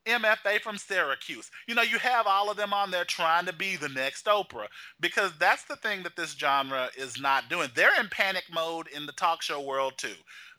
[0.06, 1.50] MFA from Syracuse.
[1.66, 4.66] You know, you have all of them on there trying to be the next Oprah
[5.00, 7.70] because that's the thing that this genre is not doing.
[7.74, 10.14] They're in panic mode in the talk show world too.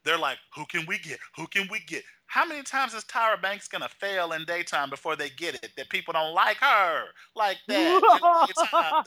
[0.05, 1.19] They're like, who can we get?
[1.35, 2.03] Who can we get?
[2.27, 5.71] How many times is Tyra Banks gonna fail in daytime before they get it?
[5.77, 7.03] That people don't like her
[7.35, 8.01] like that.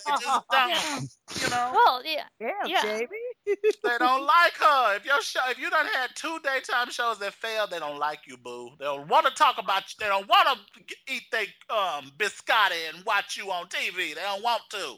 [0.06, 1.42] they just don't.
[1.42, 1.72] You know.
[1.74, 2.24] Well, yeah.
[2.40, 2.82] Damn, Yeah.
[2.84, 3.56] Jamey.
[3.84, 4.96] They don't like her.
[4.96, 8.20] If your show, if you done had two daytime shows that failed, they don't like
[8.26, 8.70] you, boo.
[8.78, 9.94] They don't want to talk about you.
[9.98, 14.14] They don't want to eat their um biscotti and watch you on TV.
[14.14, 14.96] They don't want to.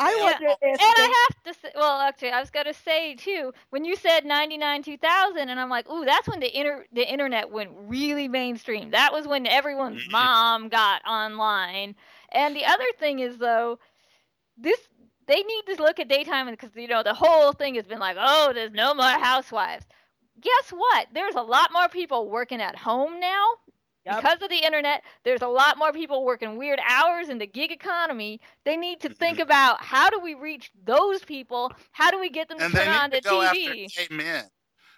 [0.00, 0.22] I Yeah.
[0.22, 3.52] wonder if And they- I have to say, well, actually, I was gonna say too,
[3.70, 7.50] when you said '99, 2000, and I'm like, ooh, that's when the inter the internet
[7.50, 8.90] went really mainstream.
[8.92, 10.10] That was when everyone's Mhm.
[10.10, 11.96] mom got online.
[12.30, 13.78] And the other thing is though,
[14.56, 14.88] this
[15.26, 18.16] they need to look at daytime because you know the whole thing has been like,
[18.18, 19.86] oh, there's no more housewives.
[20.40, 21.08] Guess what?
[21.12, 23.46] There's a lot more people working at home now
[24.06, 24.16] Yep.
[24.16, 27.70] because of the internet, there's a lot more people working weird hours in the gig
[27.70, 28.40] economy.
[28.64, 29.42] They need to think Mhm.
[29.42, 31.72] about how do we reach those people?
[31.92, 33.84] How do we get them to And they turn on to TV?
[33.86, 34.48] after gay men.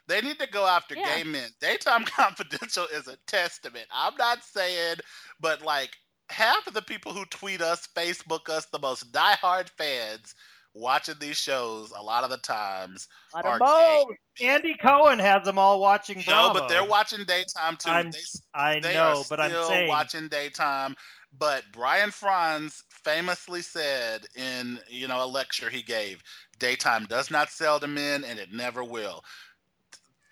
[0.08, 1.04] They need to go after Yeah.
[1.04, 1.50] gay men.
[1.60, 3.86] Daytime Confidential is a testament.
[3.90, 4.96] I'm not saying,
[5.40, 5.96] but like
[6.30, 10.34] half of the people who tweet us, Facebook us, the most diehard fans
[10.74, 14.16] watching these shows a lot of the times are a boat.
[14.40, 16.60] Andy Cohen has them all watching No, Bravo.
[16.60, 17.90] but they're watching daytime too.
[17.90, 18.18] I'm- they
[18.54, 20.96] I they know, but I'm still saying watching daytime.
[21.38, 26.22] But Brian Frons famously said in you know a lecture he gave,
[26.58, 29.24] daytime does not sell to men and it never will.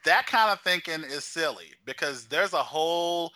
[0.04, 3.32] That kind of thinking is silly because there's a whole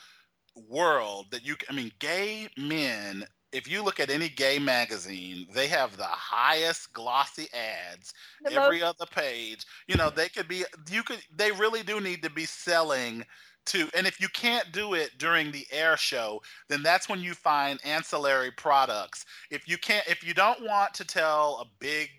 [0.54, 1.56] world that you.
[1.68, 3.26] I mean, gay men.
[3.54, 8.12] If you look at any gay magazine, they have the highest glossy ads
[8.42, 9.64] The every most- other page.
[9.86, 13.24] You know, they could be you could they really do need to be selling
[13.66, 17.32] to and if you can't do it during the air show, then that's when you
[17.34, 19.24] find ancillary products.
[19.50, 22.10] If you can't if you don't want to tell a big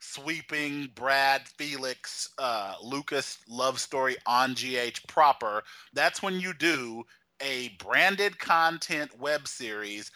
[0.00, 5.62] sweeping Brad Felix uh Lucas love story on GH proper,
[5.92, 7.04] that's when you do
[7.40, 10.10] a branded content web series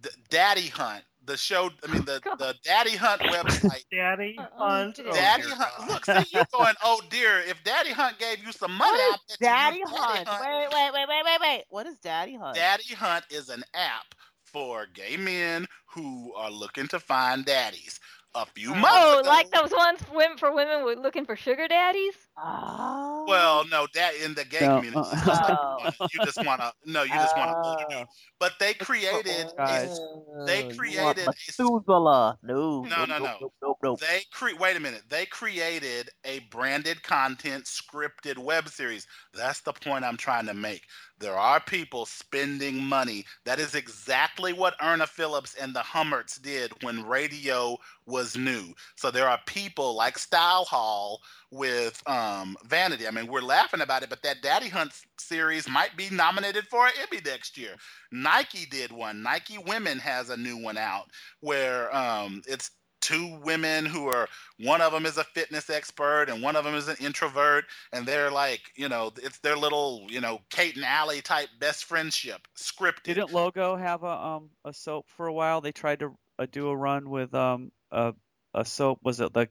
[0.00, 2.38] D- Daddy Hunt, the show I mean the God.
[2.38, 4.96] the Daddy Hunt website Daddy Uh-uh, Hunt.
[4.96, 5.06] dear.
[5.06, 5.88] Oh, Daddy dear Hunt.
[5.88, 7.40] Look, see, you're going, oh dear.
[7.40, 10.28] If Daddy Hunt gave you some money, I What bet is you Daddy use Hunt?
[10.40, 11.64] Wait, wait, wait, wait, wait, wait.
[11.70, 12.56] What is Daddy Hunt?
[12.56, 14.14] Daddy Hunt is an app
[14.44, 18.00] for gay men who are looking to find daddies.
[18.34, 21.24] A few oh, months Oh, ago, like those ones for women for women were looking
[21.26, 22.23] for sugar daddies.
[22.36, 23.24] Oh.
[23.28, 25.58] Well, no, that in the gay No, community, uh, it's just like
[26.00, 26.08] Oh.
[26.12, 26.72] you just want to.
[26.84, 27.50] No, you just want
[27.90, 27.96] to.
[28.00, 28.04] Oh.
[28.40, 29.52] But they created.
[29.56, 29.98] Guys.
[30.46, 32.38] They created a- Methuselah.
[32.42, 33.36] No, No, no, nope, no.
[33.40, 34.00] Nope, nope, nope.
[34.00, 35.02] They cre- wait a minute.
[35.08, 39.06] They created a branded content scripted web series.
[39.32, 40.82] That's the point I'm trying to make.
[41.20, 43.24] There are people spending money.
[43.44, 48.74] That is exactly what Irna Phillips and the Hummerts did when radio was new.
[48.96, 51.18] So there are people like StyleHaul
[51.52, 52.23] with um,
[52.66, 53.06] Vanity.
[53.06, 56.86] I mean, we're laughing about it, but that Daddy Hunt series might be nominated for
[56.86, 57.74] an Emmy next year.
[58.12, 59.22] Nike did one.
[59.22, 61.10] Nike Women has a new one out
[61.40, 62.70] where um, it's
[63.00, 64.26] two women who are
[64.58, 68.06] one of them is a fitness expert and one of them is an introvert and
[68.06, 72.48] they're like you know it's their little you know kate and Allie type best friendship
[72.56, 75.60] scripted Didn't Logo have a um a soap for a while?
[75.60, 78.14] They tried to uh, do a run with um a
[78.54, 79.00] a soap.
[79.02, 79.48] Was it the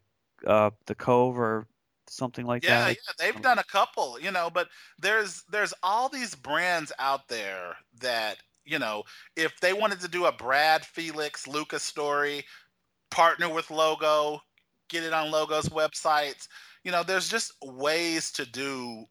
[0.47, 1.67] uh the Cove or
[2.13, 2.97] something like yeah that?
[2.97, 4.69] yeah they've done a couple you know but
[4.99, 9.03] there's there's all these brands out there that you know
[9.35, 12.43] if they wanted to do a brad felix lucas story
[13.11, 14.41] partner with logo
[14.89, 16.47] get it on logos websites
[16.83, 19.05] you know there's just ways to do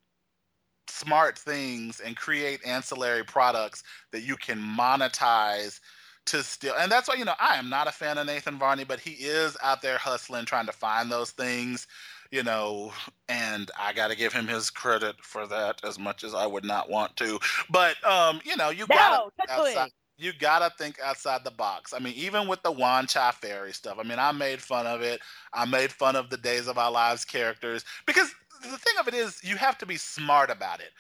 [0.89, 5.81] smart things and create ancillary products that you can monetize
[6.27, 8.85] to still and that's why you know i am not a fan of nathan varney
[8.85, 11.87] but he is out there hustling trying to find those things
[12.33, 12.93] you know
[13.29, 16.65] and i got to give him his credit for that as much as i would
[16.65, 17.39] not want to
[17.71, 19.73] but um you know you gotta No, think quickly.
[19.77, 23.99] outside, you gotta think outside the box i mean even with the Wanchai Ferry stuff
[24.01, 25.21] i mean i made fun of it
[25.53, 29.15] i made fun of the days of our lives characters because the thing of it
[29.15, 30.91] is you have to be smart about it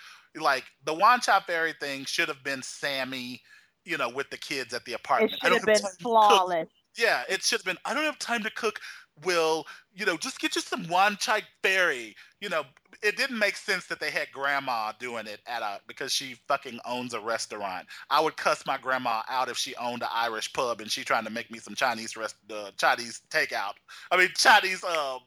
[0.40, 3.40] like the Wanchai Ferry thing should have been sammy
[3.84, 6.68] you know with the kids at the apartment It should have been to cook flawless.
[6.98, 7.78] yeah, it should have been.
[7.86, 8.78] I don't have time to cook
[9.24, 12.14] will, you know, just get you some one chai berry.
[12.40, 12.64] You know,
[13.02, 16.78] it didn't make sense that they had grandma doing it at a because she fucking
[16.86, 17.86] owns a restaurant.
[18.10, 21.24] I would cuss my grandma out if she owned an Irish pub and she trying
[21.24, 23.74] to make me some Chinese rest uh, Chinese takeout.
[24.10, 25.20] I mean Chinese um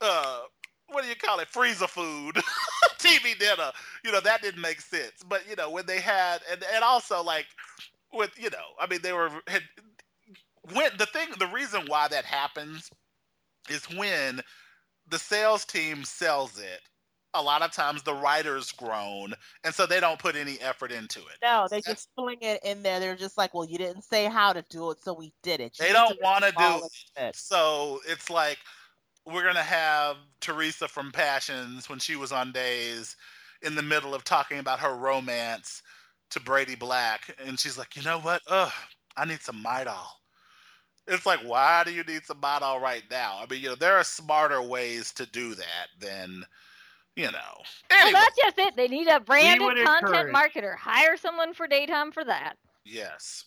[0.00, 0.40] uh
[0.88, 2.36] what do you call it freezer food
[2.98, 3.70] TV dinner.
[4.04, 5.22] You know that didn't make sense.
[5.28, 7.46] But you know when they had and and also like
[8.12, 9.62] with you know I mean they were had
[10.72, 12.90] when the thing the reason why that happens
[13.68, 14.40] is when
[15.08, 16.80] the sales team sells it
[17.34, 19.32] a lot of times the writers groan
[19.64, 22.82] and so they don't put any effort into it No, they just fling it in
[22.82, 22.98] there.
[22.98, 25.78] They're just like, well, you didn't say how to do it, so we did it.
[25.78, 27.22] You they don't want to do it.
[27.22, 27.36] it.
[27.36, 28.58] so it's like
[29.26, 33.16] we're gonna have theresa from passions when she was on days
[33.62, 35.82] in the middle of talking about her romance
[36.30, 38.72] to brady black and she's like you know what ugh
[39.16, 40.06] i need some midol
[41.06, 43.96] it's like why do you need some midol right now i mean you know there
[43.96, 46.44] are smarter ways to do that than
[47.16, 48.76] you know Well, that's just it.
[48.76, 50.76] They need a branded content encourage- marketer.
[50.76, 52.54] Hire someone for daytime for that.
[52.84, 53.44] yes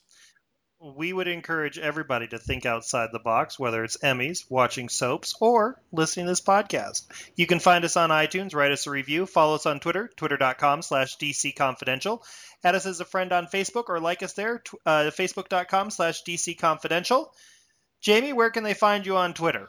[0.84, 5.82] we would encourage everybody to think outside the box, whether it's Emmys, watching soaps, or
[5.92, 7.04] listening to this podcast.
[7.36, 10.82] You can find us on iTunes, write us a review, follow us on Twitter, twitter.com
[10.82, 12.20] slash dcconfidential,
[12.64, 16.24] add us as a friend on Facebook, or like us there, tw- uh, facebook.com slash
[16.24, 17.28] dcconfidential.
[18.06, 19.68] Jamey, where can they find you on Twitter?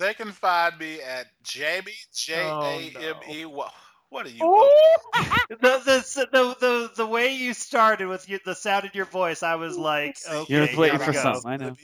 [0.00, 1.88] they can find me at jamey
[2.36, 3.72] Oh, j-a-m-e what,
[4.10, 4.38] what are you
[5.50, 9.42] The, the, the, the, the way you started with you, the sound in your voice,
[9.42, 11.22] I was like, okay, You're here waiting we for go.
[11.22, 11.50] something.
[11.50, 11.76] I know.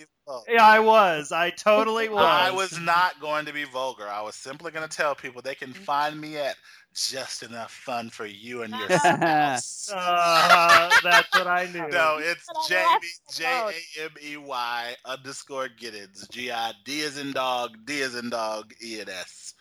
[0.48, 1.32] Yeah, I was.
[1.32, 2.24] I totally was.
[2.24, 4.06] I was not going to be vulgar.
[4.08, 6.56] I was simply going to tell people they can find me at
[6.94, 9.90] just enough fun for you and your spouse.
[9.92, 11.88] Uh, that's what I knew.
[11.88, 17.02] no, it's That's Jamey the J A M E Y underscore Giddens G I D
[17.02, 19.54] as in dog D as in dog E N S.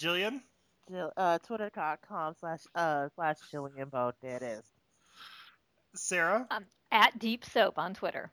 [0.00, 0.40] Jillian?
[0.90, 4.12] Jill- uh, Twitter.com slash uh slash Jillian Bowe.
[4.22, 4.64] There it is.
[5.94, 6.46] Sara?
[6.90, 8.30] At Deep Soap on Twitter.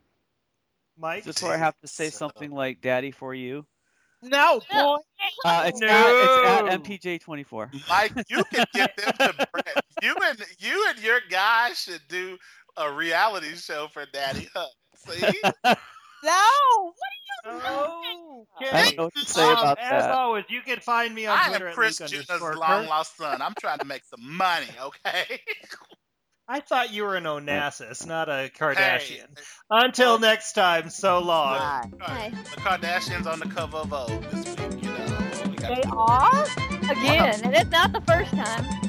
[0.98, 1.20] Mike?
[1.20, 3.66] Is this where I have to say So- something like "Daddy for you"?
[4.22, 4.98] No, boy.
[5.46, 5.88] Uh, it's, No.
[5.88, 7.88] at, it's at MPJ24.
[7.88, 9.86] Mike, you can get them to Brett.
[10.02, 12.38] you and you and your guy should do
[12.76, 14.74] a reality show for Daddy Hunt.
[14.98, 15.42] See?
[16.24, 16.94] No.
[17.46, 20.12] Oh, I don't know what to say about As that.
[20.12, 22.88] always, you can find me on I Twitter am at Chris Luke Jenner's underscore long
[22.88, 23.42] lost son.
[23.42, 25.42] I'm trying to make some money, okay?
[26.52, 29.28] I thought you were an Onassis, not a Hey, Kardashian.
[29.70, 31.92] Until next time, so long.
[31.92, 32.00] Bye.
[32.02, 32.30] Hi.
[32.30, 35.50] the Kardashians on the cover of Vogue this week, you know.
[35.50, 36.46] We They are.
[36.90, 38.89] Again, and it's not the first time.